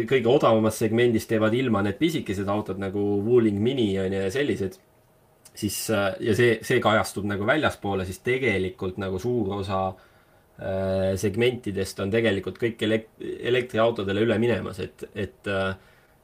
kõige 0.09 0.29
odavamast 0.29 0.83
segmendist 0.83 1.29
teevad 1.31 1.53
ilma 1.55 1.83
need 1.85 1.99
pisikesed 1.99 2.49
autod 2.51 2.81
nagu 2.81 3.03
Wuling 3.23 3.61
Mini 3.63 3.91
on 4.01 4.13
ju 4.13 4.23
ja 4.25 4.31
sellised 4.33 4.79
siis 5.55 5.77
äh, 5.93 6.13
ja 6.19 6.35
see, 6.37 6.57
see 6.65 6.81
kajastub 6.83 7.27
nagu 7.29 7.45
väljaspoole, 7.47 8.05
siis 8.07 8.21
tegelikult 8.25 8.97
nagu 9.01 9.19
suur 9.21 9.53
osa 9.59 9.81
äh, 9.89 11.13
segmentidest 11.19 12.01
on 12.03 12.13
tegelikult 12.13 12.59
kõik 12.61 12.81
elekt-, 12.87 13.19
elektriautodele 13.21 14.25
üle 14.25 14.39
minemas, 14.41 14.81
et, 14.83 15.05
et 15.13 15.51
äh, 15.51 15.75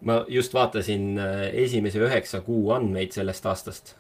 ma 0.10 0.24
just 0.32 0.56
vaatasin 0.56 1.12
äh, 1.20 1.46
esimese 1.66 2.02
üheksa 2.04 2.42
kuu 2.46 2.74
andmeid 2.76 3.16
sellest 3.16 3.50
aastast 3.50 3.96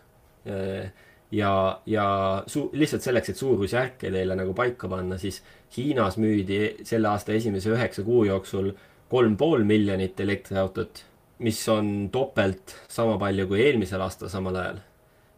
äh,. 0.47 0.89
Ja, 1.31 1.81
ja 1.85 2.05
su-, 2.47 2.69
lihtsalt 2.73 3.05
selleks, 3.05 3.29
et 3.29 3.37
suurusjärke 3.37 4.11
teile 4.11 4.35
nagu 4.35 4.53
paika 4.53 4.89
panna, 4.91 5.17
siis 5.17 5.43
Hiinas 5.75 6.17
müüdi 6.17 6.79
selle 6.83 7.11
aasta 7.11 7.35
esimese 7.37 7.69
üheksa 7.69 8.03
kuu 8.03 8.23
jooksul 8.25 8.71
kolm 9.09 9.35
pool 9.37 9.63
miljonit 9.63 10.19
elektriautot 10.19 11.03
mis 11.39 11.69
on 11.69 12.09
topelt 12.11 12.75
sama 12.87 13.17
palju 13.17 13.47
kui 13.47 13.61
eelmisel 13.63 14.01
aastal 14.01 14.29
samal 14.29 14.55
ajal. 14.55 14.79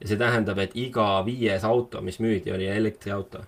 ja 0.01 0.07
see 0.09 0.17
tähendab, 0.17 0.57
et 0.57 0.71
iga 0.73 1.21
viies 1.25 1.63
auto, 1.63 2.01
mis 2.01 2.17
müüdi, 2.19 2.53
oli 2.53 2.65
elektriauto. 2.67 3.43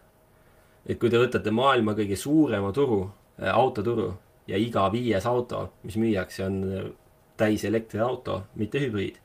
et 0.85 0.99
kui 0.99 1.09
te 1.09 1.21
võtate 1.21 1.51
maailma 1.51 1.95
kõige 1.97 2.15
suurema 2.15 2.71
turu 2.71 3.01
äh,, 3.41 3.49
autoturu 3.49 4.13
ja 4.47 4.57
iga 4.57 4.85
viies 4.91 5.25
auto, 5.25 5.69
mis 5.83 5.97
müüakse, 5.97 6.45
on 6.45 6.61
äh, 6.77 6.91
täis 7.37 7.65
elektriauto, 7.65 8.43
mitte 8.55 8.79
hübriid, 8.79 9.17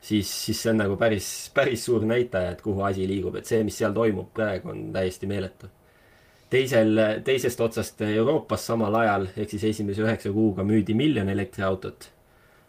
siis, 0.00 0.30
siis 0.44 0.62
see 0.62 0.72
on 0.72 0.82
nagu 0.82 0.96
päris, 1.00 1.28
päris 1.54 1.84
suur 1.88 2.04
näitaja, 2.06 2.52
et 2.54 2.62
kuhu 2.62 2.82
asi 2.86 3.06
liigub, 3.08 3.38
et 3.38 3.48
see, 3.48 3.62
mis 3.66 3.78
seal 3.78 3.94
toimub 3.96 4.30
praegu, 4.34 4.72
on 4.72 4.88
täiesti 4.94 5.28
meeletu. 5.30 5.70
teisel, 6.50 7.00
teisest 7.24 7.60
otsast 7.60 8.00
Euroopas 8.06 8.66
samal 8.66 8.94
ajal, 9.02 9.28
ehk 9.36 9.50
siis 9.50 9.66
esimese 9.72 10.02
üheksa 10.02 10.32
kuuga 10.32 10.64
müüdi 10.64 10.94
miljon 10.96 11.28
elektriautot. 11.28 12.10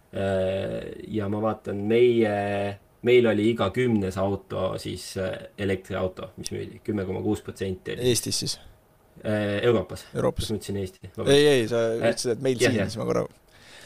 Äh, 0.09 0.89
ja 1.07 1.30
ma 1.30 1.41
vaatan, 1.41 1.84
meie, 1.88 2.80
meil 3.05 3.27
oli 3.30 3.51
iga 3.51 3.69
kümnes 3.71 4.17
auto 4.17 4.73
siis 4.82 5.11
äh, 5.21 5.36
elektriauto, 5.57 6.32
mis 6.38 6.49
müüdi, 6.51 6.82
kümme 6.84 7.05
koma 7.05 7.21
kuus 7.21 7.45
protsenti. 7.45 7.95
Eestis 8.01 8.39
siis? 8.43 8.57
Äh, 9.21 9.59
Euroopas, 9.67 10.07
Euroopas.. 10.15 10.49
ma 10.49 10.57
ütlesin 10.57 10.80
Eesti? 10.82 11.11
ei, 11.27 11.45
ei, 11.45 11.67
sa 11.69 11.84
ütlesid, 11.93 12.34
et 12.34 12.43
meil 12.43 12.57
ja, 12.59 12.71
siin, 12.71 12.88
siis 12.88 12.99
ma 12.99 13.07
korra 13.07 13.27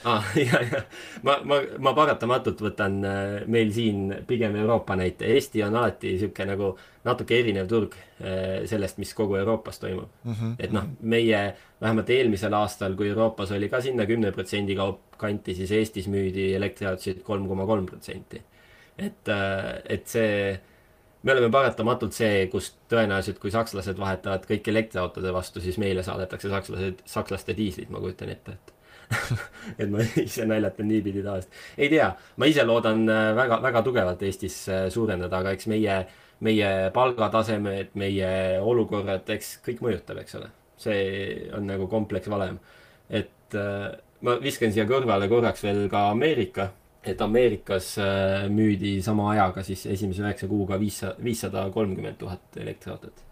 ah,. 0.03 0.25
ja, 0.47 0.61
ja 0.61 0.81
ma, 1.23 1.37
ma, 1.47 1.59
ma 1.79 1.93
paratamatult 1.97 2.63
võtan 2.63 2.97
äh, 3.07 3.35
meil 3.51 3.71
siin 3.75 4.09
pigem 4.27 4.55
Euroopa 4.59 4.97
näite. 4.99 5.29
Eesti 5.35 5.63
on 5.65 5.77
alati 5.79 6.13
niisugune 6.13 6.49
nagu 6.53 6.71
natuke 7.07 7.37
erinev 7.39 7.69
turg 7.71 7.95
äh, 7.95 8.63
sellest, 8.69 8.99
mis 9.01 9.13
kogu 9.17 9.37
Euroopas 9.41 9.79
toimub 9.81 10.09
mm. 10.23 10.33
-hmm. 10.33 10.55
et 10.59 10.75
noh, 10.75 10.89
meie 11.01 11.43
vähemalt 11.81 12.09
eelmisel 12.09 12.53
aastal, 12.57 12.95
kui 12.99 13.09
Euroopas 13.09 13.51
oli 13.51 13.69
ka 13.69 13.81
sinna 13.81 14.05
kümne 14.09 14.31
protsendi 14.31 14.75
kaup 14.75 15.17
kanti, 15.17 15.55
siis 15.55 15.71
Eestis 15.71 16.07
müüdi 16.07 16.53
elektriautosid 16.55 17.23
kolm 17.23 17.47
koma 17.47 17.65
kolm 17.65 17.85
protsenti. 17.85 18.41
et, 18.97 19.29
et 19.89 20.07
see 20.07 20.59
me 21.23 21.31
oleme 21.31 21.49
paratamatult 21.51 22.13
see, 22.15 22.47
kus 22.51 22.73
tõenäoliselt, 22.91 23.39
kui 23.41 23.51
sakslased 23.51 23.99
vahetavad 23.99 24.45
kõik 24.47 24.67
elektriautode 24.67 25.33
vastu, 25.33 25.61
siis 25.63 25.79
meile 25.81 26.03
saadetakse 26.03 26.51
sakslased, 26.51 27.03
sakslaste 27.07 27.55
diislid, 27.57 27.89
ma 27.93 28.01
kujutan 28.03 28.33
ette, 28.33 28.57
et 28.57 28.72
et 29.79 29.89
ma 29.89 30.03
ise 30.21 30.45
naljatan 30.49 30.89
niipidi 30.89 31.23
tavaliselt. 31.23 31.61
ei 31.77 31.89
tea, 31.91 32.09
ma 32.37 32.49
ise 32.49 32.65
loodan 32.67 33.07
äh, 33.09 33.31
väga, 33.37 33.61
väga 33.63 33.83
tugevalt 33.85 34.23
Eestis 34.27 34.57
äh, 34.69 34.85
suurendada, 34.93 35.41
aga 35.41 35.55
eks 35.57 35.69
meie, 35.71 35.97
meie 36.43 36.69
palgatasemed, 36.95 37.93
meie 37.99 38.29
olukorrad, 38.61 39.27
eks 39.35 39.57
kõik 39.65 39.83
mõjutab, 39.85 40.23
eks 40.23 40.39
ole. 40.41 40.51
see 40.83 41.03
on 41.55 41.67
nagu 41.69 41.87
kompleksvalem. 41.87 42.59
et 43.09 43.59
äh, 43.59 43.91
ma 44.21 44.39
viskan 44.41 44.71
siia 44.71 44.87
kõrvale 44.89 45.29
korraks 45.31 45.63
veel 45.63 45.85
ka 45.91 46.09
Ameerika 46.11 46.71
et 47.03 47.21
Ameerikas 47.21 47.97
äh, 47.99 48.47
müüdi 48.49 49.01
sama 49.03 49.31
ajaga 49.33 49.63
siis 49.63 49.85
esimese 49.91 50.23
üheksa 50.23 50.47
kuuga 50.47 50.79
viissada, 50.79 51.15
viissada 51.23 51.65
kolmkümmend 51.73 52.17
tuhat 52.19 52.57
elektriautot. 52.57 53.23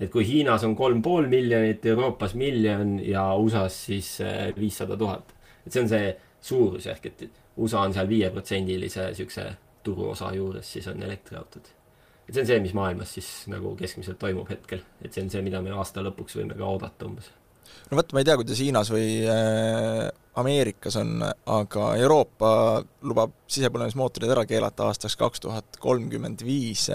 Et 0.00 0.10
kui 0.10 0.26
Hiinas 0.26 0.64
on 0.66 0.74
kolm 0.76 1.02
pool 1.02 1.28
miljonit, 1.30 1.86
Euroopas 1.86 2.34
miljon 2.38 2.98
ja 3.04 3.28
USA-s 3.38 3.84
siis 3.90 4.10
äh, 4.24 4.50
viissada 4.56 4.96
tuhat. 4.96 5.34
et 5.66 5.72
see 5.72 5.82
on 5.82 5.88
see 5.88 6.10
suurusjärk, 6.44 7.06
et 7.06 7.24
USA 7.56 7.84
on 7.86 7.94
seal 7.94 8.08
viieprotsendilise 8.08 9.12
siukse 9.14 9.46
turuosa 9.84 10.32
juures, 10.34 10.72
siis 10.72 10.88
on 10.88 11.02
elektriautod. 11.02 11.70
et 12.28 12.34
see 12.34 12.42
on 12.42 12.50
see, 12.50 12.60
mis 12.60 12.74
maailmas 12.74 13.14
siis 13.14 13.30
nagu 13.52 13.76
keskmiselt 13.76 14.18
toimub 14.18 14.50
hetkel, 14.50 14.82
et 15.02 15.12
see 15.12 15.24
on 15.24 15.30
see, 15.30 15.42
mida 15.46 15.62
me 15.62 15.72
aasta 15.76 16.04
lõpuks 16.04 16.40
võime 16.40 16.58
ka 16.58 16.68
oodata 16.68 17.08
umbes 17.08 17.30
no 17.90 17.98
vot, 18.00 18.12
ma 18.12 18.22
ei 18.22 18.28
tea, 18.28 18.36
kuidas 18.40 18.60
Hiinas 18.60 18.90
või 18.92 19.08
äh, 19.30 20.10
Ameerikas 20.34 20.96
on, 20.98 21.22
aga 21.22 21.88
Euroopa 22.02 22.48
lubab 23.06 23.36
sisepõlemismootorid 23.54 24.32
ära 24.34 24.42
keelata 24.50 24.88
aastaks 24.88 25.14
kaks 25.20 25.44
tuhat 25.44 25.78
kolmkümmend 25.78 26.42
viis. 26.42 26.88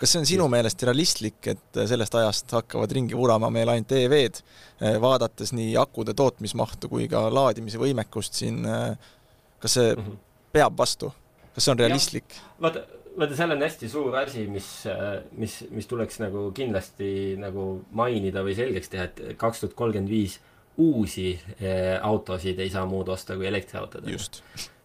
kas 0.00 0.12
see 0.12 0.22
on 0.22 0.28
sinu 0.30 0.46
meelest 0.48 0.82
realistlik, 0.88 1.40
et 1.52 1.80
sellest 1.90 2.16
ajast 2.16 2.56
hakkavad 2.56 2.94
ringi 2.96 3.16
vurama 3.18 3.50
meil 3.52 3.68
ainult 3.68 3.92
EV-d, 3.92 4.40
vaadates 5.04 5.52
nii 5.52 5.76
akude 5.76 6.16
tootmismahtu 6.16 6.88
kui 6.88 7.10
ka 7.12 7.26
laadimise 7.28 7.80
võimekust 7.82 8.40
siin, 8.40 8.64
kas 9.60 9.76
see 9.76 9.92
mm 9.92 10.02
-hmm. 10.02 10.20
peab 10.52 10.78
vastu? 10.78 11.12
kas 11.54 11.64
see 11.64 11.72
on 11.72 11.78
realistlik? 11.84 12.40
vaata, 12.60 12.86
vaata, 13.18 13.36
seal 13.36 13.50
on 13.50 13.62
hästi 13.62 13.88
suur 13.88 14.16
asi, 14.16 14.46
mis, 14.46 14.68
mis, 15.32 15.64
mis 15.70 15.86
tuleks 15.86 16.20
nagu 16.24 16.50
kindlasti 16.56 17.36
nagu 17.36 17.84
mainida 17.92 18.42
või 18.46 18.56
selgeks 18.56 18.88
teha, 18.88 19.10
et 19.10 19.36
kaks 19.36 19.60
tuhat 19.60 19.74
kolmkümmend 19.74 20.10
viis 20.10 20.40
uusi 20.78 21.32
eh, 21.60 21.98
autosid 22.02 22.58
ei 22.62 22.70
saa 22.70 22.86
muud 22.86 23.08
osta 23.08 23.36
kui 23.36 23.46
elektriautod. 23.46 24.08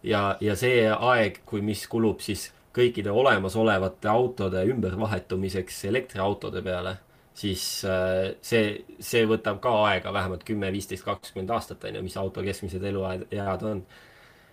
ja, 0.02 0.36
ja 0.40 0.56
see 0.56 0.88
aeg, 0.90 1.40
kui, 1.46 1.62
mis 1.62 1.86
kulub 1.90 2.20
siis 2.24 2.50
kõikide 2.74 3.12
olemasolevate 3.14 4.10
autode 4.10 4.64
ümbervahetumiseks 4.66 5.84
elektriautode 5.90 6.62
peale, 6.66 6.96
siis 7.34 7.64
eh, 7.88 8.34
see, 8.42 8.76
see 8.98 9.26
võtab 9.30 9.60
ka 9.62 9.74
aega 9.88 10.12
vähemalt 10.12 10.44
kümme, 10.46 10.72
viisteist, 10.74 11.06
kakskümmend 11.06 11.54
aastat, 11.54 11.84
on 11.84 12.00
ju, 12.00 12.06
mis 12.06 12.16
auto 12.20 12.42
keskmised 12.42 12.82
eluajad 12.92 13.68
on. 13.70 13.84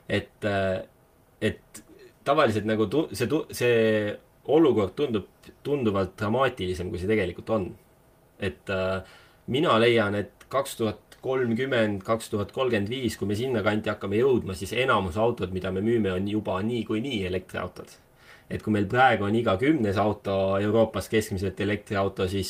et, 0.09 0.45
eh, 0.45 0.81
et 1.41 1.83
tavaliselt 2.23 2.67
nagu 2.69 2.85
tu-, 2.85 3.07
see 3.17 3.29
see 3.57 4.17
olukord 4.51 4.93
tundub 4.97 5.27
tunduvalt 5.65 6.15
dramaatilisem, 6.19 6.89
kui 6.89 7.01
see 7.01 7.09
tegelikult 7.09 7.49
on. 7.53 7.71
et 8.41 8.69
äh, 8.73 9.03
mina 9.53 9.75
leian, 9.77 10.15
et 10.17 10.45
kaks 10.49 10.79
tuhat 10.79 11.10
kolmkümmend, 11.21 12.01
kaks 12.05 12.31
tuhat 12.33 12.51
kolmkümmend 12.55 12.89
viis, 12.89 13.17
kui 13.17 13.29
me 13.29 13.37
sinnakanti 13.37 13.91
hakkame 13.93 14.17
jõudma, 14.21 14.55
siis 14.57 14.73
enamus 14.73 15.19
autod, 15.21 15.53
mida 15.53 15.71
me 15.73 15.83
müüme, 15.85 16.13
on 16.13 16.27
juba 16.27 16.61
niikuinii 16.65 17.25
elektriautod. 17.29 17.99
et 18.51 18.59
kui 18.59 18.73
meil 18.75 18.83
praegu 18.91 19.23
on 19.23 19.35
iga 19.39 19.53
kümnes 19.55 19.95
auto 19.95 20.57
Euroopas 20.59 21.05
keskmiselt 21.07 21.59
elektriauto, 21.63 22.25
siis, 22.27 22.49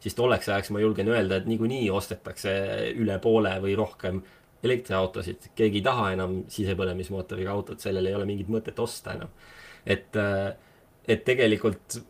siis 0.00 0.14
tolleks 0.16 0.48
ajaks 0.48 0.70
ma 0.72 0.80
julgen 0.80 1.10
öelda, 1.12 1.36
et 1.36 1.50
niikuinii 1.50 1.90
ostetakse 1.92 2.54
üle 2.96 3.18
poole 3.20 3.52
või 3.60 3.74
rohkem 3.76 4.22
elektriautosid. 4.64 5.50
keegi 5.54 5.82
ei 5.82 5.84
taha 5.84 6.10
enam 6.14 6.38
sisepõlemismootoriga 6.48 7.52
autot, 7.52 7.80
sellel 7.80 8.06
ei 8.06 8.14
ole 8.16 8.24
mingit 8.24 8.48
mõtet 8.48 8.80
osta 8.80 9.12
enam. 9.18 9.34
et, 9.86 10.16
et 11.08 11.24
tegelikult 11.24 12.00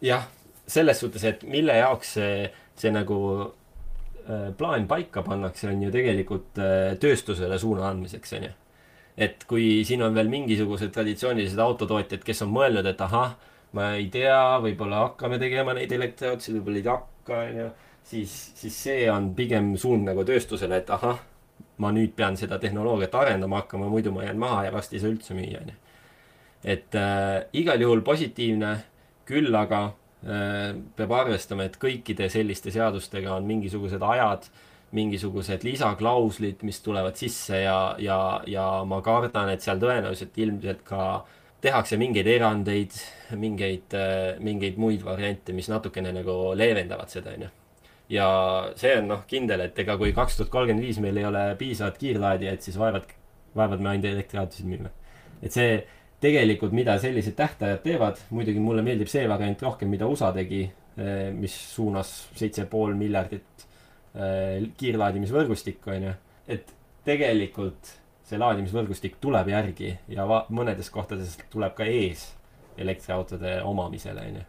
jah, 0.00 0.28
selles 0.66 1.00
suhtes, 1.00 1.24
et 1.24 1.42
mille 1.42 1.74
jaoks 1.80 2.14
see, 2.20 2.50
see 2.78 2.92
nagu 2.94 3.18
plaan 4.56 4.86
paika 4.88 5.22
pannakse, 5.22 5.68
on 5.70 5.82
ju 5.82 5.90
tegelikult 5.92 6.58
äh, 6.60 6.94
tööstusele 7.00 7.58
suuna 7.58 7.88
andmiseks, 7.88 8.34
on 8.38 8.48
ju. 8.48 8.54
et 9.18 9.44
kui 9.50 9.82
siin 9.84 10.02
on 10.06 10.14
veel 10.14 10.28
mingisugused 10.30 10.92
traditsioonilised 10.94 11.58
autotootjad, 11.58 12.22
kes 12.24 12.44
on 12.44 12.52
mõelnud, 12.54 12.86
et 12.86 13.00
ahah, 13.02 13.34
ma 13.74 13.92
ei 13.98 14.06
tea, 14.12 14.38
võib-olla 14.64 15.04
hakkame 15.08 15.40
tegema 15.42 15.74
neid 15.76 15.92
elektriautosid, 15.92 16.58
võib-olla 16.58 16.82
ei 16.82 16.86
hakka, 16.86 17.40
on 17.40 17.58
ju, 17.62 17.70
siis, 18.12 18.36
siis 18.60 18.78
see 18.88 19.08
on 19.12 19.32
pigem 19.38 19.74
suund 19.80 20.06
nagu 20.08 20.24
tööstusele, 20.28 20.82
et 20.82 20.92
ahah, 20.94 21.18
ma 21.82 21.92
nüüd 21.94 22.14
pean 22.18 22.36
seda 22.38 22.58
tehnoloogiat 22.62 23.14
arendama 23.14 23.62
hakkama, 23.62 23.90
muidu 23.90 24.12
ma 24.14 24.26
jään 24.26 24.38
maha 24.38 24.66
ja 24.68 24.74
varsti 24.74 24.98
ei 24.98 25.02
saa 25.02 25.14
üldse 25.14 25.38
müüa, 25.38 25.62
on 25.64 25.72
ju. 25.72 25.80
et 26.76 26.94
äh, 26.98 27.48
igal 27.58 27.80
juhul 27.80 28.04
positiivne, 28.06 28.76
küll 29.28 29.54
aga 29.54 29.88
Äh, 29.88 30.07
peab 30.22 31.12
arvestama, 31.14 31.68
et 31.68 31.76
kõikide 31.78 32.26
selliste 32.32 32.72
seadustega 32.74 33.36
on 33.36 33.46
mingisugused 33.46 34.02
ajad, 34.02 34.48
mingisugused 34.96 35.64
lisaklauslid, 35.66 36.62
mis 36.64 36.80
tulevad 36.82 37.18
sisse 37.20 37.60
ja, 37.60 37.94
ja, 38.00 38.18
ja 38.48 38.66
ma 38.88 39.02
kardan, 39.04 39.52
et 39.52 39.64
seal 39.64 39.80
tõenäoliselt 39.82 40.38
ilmselt 40.40 40.82
ka 40.86 41.02
tehakse 41.62 41.98
mingeid 42.00 42.28
erandeid, 42.30 42.96
mingeid, 43.36 43.94
mingeid 44.44 44.78
muid 44.80 45.04
variante, 45.04 45.52
mis 45.56 45.68
natukene 45.70 46.12
nagu 46.16 46.36
leevendavad 46.56 47.10
seda, 47.12 47.34
onju. 47.36 47.50
ja 48.14 48.28
see 48.80 48.94
on 48.98 49.10
noh, 49.12 49.24
kindel, 49.28 49.66
et 49.66 49.78
ega 49.84 49.98
kui 50.00 50.14
kaks 50.16 50.38
tuhat 50.38 50.52
kolmkümmend 50.54 50.86
viis 50.86 51.00
meil 51.04 51.18
ei 51.20 51.28
ole 51.28 51.44
piisavat 51.60 51.98
kiirlaadijaid, 52.00 52.64
siis 52.64 52.78
vaevalt, 52.80 53.12
vaevalt 53.58 53.84
me 53.84 53.92
ainult 53.92 54.08
elektriautosid 54.08 54.70
müüme. 54.70 54.94
et 55.42 55.52
see 55.52 55.82
tegelikult, 56.20 56.74
mida 56.74 56.96
sellised 56.98 57.36
tähtajad 57.38 57.82
teevad, 57.84 58.18
muidugi 58.34 58.62
mulle 58.62 58.82
meeldib 58.86 59.10
see 59.10 59.28
variant 59.30 59.62
rohkem, 59.62 59.90
mida 59.92 60.08
USA 60.10 60.32
tegi, 60.34 60.64
eh, 60.98 61.28
mis 61.34 61.54
suunas 61.74 62.12
seitse 62.38 62.66
pool 62.70 62.96
miljardit 62.98 63.66
eh, 64.14 64.66
kiirlaadimisvõrgustikku, 64.80 65.94
on 65.94 66.10
ju. 66.10 66.18
et 66.48 66.74
tegelikult 67.06 67.94
see 68.28 68.38
laadimisvõrgustik 68.40 69.16
tuleb 69.22 69.48
järgi 69.48 69.94
ja 70.12 70.26
mõnedes 70.52 70.90
kohtades 70.92 71.38
tuleb 71.50 71.74
ka 71.76 71.86
ees 71.88 72.28
elektriautode 72.78 73.60
omamisele, 73.64 74.26
on 74.28 74.40
ju 74.42 74.46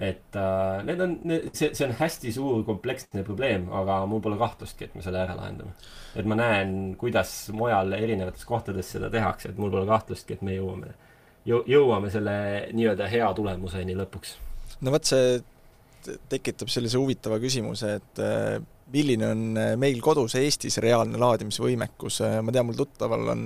et 0.00 0.36
äh, 0.36 0.80
need 0.88 1.02
on, 1.04 1.12
see, 1.52 1.68
see 1.76 1.84
on 1.84 1.92
hästi 1.98 2.32
suur 2.32 2.62
kompleksne 2.64 3.20
probleem, 3.26 3.66
aga 3.82 4.00
mul 4.08 4.22
pole 4.24 4.38
kahtlustki, 4.40 4.88
et 4.88 4.96
me 4.96 5.04
selle 5.04 5.20
ära 5.20 5.36
lahendame. 5.36 5.74
et 6.16 6.26
ma 6.28 6.38
näen, 6.40 6.72
kuidas 7.00 7.34
mujal 7.52 7.92
erinevates 7.98 8.48
kohtades 8.48 8.94
seda 8.96 9.10
tehakse, 9.12 9.52
et 9.52 9.60
mul 9.60 9.72
pole 9.74 9.84
kahtlustki, 9.90 10.38
et 10.38 10.46
me 10.46 10.56
jõuame, 10.56 10.94
jõuame 11.44 12.10
selle 12.12 12.34
nii-öelda 12.72 13.10
hea 13.12 13.28
tulemuseni 13.36 13.98
lõpuks. 14.00 14.34
no 14.80 14.96
vot, 14.96 15.04
see 15.04 15.40
tekitab 16.32 16.72
sellise 16.72 16.96
huvitava 16.96 17.36
küsimuse, 17.42 17.94
et 18.00 18.24
äh, 18.24 18.56
milline 18.90 19.28
on 19.28 19.46
meil 19.78 20.00
kodus 20.02 20.32
Eestis 20.40 20.80
reaalne 20.82 21.20
laadimisvõimekus, 21.20 22.22
ma 22.40 22.56
tean, 22.56 22.66
mul 22.66 22.80
tuttaval 22.80 23.34
on 23.36 23.44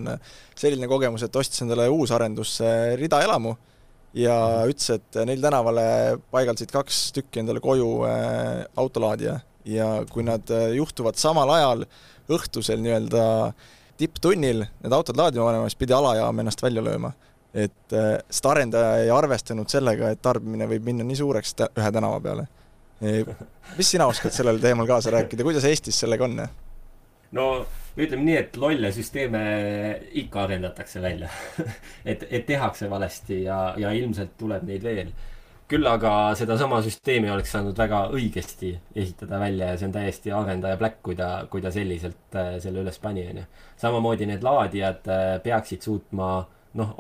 selline 0.54 0.86
kogemus, 0.88 1.26
et 1.26 1.36
ostis 1.36 1.66
endale 1.66 1.90
uusarendusse 1.92 2.70
ridaelamu 3.02 3.56
ja 4.14 4.36
ütles, 4.70 4.88
et 4.94 5.20
neil 5.26 5.42
tänavale 5.42 5.84
paigaldasid 6.34 6.72
kaks 6.74 7.06
tükki 7.16 7.42
endale 7.42 7.62
koju 7.64 7.90
autolaadija 8.78 9.40
ja 9.68 9.88
kui 10.10 10.26
nad 10.26 10.50
juhtuvad 10.76 11.18
samal 11.18 11.50
ajal 11.56 11.86
õhtusel 12.30 12.82
nii-öelda 12.84 13.24
tipptunnil 13.98 14.64
need 14.66 14.94
autod 14.94 15.18
laadima 15.18 15.48
panema, 15.48 15.70
siis 15.70 15.80
pidi 15.80 15.96
alajaam 15.96 16.42
ennast 16.42 16.62
välja 16.62 16.82
lööma 16.84 17.12
et 17.54 17.94
äh, 17.94 18.18
seda 18.34 18.50
arendaja 18.54 18.96
ei 19.04 19.10
arvestanud 19.14 19.70
sellega, 19.70 20.10
et 20.10 20.22
tarbimine 20.22 20.66
võib 20.70 20.90
minna 20.90 21.06
nii 21.06 21.18
suureks 21.20 21.54
ühe 21.68 21.90
tänava 21.94 22.18
peale. 22.20 22.46
mis 23.76 23.90
sina 23.90 24.06
oskad 24.10 24.32
sellel 24.32 24.58
teemal 24.62 24.86
kaasa 24.88 25.12
rääkida, 25.14 25.44
kuidas 25.46 25.64
Eestis 25.68 25.98
sellega 26.02 26.24
on? 26.24 26.40
no 27.32 27.48
ütleme 27.96 28.26
nii, 28.26 28.38
et 28.38 28.56
lolle 28.58 28.90
süsteeme 28.94 29.42
ikka 30.22 30.44
arendatakse 30.48 31.02
välja 31.02 31.28
et, 32.10 32.26
et 32.30 32.46
tehakse 32.46 32.90
valesti 32.90 33.44
ja, 33.44 33.58
ja 33.78 33.92
ilmselt 33.94 34.34
tuleb 34.38 34.66
neid 34.66 34.82
veel. 34.82 35.12
küll 35.70 35.86
aga 35.88 36.34
sedasama 36.36 36.82
süsteemi 36.84 37.30
oleks 37.32 37.54
saanud 37.54 37.78
väga 37.78 38.04
õigesti 38.12 38.74
esitada 38.94 39.38
välja 39.40 39.70
ja 39.70 39.78
see 39.80 39.88
on 39.88 39.94
täiesti 39.94 40.34
arendaja 40.34 40.76
pläkk, 40.80 40.98
kui 41.06 41.16
ta, 41.16 41.30
kui 41.50 41.62
ta 41.64 41.72
selliselt 41.74 42.36
äh, 42.36 42.56
selle 42.62 42.82
üles 42.82 42.98
pani, 43.00 43.28
onju. 43.30 43.46
samamoodi 43.80 44.28
need 44.28 44.44
laadijad 44.44 45.08
äh, 45.08 45.24
peaksid 45.44 45.86
suutma 45.86 46.34
noh, 46.74 46.92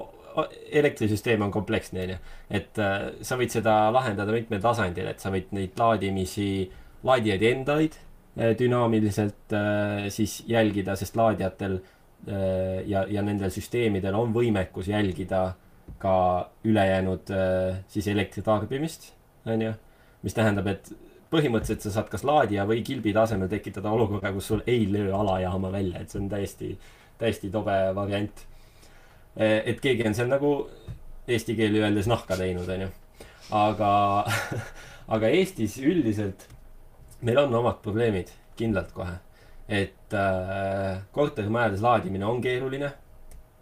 elektrisüsteem 0.70 1.42
on 1.42 1.52
kompleksne, 1.52 2.06
onju. 2.06 2.22
et 2.50 2.80
äh, 2.82 3.10
sa 3.22 3.38
võid 3.40 3.52
seda 3.52 3.76
lahendada 3.94 4.32
mitmel 4.32 4.62
tasandil, 4.62 5.10
et 5.10 5.20
sa 5.20 5.34
võid 5.34 5.52
neid 5.58 5.76
laadimisi, 5.78 6.50
laadijaid 7.04 7.50
endaid 7.50 8.00
dünaamiliselt 8.36 9.52
äh, 9.52 10.08
siis 10.08 10.42
jälgida, 10.46 10.96
sest 10.96 11.16
laadijatel 11.16 11.78
äh, 11.78 12.82
ja, 12.86 13.04
ja 13.08 13.22
nendel 13.22 13.52
süsteemidel 13.54 14.16
on 14.18 14.34
võimekus 14.34 14.88
jälgida 14.90 15.52
ka 16.02 16.16
ülejäänud 16.64 17.30
äh, 17.30 17.82
siis 17.88 18.08
elektritarbimist, 18.10 19.12
onju. 19.46 19.74
mis 20.24 20.34
tähendab, 20.34 20.66
et 20.72 20.90
põhimõtteliselt 21.30 21.84
sa 21.84 21.92
saad 21.98 22.10
kas 22.10 22.24
laadija 22.24 22.64
või 22.66 22.82
kilbi 22.86 23.12
tasemel 23.14 23.50
tekitada 23.52 23.92
olukorra, 23.92 24.32
kus 24.32 24.50
sul 24.50 24.64
ei 24.66 24.88
löö 24.90 25.12
alajaama 25.14 25.70
välja, 25.72 26.00
et 26.00 26.10
see 26.10 26.22
on 26.22 26.28
täiesti, 26.32 26.74
täiesti 27.18 27.50
tobe 27.54 27.76
variant 27.94 28.44
et 29.36 29.80
keegi 29.82 30.06
on 30.06 30.14
seal 30.14 30.28
nagu 30.30 30.50
eesti 31.26 31.56
keeli 31.58 31.80
öeldes 31.82 32.06
nahka 32.06 32.36
teinud, 32.38 32.68
onju. 32.70 32.88
aga, 33.50 33.90
aga 35.16 35.30
Eestis 35.34 35.76
üldiselt 35.82 36.46
meil 37.24 37.40
on 37.40 37.54
omad 37.60 37.80
probleemid, 37.82 38.32
kindlalt 38.58 38.92
kohe. 38.94 39.16
et 39.68 40.12
äh, 40.12 40.98
kortermajades 41.12 41.80
laadimine 41.80 42.26
on 42.28 42.40
keeruline, 42.44 42.90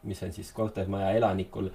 mis 0.02 0.22
on 0.22 0.32
siis 0.34 0.50
kortermaja 0.52 1.12
elanikul 1.14 1.68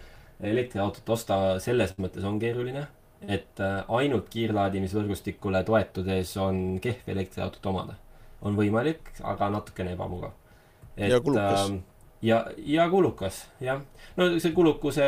elektriautot 0.43 1.09
osta 1.15 1.38
selles 1.63 1.93
mõttes 1.97 2.25
on 2.27 2.39
keeruline, 2.39 2.83
et 3.23 3.61
äh, 3.63 3.77
ainult 3.88 4.27
kiirlaadimisvõrgustikule 4.33 5.63
toetudes 5.63 6.35
on 6.43 6.79
kehv 6.83 7.07
elektriautot 7.15 7.65
omada. 7.71 7.95
on 8.41 8.55
võimalik, 8.55 9.13
aga 9.23 9.49
natukene 9.49 9.95
ebamugav. 9.95 10.35
ja 10.97 11.21
kulukas 11.21 11.69
äh, 11.69 11.79
ja, 12.21 12.45
ja 12.57 12.89
kulukas, 12.89 13.45
jah. 13.61 13.81
no 14.17 14.27
see 14.39 14.51
kulukuse 14.51 15.07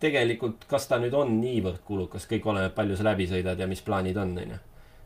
tegelikult, 0.00 0.64
kas 0.68 0.88
ta 0.88 0.98
nüüd 1.00 1.14
on 1.16 1.36
niivõrd 1.40 1.82
kulukas, 1.84 2.26
kõik 2.30 2.46
oleneb, 2.48 2.74
palju 2.74 2.96
sa 2.96 3.10
läbi 3.10 3.28
sõidad 3.28 3.58
ja 3.60 3.68
mis 3.68 3.82
plaanid 3.84 4.16
on, 4.20 4.36
onju. 4.44 4.60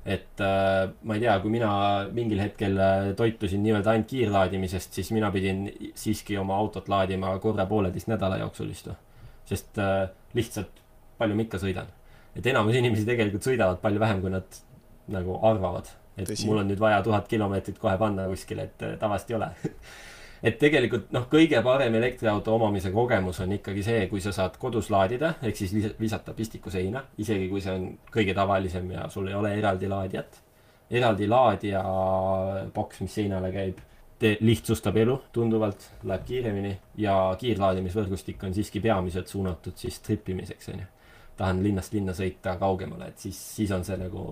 Et 0.05 0.41
äh, 0.45 0.91
ma 1.09 1.17
ei 1.17 1.23
tea, 1.23 1.35
kui 1.41 1.53
mina 1.53 1.71
mingil 2.13 2.41
hetkel 2.43 2.77
äh, 2.77 3.11
toitusin 3.17 3.63
nii-öelda 3.65 3.95
ainult 3.95 4.11
kiirlaadimisest, 4.11 4.93
siis 4.99 5.11
mina 5.17 5.31
pidin 5.33 5.65
siiski 5.97 6.37
oma 6.41 6.59
autot 6.61 6.91
laadima 6.93 7.33
korra 7.41 7.65
pooleteist 7.71 8.11
nädala 8.13 8.39
jooksul 8.43 8.69
vist 8.69 8.91
või. 8.91 8.99
sest 9.49 9.81
äh, 9.81 10.07
lihtsalt, 10.37 10.83
palju 11.19 11.37
ma 11.37 11.47
ikka 11.47 11.61
sõidan. 11.63 11.89
et 12.37 12.47
enamus 12.53 12.77
inimesi 12.77 13.09
tegelikult 13.09 13.49
sõidavad 13.49 13.81
palju 13.81 14.03
vähem, 14.03 14.21
kui 14.21 14.35
nad 14.35 14.61
nagu 15.09 15.39
arvavad. 15.43 15.89
et 16.19 16.29
Tõsi. 16.29 16.47
mul 16.51 16.61
on 16.61 16.69
nüüd 16.69 16.81
vaja 16.81 17.01
tuhat 17.03 17.29
kilomeetrit 17.29 17.79
kohe 17.81 17.97
panna 17.99 18.29
kuskile, 18.29 18.69
et 18.69 18.85
äh, 18.85 18.99
tavaliselt 19.01 19.33
ei 19.33 19.41
ole 19.41 19.51
et 20.45 20.59
tegelikult 20.61 21.09
noh, 21.15 21.25
kõige 21.33 21.61
parem 21.65 21.95
elektriauto 21.97 22.55
omamise 22.59 22.93
kogemus 22.93 23.41
on 23.41 23.55
ikkagi 23.57 23.85
see, 23.87 24.05
kui 24.11 24.21
sa 24.21 24.33
saad 24.35 24.59
kodus 24.61 24.91
laadida, 24.93 25.35
ehk 25.43 25.57
siis 25.57 25.73
visata 26.01 26.35
pistiku 26.37 26.73
seina, 26.73 27.05
isegi 27.19 27.49
kui 27.49 27.63
see 27.65 27.73
on 27.73 27.87
kõige 28.13 28.37
tavalisem 28.37 28.91
ja 28.93 29.09
sul 29.13 29.31
ei 29.31 29.39
ole 29.39 29.55
eraldi 29.59 29.89
laadijat. 29.89 30.41
eraldi 30.91 31.27
laadija 31.29 31.83
boks, 32.75 33.01
mis 33.01 33.15
seinale 33.15 33.51
käib, 33.53 33.81
lihtsustab 34.41 34.97
elu 34.97 35.17
tunduvalt, 35.33 35.89
läheb 36.05 36.23
kiiremini 36.29 36.75
ja 37.01 37.15
kiirlaadimisvõrgustik 37.41 38.45
on 38.45 38.55
siiski 38.55 38.81
peamiselt 38.81 39.29
suunatud 39.29 39.77
siis 39.77 39.99
trippimiseks, 40.01 40.69
onju. 40.69 40.87
tahan 41.37 41.63
linnast 41.65 41.93
linna 41.93 42.13
sõita 42.13 42.57
kaugemale, 42.61 43.09
et 43.09 43.19
siis, 43.19 43.41
siis 43.57 43.73
on 43.75 43.85
see 43.85 43.97
nagu 44.01 44.23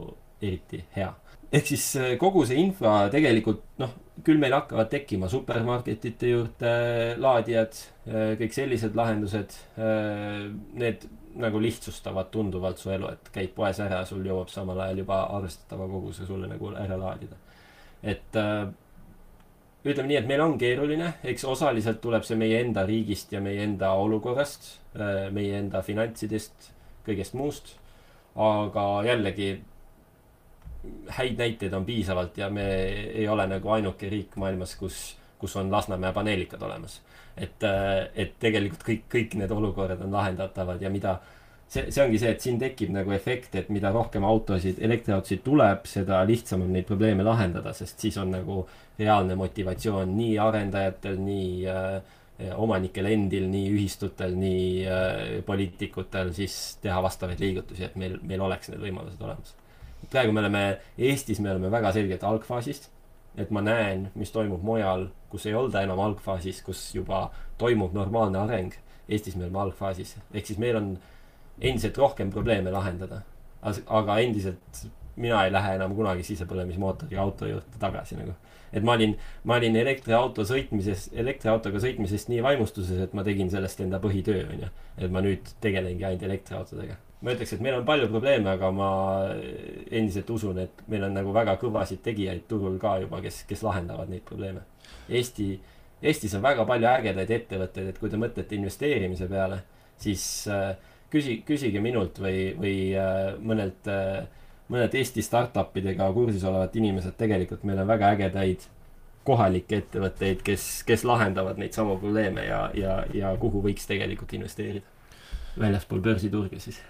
eriti 0.42 0.84
hea 0.96 1.10
ehk 1.52 1.68
siis 1.68 1.84
äh, 2.00 2.14
kogu 2.20 2.44
see 2.48 2.60
infra 2.62 3.08
tegelikult 3.12 3.62
noh, 3.82 3.92
küll 4.24 4.40
meil 4.40 4.52
hakkavad 4.52 4.90
tekkima 4.92 5.28
supermarketite 5.32 6.30
juurde 6.34 6.72
laadijad, 7.20 7.78
äh, 8.08 8.34
kõik 8.40 8.54
sellised 8.54 8.96
lahendused. 8.98 9.56
Äh, 9.80 10.50
need 10.78 11.08
nagu 11.40 11.62
lihtsustavad 11.64 12.28
tunduvalt 12.32 12.80
su 12.80 12.92
elu, 12.92 13.08
et 13.14 13.32
käid 13.32 13.54
poes 13.56 13.80
ära, 13.80 14.02
sul 14.04 14.24
jõuab 14.28 14.52
samal 14.52 14.82
ajal 14.84 15.00
juba 15.00 15.22
arvestatava 15.38 15.88
koguse 15.88 16.28
sulle 16.28 16.50
nagu 16.50 16.74
ära 16.76 16.98
laadida. 17.00 17.38
et 18.02 18.36
ütleme 19.86 20.08
nii, 20.10 20.16
et 20.18 20.26
meil 20.26 20.40
on 20.42 20.56
keeruline, 20.58 21.12
eks 21.24 21.44
osaliselt 21.48 22.00
tuleb 22.02 22.26
see 22.26 22.36
meie 22.36 22.58
enda 22.60 22.82
riigist 22.84 23.32
ja 23.32 23.40
meie 23.40 23.62
enda 23.62 23.92
olukorrast, 23.94 24.66
meie 25.30 25.54
enda 25.56 25.80
finantsidest, 25.86 26.72
kõigest 27.06 27.38
muust. 27.38 27.78
aga 28.36 28.84
jällegi 29.06 29.62
häid 31.08 31.38
näiteid 31.38 31.72
on 31.72 31.84
piisavalt 31.84 32.38
ja 32.38 32.50
me 32.50 32.64
ei 32.92 33.28
ole 33.28 33.46
nagu 33.46 33.70
ainuke 33.70 34.08
riik 34.10 34.36
maailmas, 34.36 34.74
kus, 34.76 35.16
kus 35.38 35.56
on 35.56 35.70
Lasnamäe 35.70 36.12
paneelikad 36.12 36.62
olemas. 36.62 37.00
et, 37.36 37.64
äh, 37.64 38.10
et 38.14 38.34
tegelikult 38.38 38.82
kõik, 38.84 39.04
kõik 39.08 39.34
need 39.40 39.50
olukorrad 39.50 40.02
on 40.04 40.12
lahendatavad 40.12 40.82
ja 40.84 40.90
mida, 40.92 41.14
see, 41.64 41.86
see 41.88 42.02
ongi 42.04 42.18
see, 42.20 42.32
et 42.34 42.44
siin 42.44 42.58
tekib 42.60 42.90
nagu 42.92 43.14
efekt, 43.16 43.54
et 43.56 43.70
mida 43.72 43.88
rohkem 43.94 44.26
autosid, 44.28 44.76
elektriautosid 44.84 45.40
tuleb, 45.46 45.86
seda 45.88 46.18
lihtsam 46.28 46.66
on 46.66 46.74
neid 46.76 46.84
probleeme 46.90 47.24
lahendada, 47.24 47.72
sest 47.72 48.04
siis 48.04 48.18
on 48.20 48.34
nagu 48.36 48.66
reaalne 48.98 49.38
motivatsioon 49.40 50.12
nii 50.18 50.36
arendajatel, 50.44 51.16
nii 51.24 51.48
äh, 51.72 52.20
omanikel 52.60 53.08
endil, 53.14 53.48
nii 53.48 53.72
ühistutel, 53.78 54.36
nii 54.36 54.68
äh, 54.84 55.24
poliitikutel 55.48 56.36
siis 56.36 56.76
teha 56.84 57.00
vastavaid 57.02 57.40
liigutusi, 57.40 57.88
et 57.88 57.96
meil, 57.96 58.20
meil 58.28 58.44
oleks 58.44 58.68
need 58.68 58.84
võimalused 58.84 59.24
olemas 59.24 59.56
praegu 60.10 60.32
me 60.32 60.40
oleme, 60.40 60.62
Eestis 60.98 61.40
me 61.40 61.50
oleme 61.50 61.70
väga 61.70 61.92
selgelt 61.92 62.24
algfaasist. 62.24 62.90
et 63.36 63.50
ma 63.50 63.62
näen, 63.64 64.10
mis 64.14 64.28
toimub 64.28 64.60
mujal, 64.60 65.06
kus 65.32 65.46
ei 65.48 65.54
olda 65.56 65.80
enam 65.80 66.00
algfaasis, 66.04 66.58
kus 66.62 66.90
juba 66.94 67.30
toimub 67.58 67.94
normaalne 67.96 68.36
areng. 68.38 68.74
Eestis 69.08 69.36
me 69.36 69.46
oleme 69.46 69.58
algfaasis, 69.58 70.18
ehk 70.34 70.46
siis 70.46 70.58
meil 70.60 70.76
on 70.76 70.90
endiselt 71.60 71.96
rohkem 71.98 72.30
probleeme 72.30 72.70
lahendada. 72.70 73.22
aga 73.86 74.18
endiselt 74.18 74.86
mina 75.16 75.44
ei 75.44 75.52
lähe 75.52 75.74
enam 75.76 75.94
kunagi 75.94 76.22
sisepõlemismootoriga 76.26 77.20
auto 77.20 77.46
juurde 77.46 77.78
tagasi 77.78 78.16
nagu. 78.16 78.34
et 78.72 78.82
ma 78.82 78.92
olin, 78.92 79.16
ma 79.44 79.56
olin 79.56 79.76
elektriauto 79.76 80.44
sõitmises, 80.48 81.08
elektriautoga 81.12 81.80
sõitmisest 81.80 82.28
nii 82.28 82.42
vaimustuses, 82.42 82.98
et 82.98 83.14
ma 83.14 83.24
tegin 83.24 83.50
sellest 83.50 83.80
enda 83.80 84.00
põhitöö, 84.00 84.44
onju. 84.50 84.68
et 84.98 85.10
ma 85.10 85.24
nüüd 85.24 85.54
tegelengi 85.60 86.04
ainult 86.04 86.28
elektriautodega 86.28 86.96
ma 87.22 87.34
ütleks, 87.34 87.54
et 87.54 87.62
meil 87.62 87.78
on 87.78 87.84
palju 87.86 88.08
probleeme, 88.10 88.50
aga 88.56 88.70
ma 88.74 88.90
endiselt 89.94 90.30
usun, 90.34 90.58
et 90.64 90.82
meil 90.90 91.06
on 91.06 91.14
nagu 91.14 91.34
väga 91.34 91.54
kõvasid 91.60 92.02
tegijaid 92.02 92.48
turul 92.50 92.78
ka 92.82 92.96
juba, 93.04 93.22
kes, 93.22 93.44
kes 93.48 93.62
lahendavad 93.62 94.10
neid 94.10 94.24
probleeme. 94.26 94.64
Eesti, 95.10 95.54
Eestis 96.02 96.34
on 96.34 96.42
väga 96.42 96.64
palju 96.66 96.88
ägedaid 96.90 97.30
ettevõtteid, 97.30 97.92
et 97.92 97.98
kui 98.02 98.10
te 98.10 98.18
mõtlete 98.18 98.56
investeerimise 98.58 99.28
peale, 99.30 99.60
siis 100.02 100.24
äh, 100.50 100.72
küsi, 101.12 101.38
küsige 101.46 101.82
minult 101.84 102.18
või, 102.18 102.48
või 102.58 102.76
äh, 102.98 103.36
mõnelt 103.38 103.86
äh,, 103.90 104.24
mõnelt 104.72 104.94
Eesti 104.98 105.22
startup 105.22 105.76
idega 105.78 106.08
kursis 106.16 106.42
olevat 106.48 106.74
inimesed, 106.80 107.14
tegelikult 107.18 107.62
meil 107.68 107.82
on 107.84 107.90
väga 107.90 108.14
ägedaid 108.16 108.66
kohalikke 109.26 109.78
ettevõtteid, 109.78 110.40
kes, 110.42 110.82
kes 110.88 111.04
lahendavad 111.06 111.60
neid 111.60 111.76
samu 111.76 111.94
probleeme 112.00 112.48
ja, 112.48 112.64
ja, 112.74 112.96
ja 113.14 113.30
kuhu 113.38 113.62
võiks 113.62 113.86
tegelikult 113.86 114.34
investeerida. 114.34 114.88
väljaspool 115.60 116.00
börsiturge 116.00 116.58
siis 116.58 116.80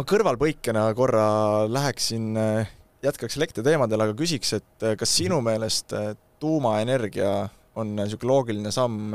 ma 0.00 0.06
kõrvalpõikena 0.08 0.86
korra 0.96 1.24
läheksin, 1.68 2.30
äh, 2.40 2.68
jätkaks 3.04 3.36
elektriteemadel, 3.36 4.06
aga 4.06 4.14
küsiks, 4.16 4.54
et 4.56 4.84
äh, 4.86 4.94
kas 4.96 5.12
sinu 5.18 5.42
meelest 5.44 5.92
äh, 5.92 6.14
tuumaenergia 6.40 7.50
on 7.76 7.92
niisugune 7.98 8.32
loogiline 8.32 8.72
samm 8.72 9.12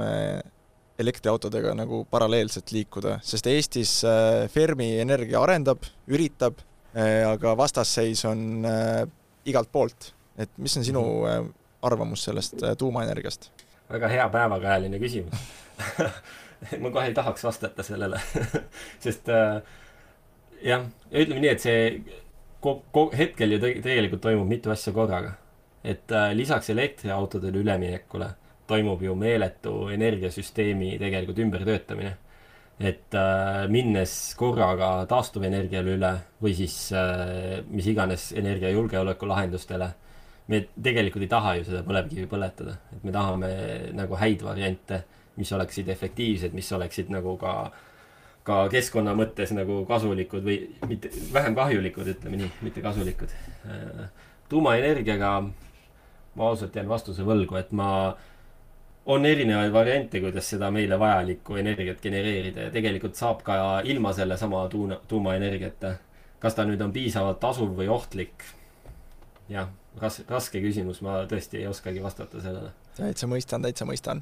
elektriautodega 1.01 1.73
nagu 1.75 2.03
paralleelselt 2.07 2.69
liikuda, 2.71 3.17
sest 3.25 3.49
Eestis 3.51 3.97
Fermi 4.53 4.93
Energia 5.01 5.41
arendab, 5.43 5.83
üritab, 6.07 6.61
aga 6.95 7.51
vastasseis 7.59 8.21
on 8.29 8.63
igalt 9.45 9.71
poolt. 9.73 10.13
et 10.37 10.49
mis 10.57 10.77
on 10.77 10.85
sinu 10.85 11.01
mhm. 11.01 11.49
arvamus 11.81 12.23
sellest 12.29 12.63
tuumaenergiast? 12.77 13.49
väga 13.91 14.07
hea 14.07 14.29
päevakajaline 14.29 15.01
küsimus 15.01 15.35
ma 16.81 16.91
kohe 16.91 17.09
ei 17.09 17.13
tahaks 17.13 17.43
vastata 17.43 17.83
sellele 17.83 18.21
sest 19.05 19.29
äh, 19.29 19.59
jah, 20.65 20.85
ütleme 21.11 21.43
nii, 21.43 21.51
et 21.53 21.63
see 21.63 21.81
hetkel 23.19 23.55
ju 23.55 23.61
te-, 23.61 23.75
tegelikult 23.85 24.23
toimub 24.25 24.49
mitu 24.49 24.73
asja 24.73 24.93
korraga. 24.93 25.35
et 25.85 26.11
äh, 26.11 26.31
lisaks 26.33 26.69
elektriautodele 26.73 27.59
üleminekule 27.61 28.31
toimub 28.67 29.01
ju 29.05 29.13
meeletu 29.15 29.89
energiasüsteemi 29.93 30.95
tegelikult 30.99 31.39
ümbertöötamine. 31.39 32.17
et 32.79 33.13
äh, 33.15 33.67
minnes 33.71 34.33
korraga 34.35 35.05
taastuvenergiale 35.07 35.93
üle 35.95 36.09
või 36.43 36.55
siis 36.57 36.91
äh, 36.91 37.61
mis 37.69 37.87
iganes 37.87 38.33
energiajulgeoleku 38.35 39.29
lahendustele, 39.29 39.93
me 40.47 40.65
tegelikult 40.83 41.23
ei 41.23 41.31
taha 41.31 41.53
ju 41.55 41.69
seda 41.69 41.85
põlevkivi 41.87 42.27
põletada, 42.27 42.75
et 42.91 43.03
me 43.03 43.13
tahame 43.15 43.51
nagu 43.95 44.17
häid 44.19 44.43
variante, 44.43 45.03
mis 45.37 45.51
oleksid 45.55 45.87
efektiivsed, 45.89 46.51
mis 46.53 46.71
oleksid 46.75 47.09
nagu 47.13 47.37
ka 47.39 47.55
ka 48.45 48.65
keskkonna 48.69 49.15
mõttes 49.17 49.51
nagu 49.57 49.81
kasulikud 49.89 50.45
või 50.45 50.59
mitte, 50.87 51.09
vähem 51.33 51.55
kahjulikud, 51.57 52.09
ütleme 52.13 52.43
nii, 52.43 52.51
mitte 52.67 52.83
kasulikud. 52.85 53.33
Tuumaenergiaga 54.49 55.31
ma 56.35 56.49
ausalt 56.49 56.75
jään 56.75 56.89
vastuse 56.89 57.25
võlgu, 57.25 57.57
et 57.59 57.71
ma, 57.75 57.89
on 59.05 59.25
erinevaid 59.25 59.73
variante, 59.73 60.21
kuidas 60.21 60.49
seda 60.53 60.69
meile 60.73 60.99
vajalikku 60.99 61.57
energiat 61.61 62.01
genereerida 62.03 62.67
ja 62.67 62.73
tegelikult 62.73 63.17
saab 63.17 63.41
ka 63.45 63.57
ilma 63.83 64.13
sellesama 64.13 64.65
tuuna, 64.69 64.99
tuumaenergiata. 65.07 65.95
kas 66.39 66.55
ta 66.55 66.65
nüüd 66.67 66.81
on 66.81 66.91
piisavalt 66.93 67.39
tasuv 67.39 67.73
või 67.77 67.87
ohtlik? 67.89 68.43
jah, 69.49 69.69
ras-, 70.01 70.23
raske 70.29 70.61
küsimus, 70.61 71.01
ma 71.01 71.23
tõesti 71.29 71.61
ei 71.61 71.67
oskagi 71.67 72.03
vastata 72.03 72.41
sellele. 72.41 72.73
täitsa 72.97 73.27
mõistan, 73.27 73.61
täitsa 73.61 73.85
mõistan. 73.85 74.21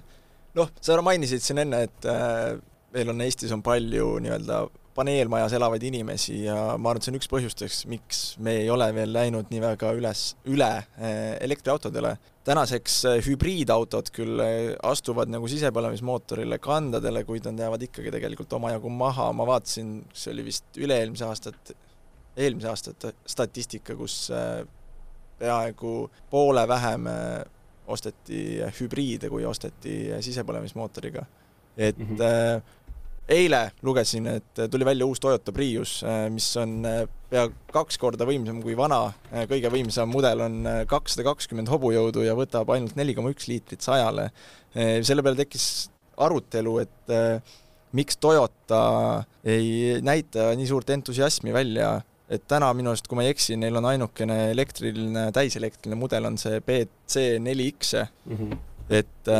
noh, 0.55 0.71
sa 0.81 1.01
mainisid 1.01 1.41
siin 1.41 1.63
enne, 1.65 1.83
et 1.89 2.05
äh, 2.07 2.59
meil 2.93 3.09
on 3.09 3.21
Eestis 3.25 3.51
on 3.55 3.63
palju 3.65 4.17
nii-öelda 4.23 4.63
paneelmajas 4.93 5.53
elavaid 5.57 5.83
inimesi 5.83 6.43
ja 6.43 6.55
ma 6.77 6.91
arvan, 6.91 7.01
et 7.01 7.07
see 7.07 7.13
on 7.13 7.17
üks 7.19 7.29
põhjustest, 7.31 7.87
miks 7.89 8.19
me 8.43 8.55
ei 8.61 8.69
ole 8.69 8.87
veel 8.95 9.13
läinud 9.13 9.49
nii 9.51 9.61
väga 9.63 9.93
üles, 9.97 10.25
üle 10.53 10.69
eh, 10.97 11.33
elektriautodele. 11.45 12.15
tänaseks 12.45 12.97
eh, 13.09 13.21
hübriidautod 13.25 14.11
küll 14.13 14.43
eh, 14.43 14.75
astuvad 14.85 15.31
nagu 15.33 15.49
sisepõlemismootorile 15.49 16.59
kandadele, 16.63 17.23
kuid 17.25 17.47
nad 17.49 17.65
jäävad 17.65 17.87
ikkagi 17.87 18.13
tegelikult 18.13 18.53
omajagu 18.59 18.91
maha, 18.93 19.31
ma 19.33 19.47
vaatasin, 19.49 19.95
see 20.13 20.35
oli 20.35 20.45
vist 20.51 20.77
üle-eelmise 20.77 21.25
aastat, 21.25 21.73
eelmise 22.37 22.69
aasta 22.69 23.13
statistika, 23.29 23.97
kus 23.97 24.27
peaaegu 25.39 25.95
poole 26.29 26.67
vähem 26.69 27.09
osteti 27.93 28.61
hübriide, 28.77 29.29
kui 29.29 29.45
osteti 29.45 29.97
sisepõlemismootoriga. 30.21 31.25
et 31.77 31.97
mm 31.97 32.05
-hmm 32.05 32.81
eile 33.31 33.71
lugesin, 33.85 34.27
et 34.27 34.61
tuli 34.71 34.85
välja 34.85 35.05
uus 35.07 35.21
Toyota 35.23 35.53
Prius, 35.55 36.01
äh, 36.03 36.27
mis 36.33 36.47
on 36.59 36.83
äh, 36.87 37.03
pea 37.31 37.45
kaks 37.73 37.97
korda 38.01 38.27
võimsam 38.27 38.59
kui 38.63 38.75
vana, 38.77 39.05
äh, 39.31 39.45
kõige 39.49 39.71
võimsam 39.73 40.11
mudel 40.11 40.43
on 40.43 40.59
kakssada 40.89 41.25
kakskümmend 41.29 41.71
hobujõudu 41.71 42.25
ja 42.25 42.35
võtab 42.37 42.73
ainult 42.75 42.97
neli 42.99 43.15
koma 43.15 43.33
üks 43.33 43.47
liitrit 43.51 43.83
sajale. 43.83 44.29
selle 44.73 45.21
peale 45.21 45.37
tekkis 45.37 45.91
arutelu, 46.17 46.79
et 46.81 47.11
miks 47.93 48.17
Toyota 48.17 49.23
ei 49.45 49.99
näita 50.01 50.49
nii 50.57 50.65
suurt 50.65 50.89
entusiasmi 50.89 51.53
välja, 51.53 51.99
et 52.25 52.47
täna 52.49 52.71
minu 52.73 52.89
arust, 52.89 53.05
kui 53.07 53.19
ma 53.19 53.25
ei 53.27 53.35
eksi, 53.35 53.53
neil 53.61 53.77
on 53.77 53.85
ainukene 53.85 54.49
elektriline, 54.55 55.27
täiselektriline 55.35 55.99
mudel 55.99 56.25
on 56.25 56.39
see 56.41 56.57
BC4X 56.65 57.93
mm, 58.01 58.37
-hmm. 58.37 58.57
et 58.89 59.33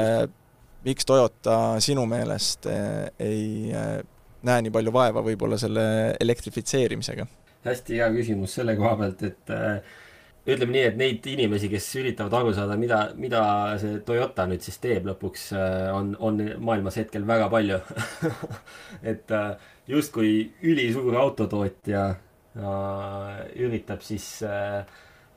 miks 0.86 1.08
Toyota 1.08 1.58
sinu 1.84 2.06
meelest 2.10 2.68
eh, 2.72 3.10
ei 3.24 3.72
eh, 3.72 3.98
näe 4.44 4.64
nii 4.66 4.74
palju 4.76 4.94
vaeva 4.96 5.24
võib-olla 5.26 5.60
selle 5.62 5.84
elektrifitseerimisega? 6.22 7.28
hästi 7.64 8.00
hea 8.02 8.10
küsimus 8.12 8.58
selle 8.58 8.76
koha 8.76 8.98
pealt, 9.00 9.22
et 9.24 9.52
äh, 9.56 9.94
ütleme 10.44 10.76
nii, 10.76 10.82
et 10.90 10.98
neid 11.00 11.28
inimesi, 11.32 11.70
kes 11.72 11.86
üritavad 12.02 12.34
aru 12.42 12.52
saada, 12.56 12.76
mida, 12.80 12.98
mida 13.16 13.44
see 13.80 14.02
Toyota 14.04 14.44
nüüd 14.50 14.66
siis 14.66 14.82
teeb 14.84 15.08
lõpuks, 15.08 15.46
on, 15.96 16.12
on 16.20 16.42
maailmas 16.60 17.00
hetkel 17.00 17.24
väga 17.28 17.48
palju 17.54 17.80
et 19.14 19.32
justkui 19.88 20.34
ülisuur 20.68 21.16
autotootja 21.22 22.04
üritab 23.64 24.04
siis 24.04 24.28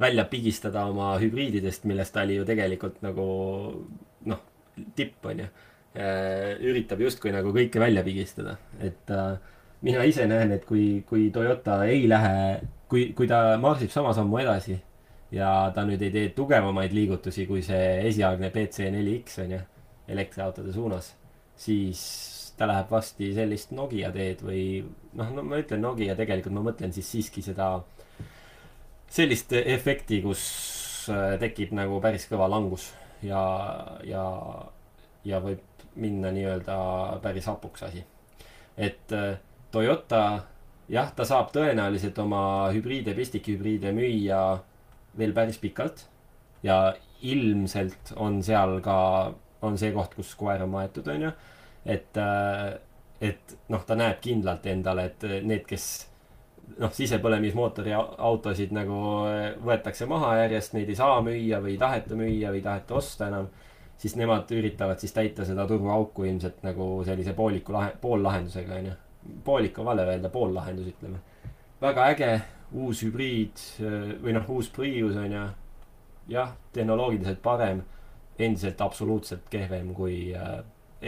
välja 0.02 0.26
pigistada 0.28 0.82
oma 0.90 1.14
hübriididest, 1.22 1.86
millest 1.86 2.16
ta 2.18 2.26
oli 2.26 2.40
ju 2.40 2.48
tegelikult 2.50 2.98
nagu 3.06 3.28
tipp, 4.96 5.24
on 5.26 5.44
ju. 5.44 5.48
Äh, 5.96 6.58
üritab 6.60 7.00
justkui 7.00 7.32
nagu 7.32 7.54
kõike 7.56 7.80
välja 7.80 8.02
pigistada, 8.04 8.58
et 8.84 9.08
äh, 9.08 9.38
mina 9.80 10.02
ise 10.04 10.26
näen, 10.28 10.52
et 10.52 10.66
kui, 10.68 11.00
kui 11.08 11.30
Toyota 11.32 11.78
ei 11.88 12.02
lähe, 12.10 12.60
kui, 12.90 13.06
kui 13.16 13.28
ta 13.30 13.56
marsib 13.60 13.88
sama 13.94 14.12
sammu 14.12 14.42
edasi 14.42 14.76
ja 15.32 15.70
ta 15.74 15.86
nüüd 15.88 16.02
ei 16.04 16.12
tee 16.12 16.34
tugevamaid 16.36 16.92
liigutusi 16.92 17.46
kui 17.48 17.64
see 17.64 18.08
esialgne 18.10 18.52
BC4X 18.52 19.40
on 19.46 19.56
ju, 19.56 19.62
elektriautode 20.12 20.74
suunas, 20.76 21.14
siis 21.56 22.04
ta 22.56 22.68
läheb 22.68 22.92
varsti 22.92 23.32
sellist 23.36 23.72
Nokia 23.76 24.12
teed 24.12 24.44
või 24.44 24.62
noh, 25.16 25.32
no 25.32 25.44
ma 25.48 25.62
ütlen 25.64 25.80
Nokia, 25.84 26.16
tegelikult 26.18 26.56
ma 26.56 26.66
mõtlen 26.68 26.92
siis 26.92 27.08
siiski 27.08 27.40
seda 27.44 27.72
sellist 29.12 29.52
efekti, 29.56 30.20
kus 30.24 30.44
äh, 31.12 31.36
tekib 31.40 31.72
nagu 31.76 32.04
päris 32.04 32.28
kõva 32.28 32.52
langus 32.52 32.90
ja, 33.22 33.42
ja, 34.04 34.24
ja 35.24 35.40
võib 35.40 35.86
minna 35.96 36.30
nii-öelda 36.34 36.76
päris 37.22 37.46
hapuks 37.48 37.86
asi. 37.86 38.04
et 38.76 39.12
äh, 39.12 39.38
Toyota, 39.70 40.42
jah, 40.88 41.10
ta 41.16 41.24
saab 41.24 41.50
tõenäoliselt 41.52 42.18
oma 42.22 42.70
hübriide, 42.72 43.14
pistikhübriide 43.16 43.92
müüa 43.96 44.40
veel 45.18 45.32
päris 45.36 45.58
pikalt 45.58 46.06
ja 46.62 46.94
ilmselt 47.24 48.12
on 48.16 48.42
seal 48.44 48.80
ka, 48.84 48.98
on 49.64 49.78
see 49.80 49.92
koht, 49.94 50.14
kus 50.16 50.34
koer 50.38 50.62
on 50.64 50.72
maetud, 50.74 51.08
on 51.08 51.28
ju. 51.28 51.32
et, 51.84 52.20
äh, 52.20 52.76
et 53.20 53.56
noh, 53.72 53.84
ta 53.86 53.96
näeb 53.96 54.20
kindlalt 54.24 54.66
endale, 54.66 55.10
et 55.10 55.26
need, 55.42 55.64
kes 55.68 56.06
noh, 56.80 56.92
sisepõlemismootori 56.92 57.94
autosid 57.96 58.74
nagu 58.76 58.98
eh, 59.30 59.54
võetakse 59.64 60.08
maha 60.10 60.34
järjest, 60.42 60.74
neid 60.76 60.90
ei 60.90 60.98
saa 60.98 61.20
müüa 61.24 61.60
või 61.64 61.74
ei 61.74 61.80
taheta 61.80 62.18
müüa 62.18 62.52
või 62.52 62.60
ei 62.60 62.66
taheta 62.66 62.98
osta 62.98 63.30
enam. 63.30 63.48
siis 63.96 64.16
nemad 64.16 64.50
üritavad 64.52 65.00
siis 65.00 65.12
täita 65.16 65.44
seda 65.44 65.64
turuauku 65.66 66.26
ilmselt 66.28 66.62
nagu 66.62 67.02
sellise 67.04 67.32
pooliku 67.32 67.72
lahe, 67.72 67.94
poollahendusega 68.00 68.74
onju. 68.74 68.92
poolik 69.44 69.78
on 69.78 69.84
vale 69.84 70.04
öelda, 70.04 70.28
poollahendus 70.28 70.92
ütleme. 70.92 71.18
väga 71.80 72.08
äge, 72.12 72.32
uus 72.72 73.02
hübriid 73.06 73.62
eh, 73.80 74.16
või 74.22 74.36
noh, 74.36 74.50
uus 74.50 74.70
Prius 74.70 75.16
onju. 75.16 75.46
jah, 76.28 76.56
tehnoloogiliselt 76.72 77.42
parem, 77.42 77.82
endiselt 78.38 78.80
absoluutselt 78.80 79.48
kehvem 79.48 79.94
kui 79.94 80.34
äh, 80.34 80.58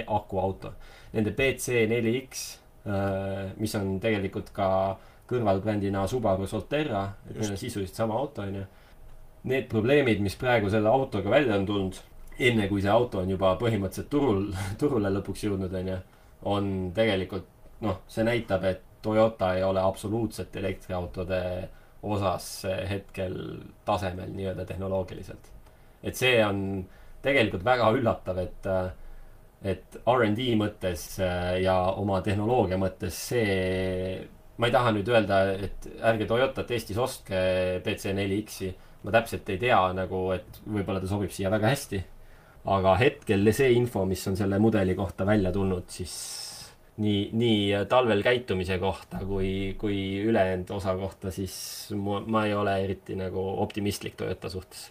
akuauto. 0.07 0.73
Nende 1.13 1.35
BC4X 1.37 2.45
äh,, 2.87 3.53
mis 3.57 3.75
on 3.75 3.99
tegelikult 4.01 4.53
ka 4.57 4.69
äh, 4.93 5.18
kõrvalbrändina 5.29 6.07
Subaru 6.09 6.47
Solterra, 6.49 7.05
et 7.29 7.37
neil 7.37 7.53
on 7.53 7.61
sisuliselt 7.61 7.99
sama 7.99 8.19
auto, 8.19 8.45
onju. 8.47 8.65
Need 9.49 9.69
probleemid, 9.71 10.21
mis 10.25 10.37
praegu 10.37 10.71
selle 10.73 10.91
autoga 10.91 11.31
välja 11.31 11.57
on 11.57 11.67
tulnud, 11.69 12.01
enne 12.49 12.67
kui 12.71 12.83
see 12.83 12.91
auto 12.93 13.23
on 13.23 13.31
juba 13.31 13.55
põhimõtteliselt 13.61 14.11
turul, 14.13 14.49
turule 14.81 15.13
lõpuks 15.15 15.47
jõudnud, 15.47 15.75
onju, 15.83 15.99
on 16.51 16.71
tegelikult 16.97 17.49
noh, 17.85 18.03
see 18.11 18.27
näitab, 18.27 18.67
et 18.69 18.85
Toyota 19.03 19.53
ei 19.55 19.63
ole 19.63 19.79
absoluutselt 19.79 20.57
elektriautode 20.59 21.43
osas 22.03 22.49
hetkel 22.91 23.37
tasemel 23.87 24.33
nii-öelda 24.35 24.65
tehnoloogiliselt. 24.67 25.53
et 26.03 26.17
see 26.17 26.41
on 26.45 26.85
tegelikult 27.23 27.65
väga 27.65 27.91
üllatav, 27.95 28.39
et 28.43 28.67
et 29.67 29.97
R'n'D 30.07 30.43
mõttes 30.59 31.05
ja 31.63 31.77
oma 31.99 32.21
tehnoloogia 32.23 32.79
mõttes 32.79 33.17
see 33.31 34.29
ma 34.59 34.69
ei 34.69 34.75
taha 34.75 34.93
nüüd 34.95 35.09
öelda, 35.13 35.41
et 35.55 35.89
ärge 36.11 36.27
Toyotat 36.29 36.71
Eestis 36.75 36.99
ostke 36.99 37.41
BC4X-i. 37.85 38.75
ma 39.07 39.15
täpselt 39.15 39.49
ei 39.55 39.59
tea 39.63 39.79
nagu, 39.95 40.25
et 40.35 40.59
võib-olla 40.67 41.01
ta 41.01 41.11
sobib 41.11 41.31
siia 41.35 41.51
väga 41.51 41.71
hästi. 41.71 42.03
aga 42.69 42.97
hetkel 43.01 43.53
see 43.55 43.73
info, 43.73 44.05
mis 44.05 44.27
on 44.29 44.37
selle 44.37 44.59
mudeli 44.59 44.95
kohta 44.99 45.25
välja 45.27 45.53
tulnud, 45.55 45.87
siis 45.89 46.15
nii, 46.99 47.31
nii 47.39 47.87
talvel 47.89 48.23
käitumise 48.27 48.79
kohta 48.83 49.23
kui, 49.25 49.77
kui 49.79 49.99
ülejäänud 50.27 50.71
osa 50.75 50.97
kohta, 50.99 51.31
siis 51.31 51.55
mu, 51.95 52.19
ma 52.27 52.45
ei 52.47 52.55
ole 52.55 52.75
eriti 52.85 53.17
nagu 53.17 53.45
optimistlik 53.63 54.19
Toyota 54.19 54.51
suhtes. 54.51 54.91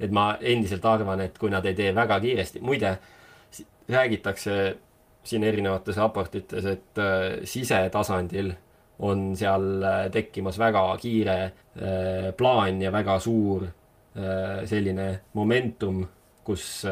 et 0.00 0.10
ma 0.10 0.36
endiselt 0.40 0.84
arvan, 0.88 1.20
et 1.20 1.36
kui 1.38 1.50
nad 1.52 1.66
ei 1.66 1.74
tee 1.76 1.90
väga 1.94 2.20
kiiresti, 2.20 2.62
muide 2.64 2.94
räägitakse 3.90 4.76
siin 5.24 5.44
erinevates 5.44 5.98
raportites, 6.00 6.64
et 6.64 6.98
äh, 6.98 7.42
sisetasandil 7.44 8.54
on 9.00 9.30
seal 9.36 9.82
äh, 9.82 10.06
tekkimas 10.12 10.58
väga 10.58 10.84
kiire 11.00 11.36
äh, 11.44 12.30
plaan 12.36 12.82
ja 12.82 12.92
väga 12.92 13.18
suur 13.20 13.68
selline 14.66 15.04
momentum, 15.38 16.00
kus 16.44 16.82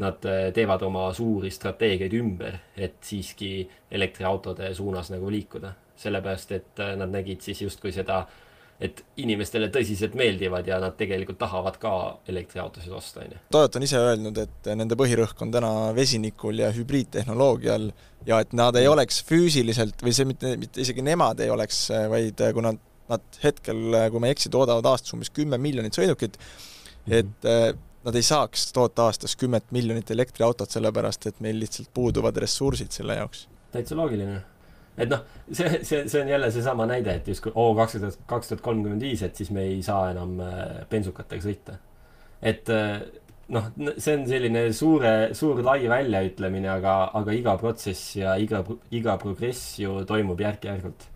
nad 0.00 0.24
teevad 0.56 0.82
oma 0.86 1.02
suuri 1.12 1.50
strateegiaid 1.52 2.14
ümber, 2.16 2.54
et 2.80 2.96
siiski 3.04 3.50
elektriautode 3.92 4.70
suunas 4.74 5.12
nagu 5.12 5.28
liikuda. 5.30 5.74
sellepärast, 6.00 6.52
et 6.56 6.80
nad 6.96 7.12
nägid 7.12 7.44
siis 7.44 7.60
justkui 7.60 7.92
seda 7.92 8.22
äh, 8.22 8.49
et 8.80 9.02
inimestele 9.20 9.68
tõsiselt 9.72 10.14
meeldivad 10.16 10.68
ja 10.68 10.78
nad 10.80 10.94
tegelikult 10.96 11.38
tahavad 11.40 11.76
ka 11.80 11.92
elektriautosid 12.32 12.92
osta, 12.96 13.24
on 13.24 13.34
ju. 13.34 13.40
Toyota 13.52 13.78
on 13.78 13.84
ise 13.84 14.00
öelnud, 14.00 14.38
et 14.40 14.70
nende 14.78 14.96
põhirõhk 15.00 15.42
on 15.44 15.52
täna 15.52 15.72
vesinikul 15.96 16.62
ja 16.62 16.70
hübriidtehnoloogial 16.72 17.90
ja 18.28 18.40
et 18.40 18.54
nad 18.56 18.76
ei 18.80 18.88
oleks 18.88 19.20
füüsiliselt 19.28 20.00
või 20.04 20.14
see 20.16 20.28
mitte, 20.30 20.54
mitte 20.60 20.80
isegi 20.84 21.04
nemad 21.04 21.42
ei 21.44 21.52
oleks, 21.52 21.82
vaid 22.12 22.40
kui 22.56 22.64
nad, 22.64 22.80
nad 23.12 23.40
hetkel, 23.44 23.82
kui 24.12 24.22
ma 24.22 24.30
ei 24.30 24.36
eksi, 24.36 24.52
toodavad 24.52 24.88
aastas 24.88 25.16
umbes 25.16 25.32
kümme 25.36 25.60
miljonit 25.60 25.96
sõidukit, 25.96 26.40
et 27.06 27.26
mm 27.26 27.50
-hmm. 27.50 27.82
nad 28.08 28.16
ei 28.16 28.24
saaks 28.24 28.70
toota 28.72 29.10
aastas 29.10 29.36
kümmet 29.36 29.68
miljonit 29.76 30.10
elektriautot, 30.10 30.70
sellepärast 30.70 31.26
et 31.26 31.40
meil 31.40 31.60
lihtsalt 31.60 31.92
puuduvad 31.94 32.36
ressursid 32.36 32.96
selle 32.96 33.20
jaoks. 33.20 33.48
täitsa 33.72 33.96
loogiline 33.96 34.40
et 35.00 35.08
noh, 35.10 35.22
see, 35.50 35.80
see, 35.86 36.02
see 36.08 36.20
on 36.22 36.28
jälle 36.28 36.50
seesama 36.52 36.86
näide, 36.88 37.14
et 37.20 37.28
justkui 37.28 37.52
oo 37.54 37.72
kaks 37.78 37.96
tuhat, 37.98 38.18
kaks 38.30 38.50
tuhat 38.52 38.64
kolmkümmend 38.64 39.04
viis, 39.04 39.22
et 39.24 39.36
siis 39.36 39.50
me 39.54 39.64
ei 39.68 39.80
saa 39.86 40.10
enam 40.12 40.36
äh, 40.44 40.82
bensukatega 40.90 41.44
sõita. 41.44 41.78
et 42.42 42.68
äh, 42.74 43.00
noh, 43.54 43.70
see 43.96 44.18
on 44.18 44.26
selline 44.28 44.66
suure, 44.76 45.14
suur 45.36 45.62
lai 45.64 45.80
väljaütlemine, 45.90 46.68
aga, 46.76 46.98
aga 47.20 47.34
iga 47.36 47.56
protsess 47.60 48.14
ja 48.20 48.36
iga, 48.40 48.62
iga 48.94 49.16
progress 49.22 49.78
ju 49.80 50.04
toimub 50.08 50.40
järk-järgult. 50.40 51.08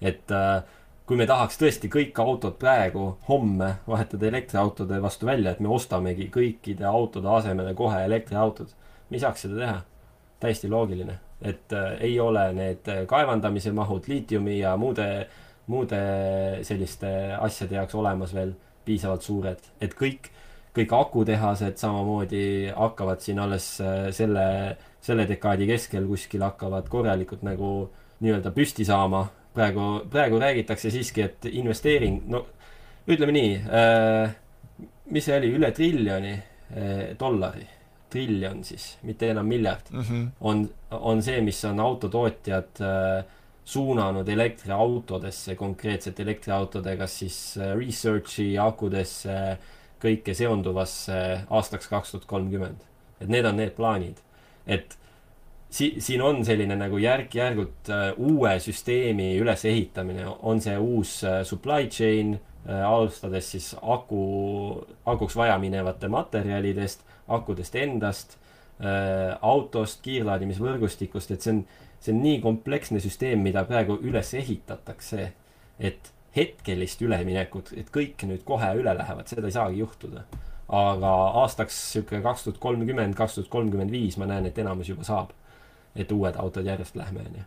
et 0.00 0.36
äh, 0.36 0.60
kui 1.08 1.18
me 1.18 1.26
tahaks 1.28 1.58
tõesti 1.60 1.90
kõik 1.92 2.18
autod 2.22 2.60
praegu, 2.60 3.08
homme 3.28 3.74
vahetada 3.88 4.28
elektriautode 4.28 5.00
vastu 5.02 5.26
välja, 5.26 5.52
et 5.52 5.60
me 5.60 5.72
ostamegi 5.72 6.28
kõikide 6.32 6.86
autode 6.88 7.32
asemele 7.32 7.74
kohe 7.74 8.04
elektriautod, 8.04 8.76
me 9.08 9.18
ei 9.18 9.24
saaks 9.24 9.48
seda 9.48 9.60
teha. 9.64 9.82
täiesti 10.42 10.68
loogiline 10.68 11.20
et 11.44 11.72
äh, 11.72 11.96
ei 12.00 12.20
ole 12.20 12.44
need 12.56 12.88
äh, 12.88 13.02
kaevandamise 13.08 13.72
mahud 13.74 14.06
liitiumi 14.08 14.58
ja 14.60 14.76
muude, 14.76 15.06
muude 15.66 15.98
selliste 16.66 17.10
asjade 17.38 17.78
jaoks 17.78 17.94
olemas 17.98 18.34
veel 18.34 18.54
piisavalt 18.86 19.26
suured, 19.26 19.66
et 19.80 19.94
kõik, 19.98 20.30
kõik 20.76 20.94
akutehased 20.96 21.78
samamoodi 21.78 22.44
hakkavad 22.76 23.22
siin 23.22 23.42
alles 23.42 23.68
äh, 23.82 24.08
selle, 24.14 24.46
selle 25.02 25.26
dekaadi 25.30 25.68
keskel 25.70 26.08
kuskil 26.10 26.44
hakkavad 26.46 26.88
korralikult 26.92 27.44
nagu 27.46 27.72
nii-öelda 28.22 28.54
püsti 28.54 28.86
saama. 28.86 29.26
praegu, 29.54 30.08
praegu 30.10 30.38
räägitakse 30.40 30.90
siiski, 30.90 31.22
et 31.22 31.44
investeering, 31.50 32.22
no 32.26 32.46
ütleme 33.06 33.34
nii 33.36 33.52
äh,, 33.68 34.32
mis 35.12 35.26
see 35.26 35.36
oli, 35.36 35.52
üle 35.58 35.70
triljoni 35.76 36.32
äh, 36.32 37.12
dollari 37.20 37.66
triljon 38.12 38.62
siis, 38.66 38.96
mitte 39.02 39.30
enam 39.32 39.48
miljard 39.48 39.90
mm, 39.90 40.02
-hmm. 40.08 40.26
on, 40.40 40.66
on 40.90 41.22
see, 41.22 41.40
mis 41.40 41.64
on 41.64 41.80
autotootjad 41.80 42.82
äh, 42.84 43.24
suunanud 43.64 44.28
elektriautodesse, 44.28 45.54
konkreetselt 45.54 46.20
elektriautode, 46.20 46.96
kas 46.96 47.18
siis 47.18 47.38
äh, 47.58 47.74
research'i 47.78 48.56
akudesse, 48.58 49.58
kõike 50.02 50.34
seonduvasse 50.34 51.18
aastaks 51.50 51.86
kaks 51.88 52.10
tuhat 52.10 52.26
kolmkümmend. 52.26 52.88
et 53.20 53.28
need 53.28 53.46
on 53.46 53.56
need 53.56 53.70
plaanid. 53.76 54.18
et 54.66 54.98
si-, 55.70 55.94
siin 55.98 56.22
on 56.22 56.44
selline 56.44 56.76
nagu 56.76 56.98
järk-järgult 56.98 57.90
äh, 57.90 58.06
uue 58.16 58.56
süsteemi 58.60 59.36
ülesehitamine, 59.40 60.26
on 60.42 60.60
see 60.60 60.78
uus 60.78 61.20
äh, 61.24 61.42
supply 61.48 61.88
chain 61.88 62.36
alustades 62.68 63.48
siis 63.50 63.72
aku, 63.82 64.22
akuks 65.10 65.34
vajaminevate 65.36 66.08
materjalidest 66.08 67.02
akudest 67.28 67.76
endast 67.78 68.36
äh,, 68.80 69.36
autost, 69.40 70.00
kiirlaadimisvõrgustikust, 70.06 71.34
et 71.34 71.44
see 71.44 71.56
on, 71.56 71.60
see 72.02 72.14
on 72.14 72.22
nii 72.24 72.40
kompleksne 72.44 73.02
süsteem, 73.02 73.42
mida 73.44 73.64
praegu 73.68 73.98
üles 74.02 74.32
ehitatakse, 74.38 75.28
et 75.82 76.12
hetkelist 76.36 77.02
üleminekut, 77.04 77.74
et 77.76 77.92
kõik 77.92 78.24
nüüd 78.28 78.44
kohe 78.48 78.72
üle 78.78 78.94
lähevad, 78.96 79.28
seda 79.28 79.48
ei 79.48 79.58
saagi 79.58 79.82
juhtuda. 79.84 80.26
aga 80.72 81.08
aastaks 81.42 81.76
sihuke 81.92 82.22
kaks 82.24 82.44
tuhat 82.44 82.58
kolmkümmend, 82.58 83.14
kaks 83.14 83.34
tuhat 83.34 83.48
kolmkümmend 83.52 83.92
viis 83.92 84.16
ma 84.16 84.26
näen, 84.26 84.46
et 84.48 84.58
enamus 84.58 84.88
juba 84.88 85.04
saab. 85.04 85.32
et 85.96 86.12
uued 86.12 86.36
autod 86.40 86.64
järjest 86.64 86.96
lähme, 86.96 87.20
onju. 87.20 87.42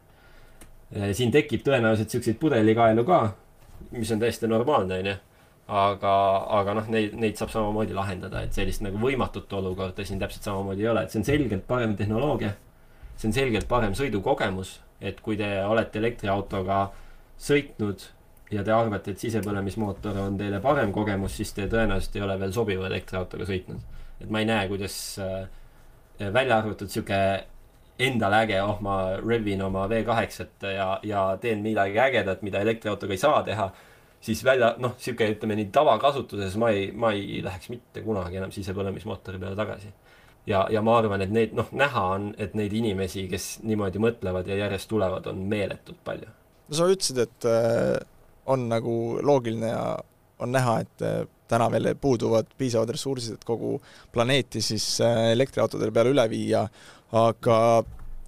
Äh, 0.96 1.10
siin 1.18 1.32
tekib 1.32 1.64
tõenäoliselt 1.66 2.14
siukseid 2.14 2.38
pudelikaelu 2.38 3.04
ka, 3.04 3.34
mis 3.92 4.12
on 4.12 4.20
täiesti 4.20 4.48
normaalne, 4.48 5.00
onju 5.00 5.16
aga, 5.68 6.14
aga 6.60 6.76
noh, 6.78 6.90
neid, 6.94 7.16
neid 7.18 7.40
saab 7.40 7.52
samamoodi 7.54 7.96
lahendada, 7.98 8.44
et 8.46 8.54
sellist 8.54 8.84
nagu 8.86 9.00
võimatut 9.02 9.52
olukorda 9.58 10.06
siin 10.06 10.22
täpselt 10.22 10.46
samamoodi 10.46 10.86
ei 10.86 10.92
ole, 10.92 11.06
et 11.06 11.14
see 11.14 11.22
on 11.22 11.28
selgelt 11.28 11.66
parem 11.68 11.96
tehnoloogia. 11.98 12.54
see 13.16 13.30
on 13.30 13.34
selgelt 13.34 13.68
parem 13.68 13.96
sõidukogemus, 13.98 14.80
et 15.02 15.22
kui 15.22 15.38
te 15.38 15.48
olete 15.66 16.00
elektriautoga 16.00 16.92
sõitnud 17.40 18.04
ja 18.52 18.64
te 18.64 18.72
arvate, 18.72 19.12
et 19.12 19.20
sisepõlemismootor 19.20 20.20
on 20.22 20.38
teile 20.38 20.60
parem 20.62 20.92
kogemus, 20.94 21.38
siis 21.40 21.54
te 21.54 21.66
tõenäoliselt 21.72 22.16
ei 22.16 22.26
ole 22.28 22.38
veel 22.40 22.54
sobiva 22.54 22.88
elektriautoga 22.88 23.48
sõitnud. 23.50 23.82
et 24.22 24.30
ma 24.30 24.40
ei 24.40 24.46
näe, 24.46 24.68
kuidas 24.68 25.20
äh, 25.20 25.50
välja 26.34 26.58
arvatud 26.62 26.90
sihuke 26.90 27.18
endale 28.00 28.44
äge, 28.44 28.62
oh 28.62 28.80
ma 28.84 29.16
revin 29.22 29.62
oma 29.64 29.86
V8-t 29.88 30.72
ja, 30.76 30.88
ja 31.04 31.26
teen 31.42 31.62
midagi 31.64 32.00
ägedat, 32.00 32.42
mida 32.44 32.60
elektriautoga 32.60 33.16
ei 33.16 33.22
saa 33.22 33.44
teha 33.44 33.70
siis 34.26 34.44
välja, 34.44 34.74
noh, 34.82 34.96
sihuke, 35.02 35.28
ütleme 35.36 35.58
nii 35.60 35.70
tavakasutuses 35.74 36.58
ma 36.62 36.72
ei, 36.74 36.90
ma 36.92 37.12
ei 37.16 37.42
läheks 37.46 37.70
mitte 37.74 38.04
kunagi 38.06 38.40
enam 38.40 38.54
sisepõlemismootori 38.56 39.42
peale 39.42 39.58
tagasi. 39.60 39.92
ja, 40.50 40.66
ja 40.72 40.82
ma 40.86 40.98
arvan, 41.00 41.22
et 41.26 41.34
neid, 41.34 41.54
noh, 41.58 41.70
näha 41.74 42.04
on, 42.16 42.32
et 42.42 42.56
neid 42.58 42.74
inimesi, 42.74 43.28
kes 43.32 43.60
niimoodi 43.66 44.02
mõtlevad 44.02 44.50
ja 44.50 44.58
järjest 44.64 44.90
tulevad, 44.90 45.30
on 45.30 45.46
meeletult 45.52 46.02
palju. 46.08 46.34
no 46.70 46.80
sa 46.80 46.90
ütlesid, 46.90 47.22
et 47.22 47.50
äh, 47.50 47.96
on 48.46 48.68
nagu 48.70 48.98
loogiline 49.22 49.72
ja 49.72 49.86
on 50.40 50.52
näha, 50.52 50.80
et 50.84 51.06
äh, 51.06 51.22
täna 51.48 51.70
veel 51.72 51.94
puuduvad 52.02 52.50
piisavad 52.58 52.90
ressursid, 52.96 53.38
et 53.38 53.46
kogu 53.46 53.78
planeeti 54.14 54.62
siis 54.62 54.88
äh, 55.06 55.32
elektriautodele 55.36 55.94
peale 55.94 56.14
üle 56.16 56.26
viia, 56.30 56.66
aga 57.12 57.58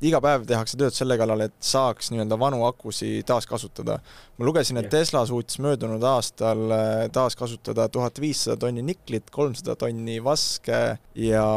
iga 0.05 0.19
päev 0.21 0.45
tehakse 0.49 0.77
tööd 0.77 0.93
selle 0.93 1.17
kallal, 1.17 1.41
et 1.47 1.55
saaks 1.63 2.11
nii-öelda 2.13 2.37
vanu 2.39 2.61
akusid 2.67 3.25
taaskasutada. 3.27 3.97
ma 4.37 4.45
lugesin, 4.45 4.77
et 4.77 4.89
Tesla 4.93 5.25
suutis 5.25 5.59
möödunud 5.63 6.03
aastal 6.03 6.71
äh, 6.71 7.07
taaskasutada 7.13 7.87
tuhat 7.89 8.21
viissada 8.21 8.57
tonni 8.57 8.83
niklit, 8.85 9.31
kolmsada 9.31 9.75
tonni 9.75 10.19
vaske 10.23 10.97
ja 11.15 11.47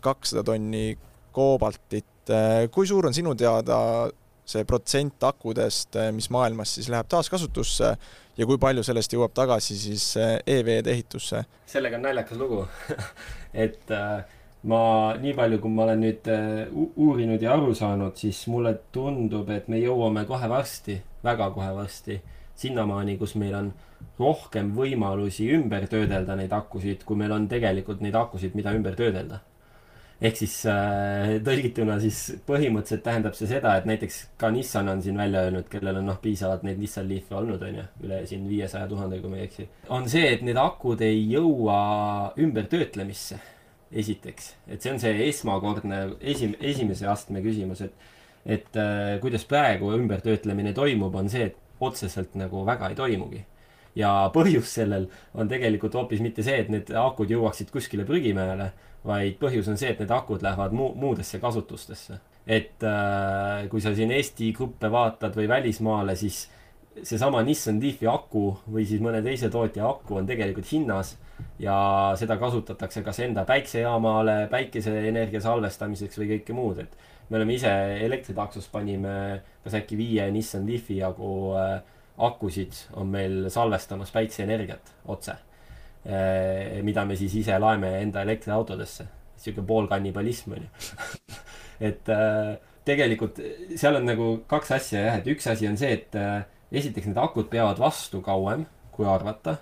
kakssada 0.00 0.44
tonni 0.44 0.96
koobaltit. 1.32 2.06
Äh, 2.30 2.70
kui 2.72 2.88
suur 2.88 3.06
on 3.06 3.14
sinu 3.14 3.34
teada 3.34 4.10
see 4.48 4.64
protsent 4.64 5.22
akudest, 5.22 5.94
äh, 5.96 6.10
mis 6.12 6.30
maailmas 6.32 6.74
siis 6.78 6.88
läheb 6.88 7.08
taaskasutusse 7.10 7.94
ja 8.40 8.48
kui 8.48 8.58
palju 8.58 8.82
sellest 8.86 9.12
jõuab 9.12 9.36
tagasi 9.36 9.76
siis 9.76 10.14
EV-de 10.16 10.94
ehitusse? 10.96 11.44
sellega 11.68 12.00
on 12.00 12.08
naljakas 12.08 12.40
lugu 12.40 12.64
et 13.66 13.92
äh, 13.92 14.24
ma, 14.68 14.80
nii 15.20 15.34
palju, 15.36 15.60
kui 15.62 15.72
ma 15.72 15.86
olen 15.86 16.02
nüüd 16.04 16.30
äh, 16.32 16.72
uurinud 17.00 17.42
ja 17.42 17.54
aru 17.56 17.74
saanud, 17.76 18.16
siis 18.20 18.42
mulle 18.52 18.74
tundub, 18.92 19.48
et 19.54 19.68
me 19.72 19.80
jõuame 19.80 20.26
kohe 20.28 20.48
varsti, 20.52 20.98
väga 21.24 21.50
kohe 21.54 21.70
varsti 21.76 22.18
sinnamaani, 22.60 23.16
kus 23.20 23.36
meil 23.40 23.56
on 23.56 23.70
rohkem 24.20 24.72
võimalusi 24.76 25.48
ümber 25.56 25.86
töödelda 25.88 26.36
neid 26.36 26.52
akusid, 26.52 27.06
kui 27.08 27.16
meil 27.16 27.32
on 27.32 27.46
tegelikult 27.48 28.02
neid 28.04 28.16
akusid, 28.16 28.56
mida 28.56 28.74
ümber 28.76 28.98
töödelda. 28.98 29.40
ehk 30.20 30.36
siis 30.36 30.54
äh, 30.68 31.38
tõlgituna 31.40 31.94
siis 32.00 32.18
põhimõtteliselt 32.44 33.00
tähendab 33.06 33.36
see 33.38 33.46
seda, 33.48 33.78
et 33.80 33.86
näiteks 33.88 34.18
ka 34.36 34.50
Nissan 34.52 34.90
on 34.92 35.00
siin 35.00 35.16
välja 35.16 35.46
öelnud, 35.46 35.64
kellel 35.72 35.96
on 36.02 36.10
noh, 36.12 36.18
piisavalt 36.20 36.66
neid 36.68 36.76
Nissan 36.76 37.08
Leaf'e 37.08 37.38
olnud, 37.38 37.62
on 37.64 37.78
ju, 37.78 37.84
üle 38.04 38.18
siin 38.28 38.44
viiesaja 38.48 38.84
tuhande, 38.90 39.22
kui 39.22 39.32
ma 39.32 39.40
ei 39.40 39.46
eksi. 39.46 39.64
on 39.88 40.04
see, 40.12 40.26
et 40.34 40.44
need 40.44 40.60
akud 40.60 41.00
ei 41.00 41.24
jõua 41.32 41.78
ümbertöötlemisse 42.36 43.40
esiteks, 43.90 44.54
et 44.70 44.82
see 44.82 44.92
on 44.94 45.00
see 45.02 45.26
esmakordne 45.26 46.02
esim-, 46.20 46.56
esimese 46.60 47.08
astme 47.10 47.42
küsimus, 47.44 47.82
et 47.86 48.08
et 48.46 48.76
äh, 48.76 49.18
kuidas 49.20 49.44
praegu 49.44 49.90
ümbertöötlemine 49.92 50.72
toimub, 50.72 51.14
on 51.14 51.28
see, 51.28 51.50
et 51.50 51.56
otseselt 51.80 52.36
nagu 52.40 52.64
väga 52.66 52.88
ei 52.88 52.96
toimugi. 52.96 53.44
ja 53.98 54.30
põhjus 54.30 54.70
sellel 54.70 55.08
on 55.34 55.48
tegelikult 55.50 55.96
hoopis 55.98 56.20
mitte 56.22 56.44
see, 56.46 56.60
et 56.62 56.68
need 56.70 56.92
akud 56.94 57.30
jõuaksid 57.30 57.72
kuskile 57.74 58.04
prügimäele, 58.06 58.68
vaid 59.04 59.34
põhjus 59.40 59.68
on 59.68 59.76
see, 59.80 59.90
et 59.90 59.98
need 59.98 60.12
akud 60.14 60.44
lähevad 60.46 60.72
muu-, 60.72 60.94
muudesse 60.94 61.40
kasutustesse. 61.42 62.20
et 62.46 62.82
äh, 62.86 63.68
kui 63.68 63.80
sa 63.80 63.94
siin 63.94 64.12
Eesti 64.14 64.52
gruppe 64.56 64.90
vaatad 64.90 65.36
või 65.36 65.48
välismaale, 65.48 66.16
siis 66.16 66.46
seesama 67.02 67.42
Nissan 67.46 67.78
Leafi 67.82 68.08
aku 68.10 68.44
või 68.70 68.84
siis 68.88 69.02
mõne 69.02 69.22
teise 69.24 69.50
tootja 69.52 69.86
aku 69.88 70.18
on 70.20 70.26
tegelikult 70.28 70.66
hinnas 70.72 71.14
ja 71.62 71.76
seda 72.18 72.36
kasutatakse 72.40 73.02
kas 73.06 73.20
enda 73.24 73.44
päiksejaamale, 73.48 74.48
päikeseenergia 74.52 75.40
salvestamiseks 75.44 76.18
või 76.20 76.32
kõike 76.34 76.56
muud, 76.56 76.82
et 76.82 77.30
me 77.30 77.38
oleme 77.38 77.54
ise 77.54 77.70
elektritaksos 78.04 78.66
panime 78.72 79.14
kas 79.64 79.78
äkki 79.78 79.98
viie 79.98 80.26
Nissan 80.34 80.66
Leafi 80.68 80.98
jagu 81.00 81.54
äh, 81.58 81.78
akusid 82.20 82.74
on 82.98 83.08
meil 83.12 83.46
salvestamas 83.50 84.10
päikseenergiat 84.12 84.94
otse. 85.08 85.38
mida 86.82 87.04
me 87.04 87.16
siis 87.16 87.34
ise 87.36 87.58
laeme 87.58 87.90
enda 88.00 88.22
elektriautodesse. 88.22 89.04
sihuke 89.36 89.62
poolkannibalism 89.62 90.52
on 90.52 90.62
ju 90.62 90.68
et 91.88 92.08
tegelikult 92.84 93.40
seal 93.76 93.96
on 93.96 94.06
nagu 94.08 94.28
kaks 94.48 94.72
asja 94.72 95.00
jah, 95.00 95.18
et 95.20 95.26
üks 95.28 95.46
asi 95.46 95.68
on 95.68 95.76
see, 95.76 95.92
et 95.92 96.16
esiteks 96.72 97.10
need 97.10 97.18
akud 97.18 97.48
peavad 97.50 97.78
vastu 97.78 98.20
kauem, 98.22 98.66
kui 98.92 99.06
arvata 99.06 99.56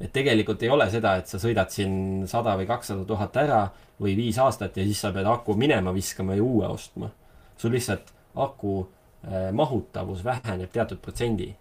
et 0.00 0.12
tegelikult 0.12 0.62
ei 0.64 0.70
ole 0.74 0.86
seda, 0.90 1.16
et 1.20 1.30
sa 1.30 1.38
sõidad 1.40 1.70
siin 1.72 2.24
sada 2.30 2.56
või 2.58 2.66
kakssada 2.68 3.04
tuhat 3.06 3.36
ära 3.44 3.60
või 4.00 4.16
viis 4.18 4.38
aastat 4.42 4.76
ja 4.78 4.86
siis 4.86 5.00
sa 5.04 5.12
pead 5.14 5.28
aku 5.30 5.54
minema 5.58 5.94
viskama 5.94 6.34
ja 6.34 6.42
uue 6.42 6.66
ostma. 6.66 7.10
sul 7.56 7.70
lihtsalt 7.72 8.10
aku 8.34 8.80
äh, 8.82 9.52
mahutavus 9.52 10.24
väheneb 10.24 10.72
teatud 10.72 10.98
protsendi. 10.98 11.54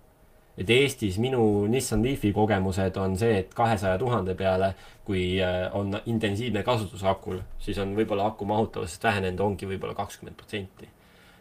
et 0.58 0.70
Eestis 0.70 1.18
minu 1.18 1.68
Nissan 1.68 2.04
Leafi 2.04 2.34
kogemused 2.34 2.97
on 2.97 3.18
see, 3.18 3.38
et 3.39 3.54
kahesaja 3.54 3.97
tuhande 3.97 4.36
peale, 4.36 4.74
kui 5.06 5.41
äh, 5.41 5.70
on 5.76 5.99
intensiivne 6.06 6.64
kasutus 6.64 7.04
akul, 7.04 7.39
siis 7.60 7.78
on 7.78 7.95
võib-olla 7.95 8.28
aku 8.28 8.45
mahutavusest 8.45 9.04
vähenenud 9.04 9.39
ongi 9.39 9.70
võib-olla 9.70 9.93
kakskümmend 9.93 10.36
protsenti 10.38 10.89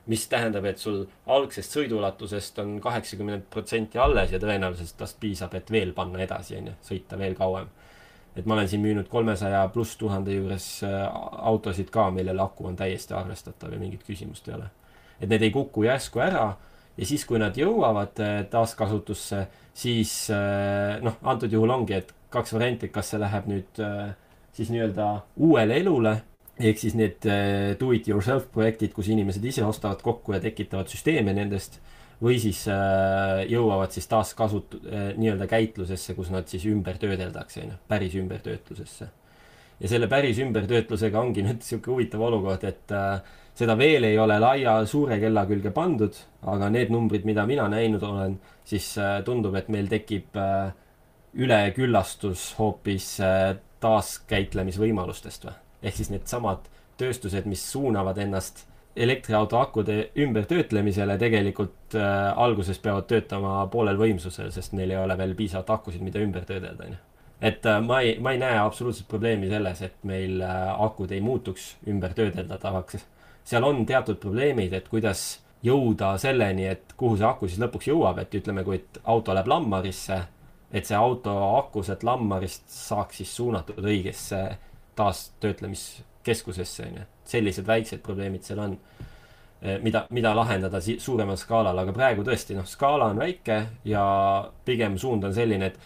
mis 0.07 0.25
tähendab, 0.29 0.65
et 0.67 0.81
sul 0.83 1.05
algsest 1.31 1.77
sõiduulatusest 1.77 2.59
on 2.63 2.75
kaheksakümmend 2.83 3.47
protsenti 3.51 4.01
alles 4.03 4.33
ja 4.35 4.41
tõenäoliselt 4.43 4.97
tast 4.99 5.19
piisab, 5.23 5.55
et 5.55 5.71
veel 5.71 5.93
panna 5.95 6.23
edasi, 6.25 6.57
on 6.59 6.73
ju, 6.73 6.75
sõita 6.89 7.19
veel 7.19 7.37
kauem. 7.39 7.69
et 8.37 8.47
ma 8.47 8.55
olen 8.55 8.69
siin 8.69 8.81
müünud 8.81 9.09
kolmesaja 9.13 9.67
pluss 9.69 9.97
tuhande 10.01 10.33
juures 10.33 10.67
äh, 10.89 11.03
autosid 11.51 11.91
ka, 11.93 12.11
millel 12.11 12.41
aku 12.41 12.67
on 12.67 12.77
täiesti 12.77 13.15
arvestatav 13.15 13.73
ja 13.73 13.79
mingit 13.79 14.03
küsimust 14.09 14.49
ei 14.49 14.55
ole. 14.55 14.71
et 15.21 15.29
need 15.29 15.43
ei 15.43 15.51
kuku 15.51 15.85
järsku 15.85 16.21
ära 16.25 16.57
ja 16.97 17.07
siis, 17.07 17.25
kui 17.25 17.39
nad 17.39 17.57
jõuavad 17.57 18.19
äh, 18.21 18.35
taaskasutusse, 18.51 19.47
siis 19.75 20.31
äh, 20.31 20.99
noh, 21.03 21.21
antud 21.23 21.53
juhul 21.53 21.71
ongi, 21.71 21.95
et 21.95 22.15
kaks 22.31 22.55
varianti, 22.57 22.89
kas 22.89 23.13
see 23.13 23.21
läheb 23.21 23.47
nüüd 23.47 23.81
siis 24.53 24.71
nii-öelda 24.73 25.09
uuele 25.37 25.77
elule 25.81 26.17
ehk 26.63 26.79
siis 26.79 26.95
need 26.99 27.27
äh, 27.29 27.73
do 27.79 27.91
it 27.95 28.09
yourself 28.09 28.47
projektid, 28.55 28.93
kus 28.95 29.11
inimesed 29.13 29.45
ise 29.45 29.65
ostavad 29.67 30.03
kokku 30.05 30.37
ja 30.37 30.41
tekitavad 30.43 30.91
süsteeme 30.91 31.35
nendest 31.37 31.81
või 32.23 32.39
siis 32.43 32.63
äh, 32.71 33.43
jõuavad 33.51 33.95
siis 33.95 34.07
taaskasut- 34.11 34.79
äh,, 34.83 35.11
nii-öelda 35.19 35.49
käitlusesse, 35.51 36.15
kus 36.19 36.31
nad 36.35 36.47
siis 36.51 36.67
ümber 36.71 37.01
töödeldakse, 37.03 37.65
on 37.65 37.75
ju, 37.75 37.79
päris 37.91 38.15
ümbertöötlusesse. 38.19 39.09
ja 39.81 39.89
selle 39.91 40.07
päris 40.07 40.39
ümbertöötlusega 40.39 41.21
ongi 41.21 41.43
nüüd 41.43 41.59
niisugune 41.63 41.97
huvitav 41.97 42.23
olukord, 42.29 42.65
et 42.65 42.93
seda 43.59 43.75
veel 43.79 44.07
ei 44.07 44.19
ole 44.23 44.39
laia 44.39 44.77
suure 44.87 45.19
kella 45.21 45.43
külge 45.49 45.73
pandud, 45.75 46.15
aga 46.47 46.69
need 46.71 46.93
numbrid, 46.95 47.27
mida 47.27 47.47
mina 47.47 47.67
näinud 47.73 48.05
olen, 48.07 48.39
siis 48.65 48.93
tundub, 49.27 49.59
et 49.59 49.69
meil 49.75 49.91
tekib 49.91 50.39
üleküllastus 51.35 52.53
hoopis 52.61 53.17
taaskäitlemisvõimalustest 53.83 55.51
või 55.51 55.62
ehk 55.83 55.97
siis 55.97 56.11
needsamad 56.13 56.69
tööstused, 57.01 57.47
mis 57.51 57.65
suunavad 57.73 58.19
ennast 58.23 58.67
elektriauto 58.97 59.59
akude 59.59 60.11
ümbertöötlemisele, 60.17 61.17
tegelikult 61.19 61.95
äh, 61.97 62.39
alguses 62.39 62.79
peavad 62.83 63.07
töötama 63.09 63.55
poolel 63.73 63.97
võimsusel, 64.01 64.51
sest 64.53 64.77
neil 64.77 64.93
ei 64.93 65.01
ole 65.01 65.17
veel 65.19 65.33
piisavalt 65.39 65.71
akusid, 65.79 66.05
mida 66.05 66.21
ümber 66.21 66.45
töödelda, 66.49 66.89
on 66.89 66.97
ju. 66.97 67.01
et 67.41 67.67
äh, 67.67 67.81
ma 67.85 68.03
ei, 68.05 68.19
ma 68.21 68.35
ei 68.35 68.43
näe 68.43 68.59
absoluutselt 68.61 69.09
probleemi 69.09 69.49
selles, 69.49 69.81
et 69.89 69.97
meil 70.09 70.43
äh, 70.45 70.67
akud 70.85 71.13
ei 71.13 71.23
muutuks 71.25 71.77
ümbertöödeldatavaks. 71.89 73.07
seal 73.45 73.65
on 73.65 73.87
teatud 73.87 74.21
probleemid, 74.21 74.77
et 74.77 74.89
kuidas 74.93 75.41
jõuda 75.65 76.13
selleni, 76.19 76.67
et 76.69 76.93
kuhu 76.97 77.17
see 77.17 77.27
aku 77.27 77.49
siis 77.49 77.63
lõpuks 77.63 77.89
jõuab, 77.89 78.21
et 78.21 78.35
ütleme, 78.35 78.65
kui 78.67 78.83
auto 79.05 79.35
läheb 79.35 79.49
lammarisse, 79.49 80.21
et 80.73 80.89
see 80.89 80.99
auto 80.99 81.33
aku 81.57 81.83
sealt 81.87 82.05
lammarist 82.05 82.69
saaks 82.69 83.23
siis 83.23 83.33
suunatud 83.37 83.81
õigesse 83.81 84.43
taastöötlemiskeskusesse, 84.97 86.87
on 86.87 87.01
ju. 87.01 87.09
sellised 87.25 87.67
väiksed 87.67 88.03
probleemid 88.03 88.43
seal 88.45 88.59
on, 88.59 88.77
eh, 89.63 89.79
mida, 89.83 90.07
mida 90.11 90.35
lahendada 90.37 90.81
suuremal 90.81 91.37
skaalal, 91.37 91.79
aga 91.79 91.93
praegu 91.93 92.25
tõesti, 92.27 92.57
noh, 92.59 92.67
skaala 92.69 93.13
on 93.13 93.23
väike 93.23 93.67
ja 93.85 94.05
pigem 94.65 94.99
suund 94.99 95.25
on 95.25 95.35
selline, 95.35 95.67
et 95.73 95.79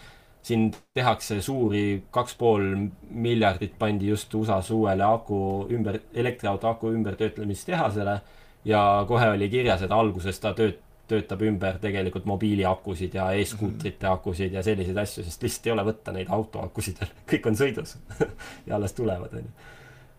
siin 0.47 0.71
tehakse 0.95 1.41
suuri, 1.41 2.03
kaks 2.11 2.35
pool 2.39 2.65
miljardit 3.09 3.77
pandi 3.79 4.07
just 4.07 4.33
USA-s 4.33 4.71
uuele 4.71 5.03
aku 5.03 5.39
ümber, 5.71 5.99
elektriauto 6.13 6.69
aku 6.69 6.91
ümbertöötlemistehasele 6.95 8.19
ja 8.65 8.81
kohe 9.07 9.29
oli 9.29 9.49
kirjas, 9.49 9.81
et 9.81 9.91
alguses 9.91 10.39
ta 10.39 10.53
tööt-, 10.57 10.83
töötab 11.07 11.41
ümber 11.47 11.79
tegelikult 11.81 12.25
mobiiliakusid 12.29 13.15
ja 13.17 13.29
e-skuutrite 13.37 14.09
akusid 14.09 14.53
ja 14.53 14.63
selliseid 14.63 14.97
asju, 14.97 15.23
sest 15.25 15.43
lihtsalt 15.43 15.69
ei 15.69 15.73
ole 15.75 15.85
võtta 15.87 16.13
neid 16.15 16.31
autoakusid 16.33 17.01
veel, 17.01 17.13
kõik 17.31 17.49
on 17.51 17.59
sõidus 17.59 17.95
ja 18.67 18.75
alles 18.77 18.95
tulevad, 18.97 19.37
onju. 19.39 19.69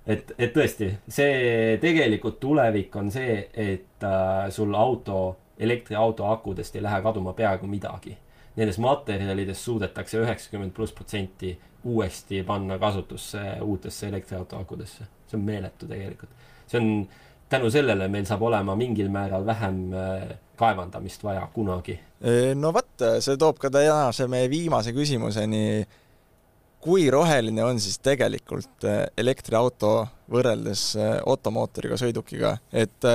et, 0.07 0.33
et 0.39 0.55
tõesti, 0.55 0.91
see 1.09 1.77
tegelikult 1.83 2.41
tulevik 2.41 2.97
on 2.97 3.13
see, 3.15 3.43
et 3.53 4.09
äh, 4.09 4.49
sul 4.55 4.75
auto, 4.75 5.21
elektriauto 5.59 6.27
akudest 6.31 6.77
ei 6.79 6.85
lähe 6.85 7.03
kaduma 7.03 7.33
peaaegu 7.35 7.67
midagi. 7.67 8.17
Nendes 8.59 8.79
materjalides 8.83 9.61
suudetakse 9.65 10.19
üheksakümmend 10.19 10.73
pluss 10.75 10.95
protsenti 10.95 11.53
uuesti 11.85 12.43
panna 12.43 12.79
kasutusse 12.79 13.41
uutesse 13.63 14.09
elektriauto 14.09 14.59
akudesse. 14.59 15.05
see 15.29 15.39
on 15.39 15.45
meeletu 15.45 15.87
tegelikult. 15.87 16.31
see 16.67 16.81
on 16.81 17.09
tänu 17.49 17.71
sellele 17.73 18.09
meil 18.13 18.27
saab 18.29 18.43
olema 18.49 18.77
mingil 18.77 19.09
määral 19.13 19.47
vähem 19.47 19.81
äh, 19.95 20.27
kaevandamist 20.59 21.25
vaja 21.25 21.47
kunagi. 21.55 21.99
no 22.55 22.73
vot, 22.75 23.07
see 23.21 23.39
toob 23.39 23.59
ka 23.63 23.71
tänase 23.71 24.27
meie 24.29 24.51
viimase 24.51 24.93
küsimuseni. 24.93 25.87
kui 26.81 27.09
roheline 27.11 27.65
on 27.65 27.81
siis 27.81 27.99
tegelikult 27.99 28.85
äh, 28.87 29.07
elektriauto 29.17 30.07
võrreldes 30.31 30.93
automootoriga 31.27 31.97
äh, 31.97 32.03
sõidukiga, 32.05 32.57
et 32.73 33.09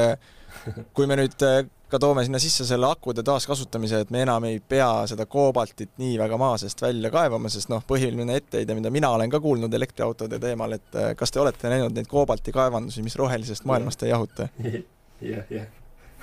kui 0.93 1.07
me 1.07 1.15
nüüd 1.19 1.45
ka 1.93 1.99
toome 2.01 2.23
sinna 2.25 2.39
sisse 2.41 2.65
selle 2.65 2.87
akude 2.89 3.23
taaskasutamise, 3.25 4.01
et 4.03 4.13
me 4.13 4.23
enam 4.25 4.47
ei 4.49 4.57
pea 4.59 4.89
seda 5.09 5.27
koobaltit 5.29 5.91
nii 6.01 6.15
väga 6.21 6.39
maa 6.41 6.55
seest 6.61 6.81
välja 6.81 7.11
kaevama, 7.13 7.51
sest 7.53 7.69
noh, 7.69 7.83
põhiline 7.87 8.39
etteheide, 8.39 8.73
mida 8.77 8.89
mina 8.93 9.11
olen 9.13 9.29
ka 9.33 9.41
kuulnud 9.43 9.73
elektriautode 9.77 10.39
teemal, 10.41 10.73
et 10.79 10.97
äh, 10.97 11.11
kas 11.19 11.33
te 11.33 11.41
olete 11.43 11.69
näinud 11.69 11.93
neid 11.93 12.09
koobaltikaevandusi, 12.09 13.05
mis 13.05 13.17
rohelisest 13.19 13.67
maailmast 13.69 14.05
ei 14.05 14.13
jahuta 14.13 14.49
ja,? 14.63 14.81
jah, 15.33 15.53
jah. 15.53 15.69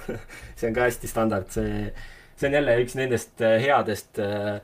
see 0.59 0.71
on 0.71 0.75
ka 0.75 0.89
hästi 0.89 1.11
standard, 1.11 1.51
see, 1.55 1.87
see 2.41 2.51
on 2.51 2.59
jälle 2.59 2.77
üks 2.83 2.99
nendest 2.99 3.45
äh, 3.47 3.59
headest 3.63 4.19
äh, 4.19 4.59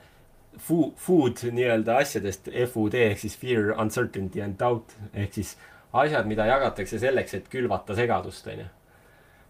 food, 0.59 0.97
food 0.99 1.45
nii-öelda 1.47 2.01
asjadest, 2.03 2.51
FUD 2.73 2.99
ehk 2.99 3.23
siis 3.23 3.39
fear, 3.39 3.71
uncertainty 3.79 4.43
and 4.43 4.59
doubt 4.59 4.97
ehk 5.15 5.39
siis 5.39 5.55
asjad, 5.97 6.27
mida 6.27 6.49
jagatakse 6.51 6.99
selleks, 7.01 7.39
et 7.39 7.53
külvata 7.53 7.95
segadust, 7.95 8.51
onju 8.51 8.67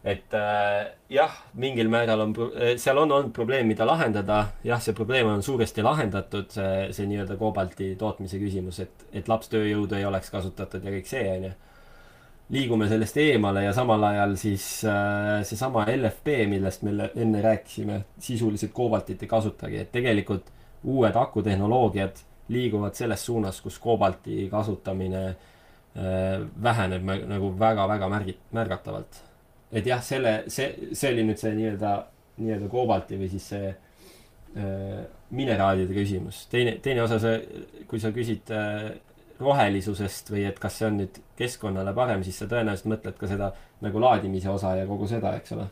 et 0.07 0.35
äh, 0.39 0.87
jah, 1.11 1.33
mingil 1.59 1.89
määral 1.91 2.21
on, 2.23 2.35
äh, 2.55 2.77
seal 2.79 2.99
on 3.03 3.11
olnud 3.11 3.33
probleem, 3.35 3.67
mida 3.67 3.87
lahendada, 3.89 4.39
jah, 4.65 4.79
see 4.83 4.95
probleem 4.95 5.33
on 5.33 5.43
suuresti 5.43 5.83
lahendatud, 5.83 6.53
see, 6.55 6.85
see 6.95 7.09
nii-öelda 7.11 7.35
koobalti 7.41 7.91
tootmise 7.99 8.39
küsimus, 8.39 8.79
et, 8.85 9.07
et 9.19 9.31
lapstööjõudu 9.31 9.99
ei 9.99 10.07
oleks 10.07 10.31
kasutatud 10.31 10.87
ja 10.87 10.95
kõik 10.95 11.11
see, 11.11 11.25
on 11.33 11.49
ju. 11.49 11.53
liigume 12.55 12.87
sellest 12.87 13.19
eemale 13.19 13.65
ja 13.65 13.75
samal 13.75 14.07
ajal 14.13 14.37
siis 14.39 14.69
äh, 14.87 15.43
seesama 15.49 15.89
LFP, 15.91 16.39
millest 16.55 16.87
me 16.87 17.11
enne 17.11 17.43
rääkisime, 17.43 18.05
sisuliselt 18.23 18.73
koobaltit 18.77 19.27
ei 19.27 19.35
kasutagi, 19.35 19.83
et 19.83 19.93
tegelikult 19.93 20.55
uued 20.87 21.19
akutehnoloogiad 21.19 22.23
liiguvad 22.55 22.95
selles 22.95 23.27
suunas, 23.27 23.59
kus 23.61 23.83
koobalti 23.83 24.47
kasutamine 24.55 25.25
äh, 25.27 26.45
väheneb 26.63 27.17
nagu 27.27 27.57
väga-väga 27.59 28.13
märgi-, 28.13 28.43
märgatavalt 28.55 29.27
et 29.73 29.87
jah, 29.87 30.03
selle, 30.05 30.39
see, 30.53 30.93
see 30.93 31.11
oli 31.13 31.27
nüüd 31.27 31.41
see 31.41 31.53
nii-öelda, 31.57 31.97
nii-öelda 32.39 32.71
koobalti 32.71 33.19
või 33.21 33.31
siis 33.33 33.49
see 33.55 33.73
äh, 33.73 35.03
mineraalide 35.31 35.95
küsimus. 35.95 36.47
teine, 36.53 36.79
teine 36.83 37.03
osa, 37.03 37.19
see, 37.23 37.67
kui 37.91 38.01
sa 38.03 38.13
küsid 38.15 38.53
äh, 38.55 38.95
rohelisusest 39.41 40.31
või 40.33 40.47
et 40.49 40.59
kas 40.61 40.79
see 40.81 40.89
on 40.89 41.01
nüüd 41.03 41.21
keskkonnale 41.39 41.93
parem, 41.97 42.23
siis 42.25 42.39
sa 42.41 42.49
tõenäoliselt 42.51 42.89
mõtled 42.95 43.19
ka 43.21 43.29
seda 43.31 43.51
nagu 43.85 44.01
laadimise 44.01 44.51
osa 44.53 44.75
ja 44.79 44.87
kogu 44.89 45.09
seda, 45.11 45.35
eks 45.37 45.57
ole. 45.57 45.69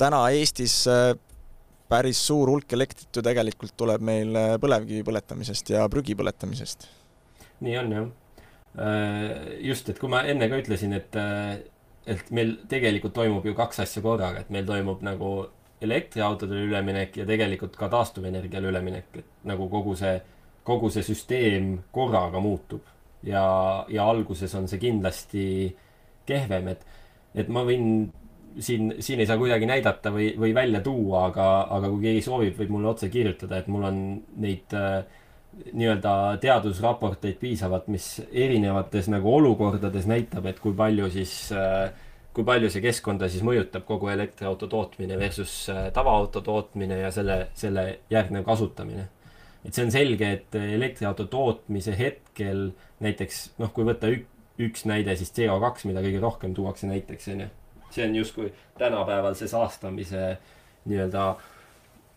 täna 0.00 0.22
Eestis 0.32 0.78
äh, 0.90 1.12
päris 1.90 2.22
suur 2.26 2.50
hulk 2.54 2.72
elektrit 2.72 3.12
ju 3.14 3.24
tegelikult 3.24 3.76
tuleb 3.76 4.04
meil 4.04 4.34
äh, 4.38 4.54
põlevkivi 4.62 5.04
põletamisest 5.06 5.74
ja 5.74 5.88
prügi 5.92 6.16
põletamisest. 6.18 6.88
nii 7.64 7.78
on 7.82 7.92
jah. 7.98 8.10
Äh, 8.74 9.60
just, 9.68 9.88
et 9.90 10.00
kui 10.00 10.10
ma 10.10 10.24
enne 10.26 10.48
ka 10.50 10.58
ütlesin, 10.62 10.96
et 10.96 11.20
et 12.06 12.30
meil 12.36 12.56
tegelikult 12.68 13.14
toimub 13.16 13.46
ju 13.46 13.54
kaks 13.56 13.80
asja 13.84 14.02
korraga, 14.04 14.44
et 14.44 14.50
meil 14.54 14.66
toimub 14.68 15.04
nagu 15.04 15.34
elektriautodele 15.84 16.66
üleminek 16.68 17.16
ja 17.20 17.26
tegelikult 17.28 17.76
ka 17.76 17.88
taastuvenergiale 17.92 18.70
üleminek, 18.70 19.20
et 19.20 19.46
nagu 19.48 19.68
kogu 19.72 19.96
see, 19.98 20.18
kogu 20.64 20.90
see 20.92 21.04
süsteem 21.06 21.78
korraga 21.92 22.40
muutub. 22.40 22.82
ja, 23.24 23.44
ja 23.88 24.04
alguses 24.04 24.52
on 24.54 24.68
see 24.68 24.78
kindlasti 24.82 25.44
kehvem, 26.28 26.68
et, 26.74 26.82
et 27.34 27.48
ma 27.48 27.62
võin 27.64 28.10
siin, 28.60 28.94
siin 29.00 29.20
ei 29.20 29.26
saa 29.26 29.38
kuidagi 29.40 29.66
näidata 29.66 30.12
või, 30.12 30.28
või 30.38 30.52
välja 30.54 30.82
tuua, 30.84 31.26
aga, 31.30 31.46
aga 31.72 31.88
kui 31.88 32.04
keegi 32.04 32.24
soovib, 32.26 32.58
võib 32.58 32.74
mulle 32.76 32.90
otse 32.92 33.08
kirjutada, 33.12 33.62
et 33.62 33.70
mul 33.72 33.86
on 33.88 34.00
neid 34.44 34.76
äh, 34.76 35.00
nii-öelda 35.72 36.38
teadusraporteid 36.42 37.36
piisavalt, 37.40 37.86
mis 37.92 38.08
erinevates 38.30 39.08
nagu 39.12 39.34
olukordades 39.34 40.06
näitab, 40.10 40.46
et 40.50 40.60
kui 40.62 40.74
palju 40.76 41.10
siis 41.14 41.34
äh, 41.54 41.92
kui 42.34 42.46
palju 42.46 42.70
see 42.72 42.82
keskkonda 42.82 43.28
siis 43.30 43.44
mõjutab 43.46 43.84
kogu 43.86 44.10
elektriauto 44.10 44.66
tootmine 44.70 45.18
versus 45.20 45.52
äh, 45.70 45.86
tavaauto 45.94 46.42
tootmine 46.44 46.98
ja 47.04 47.10
selle, 47.14 47.48
selle 47.54 47.86
järgnev 48.10 48.44
kasutamine. 48.46 49.08
et 49.64 49.72
see 49.72 49.84
on 49.86 49.92
selge, 49.94 50.30
et 50.38 50.56
elektriauto 50.58 51.24
tootmise 51.30 51.94
hetkel 51.98 52.72
näiteks 53.00 53.44
noh, 53.62 53.70
kui 53.72 53.86
võtta 53.86 54.10
ük, 54.12 54.26
üks 54.60 54.84
näide, 54.86 55.14
siis 55.16 55.32
CO2, 55.34 55.86
mida 55.88 56.02
kõige 56.04 56.20
rohkem 56.22 56.54
tuuakse 56.54 56.90
näiteks, 56.90 57.30
on 57.32 57.46
ju. 57.46 57.48
see 57.94 58.04
on 58.08 58.18
justkui 58.18 58.52
tänapäeval 58.78 59.38
see 59.38 59.48
saastamise 59.48 60.34
nii-öelda 60.90 61.28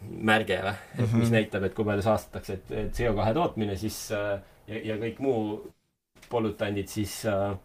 märge 0.02 0.60
või, 0.64 0.74
et 0.74 1.00
mm 1.00 1.06
-hmm. 1.06 1.18
mis 1.18 1.30
mhm. 1.30 1.34
näitab, 1.34 1.64
et 1.64 1.74
kui 1.74 1.86
palju 1.86 2.02
saastatakse, 2.06 2.54
et 2.54 2.94
CO2 2.94 3.34
tootmine 3.34 3.76
siis 3.76 4.12
äh, 4.12 4.40
ja, 4.68 4.84
ja 4.94 4.98
kõik 5.02 5.20
muu 5.20 5.72
polutandid 6.30 6.88
siis 6.88 7.26
äh, 7.26 7.58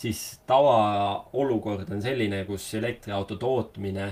siis 0.00 0.40
tavaolukord 0.46 1.90
on 1.92 2.02
selline, 2.02 2.44
kus 2.48 2.74
elektriauto 2.78 3.36
tootmine 3.40 4.08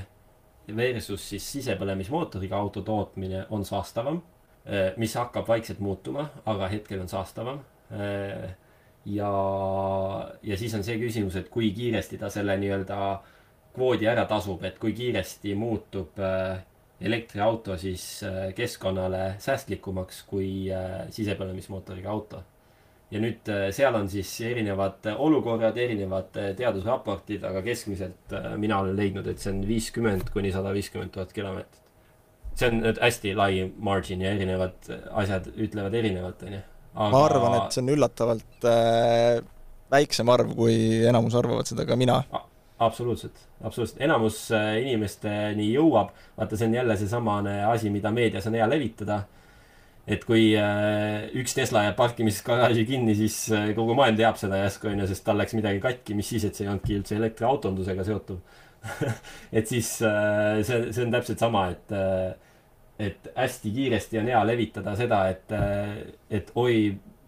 versus 0.77 1.25
siis 1.31 1.47
sisepõlemismootoriga 1.55 2.59
auto 2.59 2.83
tootmine 2.85 3.47
on 3.55 3.65
saastavam, 3.65 4.21
eh, 4.67 4.93
mis 4.97 5.15
hakkab 5.17 5.49
vaikselt 5.49 5.81
muutuma, 5.81 6.29
aga 6.47 6.69
hetkel 6.69 7.01
on 7.01 7.09
saastavam. 7.09 7.63
Eh, 7.91 8.51
ja, 9.09 9.33
ja 10.43 10.59
siis 10.61 10.75
on 10.77 10.85
see 10.85 10.99
küsimus, 11.01 11.39
et 11.41 11.49
kui 11.49 11.71
kiiresti 11.73 12.19
ta 12.21 12.29
selle 12.31 12.59
nii-öelda 12.61 12.99
kvoodi 13.73 14.09
ära 14.11 14.27
tasub, 14.29 14.65
et 14.69 14.77
kui 14.79 14.93
kiiresti 14.93 15.55
muutub 15.57 16.21
eh, 16.21 16.59
elektriauto 17.01 17.77
siis 17.79 18.25
keskkonnale 18.57 19.37
säästlikumaks 19.39 20.23
kui 20.27 20.49
sisepõlemismootoriga 21.15 22.11
auto 22.11 22.43
ja 23.13 23.21
nüüd 23.23 23.49
äh, 23.53 23.69
seal 23.75 23.97
on 23.97 24.09
siis 24.13 24.31
erinevad 24.45 25.07
olukorrad, 25.17 25.77
erinevad 25.81 26.37
äh, 26.41 26.51
teadusraportid, 26.59 27.45
aga 27.49 27.63
keskmiselt 27.65 28.35
äh, 28.37 28.51
mina 28.61 28.81
olen 28.83 28.97
leidnud, 28.99 29.29
et 29.31 29.41
see 29.43 29.53
on 29.55 29.63
viiskümmend 29.69 30.33
kuni 30.35 30.53
sada 30.55 30.75
viiskümmend 30.77 31.15
tuhat 31.15 31.33
kilomeetrit. 31.37 31.85
see 32.59 32.73
on 32.73 32.81
nüüd 32.83 32.99
hästi 33.01 33.35
lai 33.39 33.63
margin 33.79 34.25
ja 34.25 34.35
erinevad 34.35 34.91
asjad 35.23 35.47
ütlevad 35.55 35.95
erinevat, 35.95 36.43
onju. 36.43 36.61
ma 36.99 37.25
arvan, 37.25 37.57
et 37.63 37.77
see 37.77 37.85
on 37.85 37.93
üllatavalt 37.95 38.69
äh, 38.69 39.41
väiksem 39.93 40.29
arv, 40.29 40.53
kui 40.59 40.77
enamus 41.09 41.39
arvavad 41.39 41.71
seda, 41.71 41.89
ka 41.89 41.97
mina 41.97 42.21
absoluutselt, 42.79 43.41
absoluutselt, 43.65 44.01
enamus 44.05 44.45
inimesteni 44.83 45.73
jõuab, 45.73 46.13
vaata, 46.39 46.57
see 46.57 46.69
on 46.69 46.77
jälle 46.79 46.97
seesamane 47.01 47.59
asi, 47.67 47.91
mida 47.91 48.13
meedias 48.15 48.47
on 48.51 48.57
hea 48.59 48.69
levitada. 48.71 49.25
Et 50.09 50.23
kui 50.25 50.55
äh, 50.57 51.27
üks 51.37 51.53
Tesla 51.53 51.83
jääb 51.85 51.99
parkimisgaraaži 51.99 52.87
kinni, 52.89 53.13
siis 53.17 53.43
äh, 53.53 53.67
kogu 53.77 53.93
maailm 53.99 54.17
teab 54.17 54.39
seda 54.41 54.63
järsku 54.63 54.89
onju, 54.89 55.05
sest 55.11 55.25
tal 55.27 55.37
läks 55.37 55.53
midagi 55.59 55.83
katki, 55.85 56.17
mis 56.17 56.31
siis, 56.33 56.47
et 56.49 56.57
see 56.57 56.65
ei 56.65 56.71
olnudki 56.73 56.97
üldse 56.97 57.19
elektriautondusega 57.19 58.07
seotud? 58.09 58.57
Et 59.59 59.69
siis 59.69 59.91
äh, 60.07 60.63
see, 60.65 60.81
see 60.95 61.05
on 61.05 61.13
täpselt 61.13 61.43
sama, 61.43 61.67
et, 61.75 61.93
et 63.03 63.29
hästi 63.35 63.73
kiiresti 63.75 64.21
on 64.23 64.31
hea 64.31 64.41
levitada 64.49 64.95
seda, 64.97 65.21
et, 65.35 65.53
et 66.31 66.53
oi, 66.57 66.79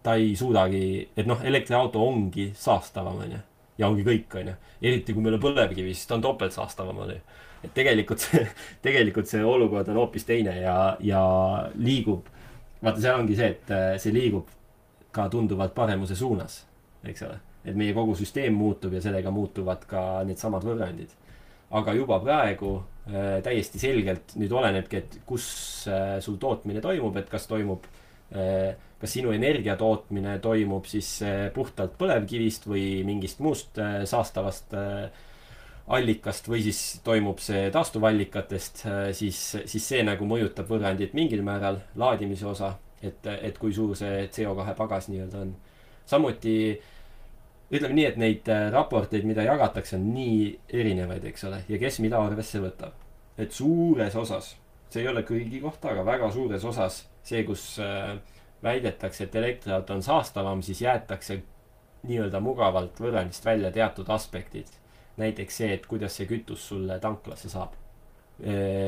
ta 0.01 0.15
ei 0.17 0.31
suudagi, 0.39 0.85
et 1.11 1.27
noh, 1.29 1.43
elektriauto 1.45 2.01
ongi 2.07 2.49
saastavam 2.57 3.19
onju 3.27 3.43
ja 3.81 3.89
ongi 3.89 4.05
kõik 4.05 4.39
onju, 4.41 4.57
eriti 4.81 5.15
kui 5.15 5.25
meil 5.25 5.39
on 5.39 5.43
põlevkivi, 5.43 5.95
siis 5.95 6.07
ta 6.09 6.19
on 6.19 6.25
topelt 6.29 6.53
saastavam 6.55 7.01
onju 7.05 7.19
et 7.63 7.73
tegelikult 7.75 8.23
see, 8.23 8.43
tegelikult 8.85 9.29
see 9.29 9.43
olukord 9.45 9.89
on 9.91 10.01
hoopis 10.01 10.25
teine 10.27 10.55
ja, 10.59 10.75
ja 11.05 11.21
liigub 11.77 12.27
vaata, 12.81 12.97
seal 12.99 13.21
ongi 13.21 13.37
see, 13.37 13.53
et 13.55 13.73
äh, 13.75 13.93
see 14.01 14.13
liigub 14.15 14.49
ka 15.13 15.27
tunduvalt 15.31 15.73
paremuse 15.75 16.15
suunas, 16.17 16.61
eks 17.05 17.25
ole. 17.27 17.39
et 17.67 17.75
meie 17.77 17.93
kogu 17.93 18.15
süsteem 18.17 18.55
muutub 18.57 18.93
ja 18.95 19.01
sellega 19.03 19.31
muutuvad 19.33 19.83
ka 19.89 20.23
needsamad 20.25 20.65
võrrandid. 20.65 21.11
aga 21.77 21.93
juba 21.95 22.19
praegu 22.23 22.75
äh, 22.79 23.39
täiesti 23.45 23.79
selgelt 23.79 24.35
nüüd 24.41 24.51
olenebki, 24.51 24.97
et 24.97 25.19
kus 25.25 25.47
äh, 25.87 26.17
sul 26.23 26.39
tootmine 26.41 26.81
toimub, 26.81 27.17
et 27.17 27.29
kas 27.29 27.47
toimub 27.51 27.85
äh,, 27.85 28.00
kas 28.31 29.15
sinu 29.17 29.33
energia 29.33 29.75
tootmine 29.79 30.37
toimub 30.39 30.85
siis 30.87 31.09
äh, 31.25 31.49
puhtalt 31.53 31.97
põlevkivist 31.99 32.67
või 32.69 33.01
mingist 33.07 33.41
muust 33.41 33.79
äh, 33.81 34.03
saastavast 34.07 34.75
äh, 34.77 35.09
allikast 35.91 36.47
või 36.47 36.61
siis 36.63 37.01
toimub 37.03 37.41
see 37.41 37.69
taastuvallikatest, 37.73 38.85
äh, 38.85 39.01
siis, 39.17 39.39
siis 39.65 39.89
see 39.93 40.05
nagu 40.05 40.27
mõjutab 40.29 40.69
võrrandit 40.69 41.15
mingil 41.17 41.43
määral, 41.45 41.81
laadimise 41.97 42.47
osa, 42.51 42.75
et, 43.01 43.25
et 43.33 43.57
kui 43.57 43.73
suur 43.73 43.95
see 43.97 44.27
CO2 44.29 44.75
pagas 44.77 45.09
nii-öelda 45.09 45.45
on. 45.47 45.53
samuti 46.05 46.55
ütleme 47.71 47.95
nii, 47.97 48.05
et 48.05 48.17
neid 48.21 48.49
äh, 48.51 48.67
raporteid, 48.73 49.25
mida 49.27 49.45
jagatakse, 49.47 49.97
on 49.97 50.11
nii 50.13 50.41
erinevaid, 50.69 51.25
eks 51.31 51.49
ole, 51.49 51.63
ja 51.67 51.81
kes 51.81 51.99
mida 52.05 52.21
arvesse 52.21 52.61
võtab. 52.61 52.93
et 53.41 53.51
suures 53.51 54.15
osas, 54.15 54.55
see 54.91 55.01
ei 55.01 55.07
ole 55.09 55.23
kõigi 55.25 55.61
kohta, 55.63 55.95
aga 55.95 56.05
väga 56.05 56.29
suures 56.31 56.65
osas 56.67 57.07
see, 57.23 57.43
kus 57.47 57.79
äh, 57.79 58.17
väidetakse, 58.63 59.23
et 59.25 59.35
elektriauto 59.35 59.93
on 59.93 60.03
saastavam, 60.03 60.61
siis 60.61 60.81
jäetakse 60.81 61.41
nii-öelda 62.07 62.39
mugavalt 62.41 62.99
võrrandist 63.01 63.45
välja 63.45 63.71
teatud 63.71 64.09
aspektid 64.09 64.69
näiteks 65.21 65.61
see, 65.61 65.73
et 65.75 65.85
kuidas 65.89 66.15
see 66.17 66.27
kütus 66.29 66.65
sulle 66.71 66.99
tanklasse 67.03 67.51
saab. 67.51 67.77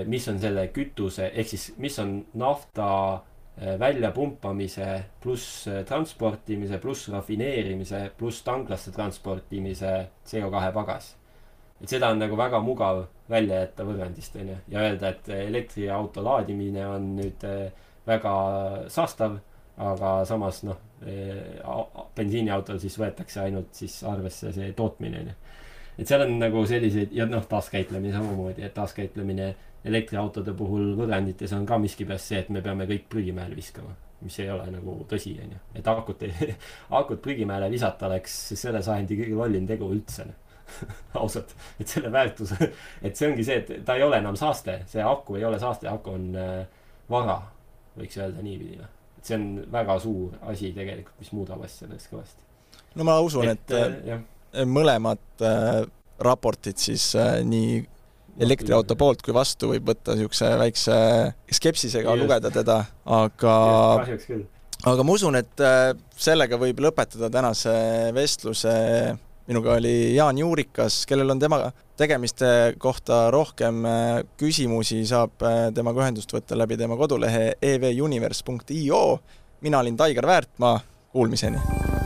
mis 0.09 0.25
on 0.31 0.39
selle 0.41 0.63
kütuse, 0.73 1.27
ehk 1.29 1.49
siis 1.51 1.67
mis 1.77 1.99
on 2.01 2.15
nafta 2.41 2.87
väljapumpamise 3.79 4.87
pluss 5.21 5.67
transportimise 5.85 6.79
pluss 6.81 7.11
rafineerimise 7.13 7.99
pluss 8.17 8.41
tanklasse 8.41 8.91
transportimise 8.95 9.91
CO2 10.25 10.71
pagas. 10.73 11.11
et 11.81 11.89
seda 11.89 12.09
on 12.09 12.19
nagu 12.19 12.37
väga 12.37 12.59
mugav 12.65 13.03
välja 13.29 13.59
jätta 13.59 13.85
võrrandist, 13.85 14.35
onju, 14.41 14.57
ja 14.67 14.87
öelda, 14.87 15.09
et 15.09 15.29
elektriauto 15.29 16.23
laadimine 16.23 16.87
on 16.87 17.15
nüüd 17.19 17.45
väga 18.07 18.33
saastav, 18.91 19.39
aga 19.77 20.15
samas 20.29 20.61
noh, 20.67 20.79
bensiiniautol 22.15 22.79
siis 22.79 22.95
võetakse 22.99 23.41
ainult 23.43 23.73
siis 23.75 23.95
arvesse 24.07 24.53
see 24.55 24.71
tootmine, 24.77 25.23
onju 25.23 25.35
et 25.97 26.09
seal 26.09 26.25
on 26.25 26.37
nagu 26.41 26.63
selliseid 26.69 27.13
ja 27.15 27.25
noh, 27.29 27.43
taaskäitlemine 27.49 28.13
samamoodi, 28.15 28.63
et 28.65 28.73
taaskäitlemine 28.73 29.53
elektriautode 29.85 30.53
puhul 30.57 30.93
võrrandites 30.97 31.53
on 31.57 31.67
ka 31.69 31.77
miskipärast 31.81 32.31
see, 32.31 32.39
et 32.41 32.49
me 32.53 32.63
peame 32.65 32.87
kõik 32.89 33.09
prügimäele 33.11 33.55
viskama. 33.57 33.95
mis 34.23 34.37
ei 34.39 34.47
ole 34.47 34.69
nagu 34.71 34.93
tõsi, 35.09 35.33
on 35.43 35.51
ju. 35.51 35.57
et 35.75 35.87
akut 35.87 36.21
akut 36.99 37.21
prügimäele 37.21 37.69
visata 37.71 38.07
oleks 38.07 38.37
selle 38.55 38.81
sajandi 38.81 39.17
kõige 39.19 39.35
lollim 39.35 39.67
tegu 39.67 39.89
üldse 39.91 40.25
ausalt, 41.19 41.51
et 41.79 41.87
selle 41.87 42.11
väärtus, 42.11 42.53
et 43.01 43.17
see 43.17 43.27
ongi 43.27 43.43
see, 43.43 43.59
et 43.59 43.85
ta 43.85 43.97
ei 43.99 44.03
ole 44.03 44.17
enam 44.23 44.37
saaste, 44.39 44.79
see 44.87 45.03
aku 45.03 45.35
ei 45.35 45.43
ole 45.45 45.59
saaste, 45.59 45.89
aku 45.91 46.15
on 46.15 46.29
äh, 46.39 46.63
vara, 47.09 47.41
võiks 47.97 48.19
öelda 48.19 48.43
niipidi, 48.43 48.77
noh. 48.81 48.91
et 49.17 49.29
see 49.29 49.39
on 49.39 49.47
väga 49.71 49.97
suur 50.03 50.37
asi 50.51 50.73
tegelikult, 50.75 51.17
mis 51.21 51.33
muudab 51.35 51.65
asja 51.65 51.87
päris 51.87 52.09
kõvasti. 52.11 52.47
no 52.95 53.07
ma 53.07 53.19
usun, 53.23 53.49
et, 53.53 53.65
et, 53.71 53.79
äh, 53.79 53.97
jah 54.13 54.29
mõlemad 54.69 55.41
äh, 55.41 55.81
raportid 56.23 56.77
siis 56.81 57.13
äh, 57.17 57.41
nii 57.45 57.81
elektriauto 58.43 58.95
poolt 58.97 59.21
kui 59.25 59.33
vastu 59.35 59.69
võib 59.73 59.91
võtta 59.91 60.15
niisuguse 60.17 60.49
väikse 60.57 60.95
skepsisega 61.53 62.09
Just. 62.09 62.23
lugeda 62.23 62.49
teda, 62.53 62.79
aga 63.05 63.57
aga 64.89 65.05
ma 65.05 65.15
usun, 65.17 65.37
et 65.39 65.63
äh, 65.63 65.91
sellega 66.17 66.57
võib 66.61 66.81
lõpetada 66.85 67.29
tänase 67.33 67.75
vestluse. 68.15 68.73
Minuga 69.47 69.73
oli 69.73 70.15
Jaan 70.15 70.37
Juurikas, 70.37 71.05
kellel 71.05 71.29
on 71.29 71.39
temaga 71.39 71.71
tegemiste 71.97 72.75
kohta 72.77 73.31
rohkem 73.31 73.85
äh, 73.85 74.21
küsimusi, 74.37 75.03
saab 75.09 75.43
äh, 75.43 75.67
temaga 75.75 76.05
ühendust 76.05 76.33
võtta 76.33 76.57
läbi 76.57 76.77
tema 76.79 76.97
kodulehe 76.99 77.53
evuniverse.io. 77.61 79.03
mina 79.61 79.79
olin 79.79 79.97
Taigar 79.97 80.27
Väärtmaa, 80.27 80.79
kuulmiseni 81.11 82.02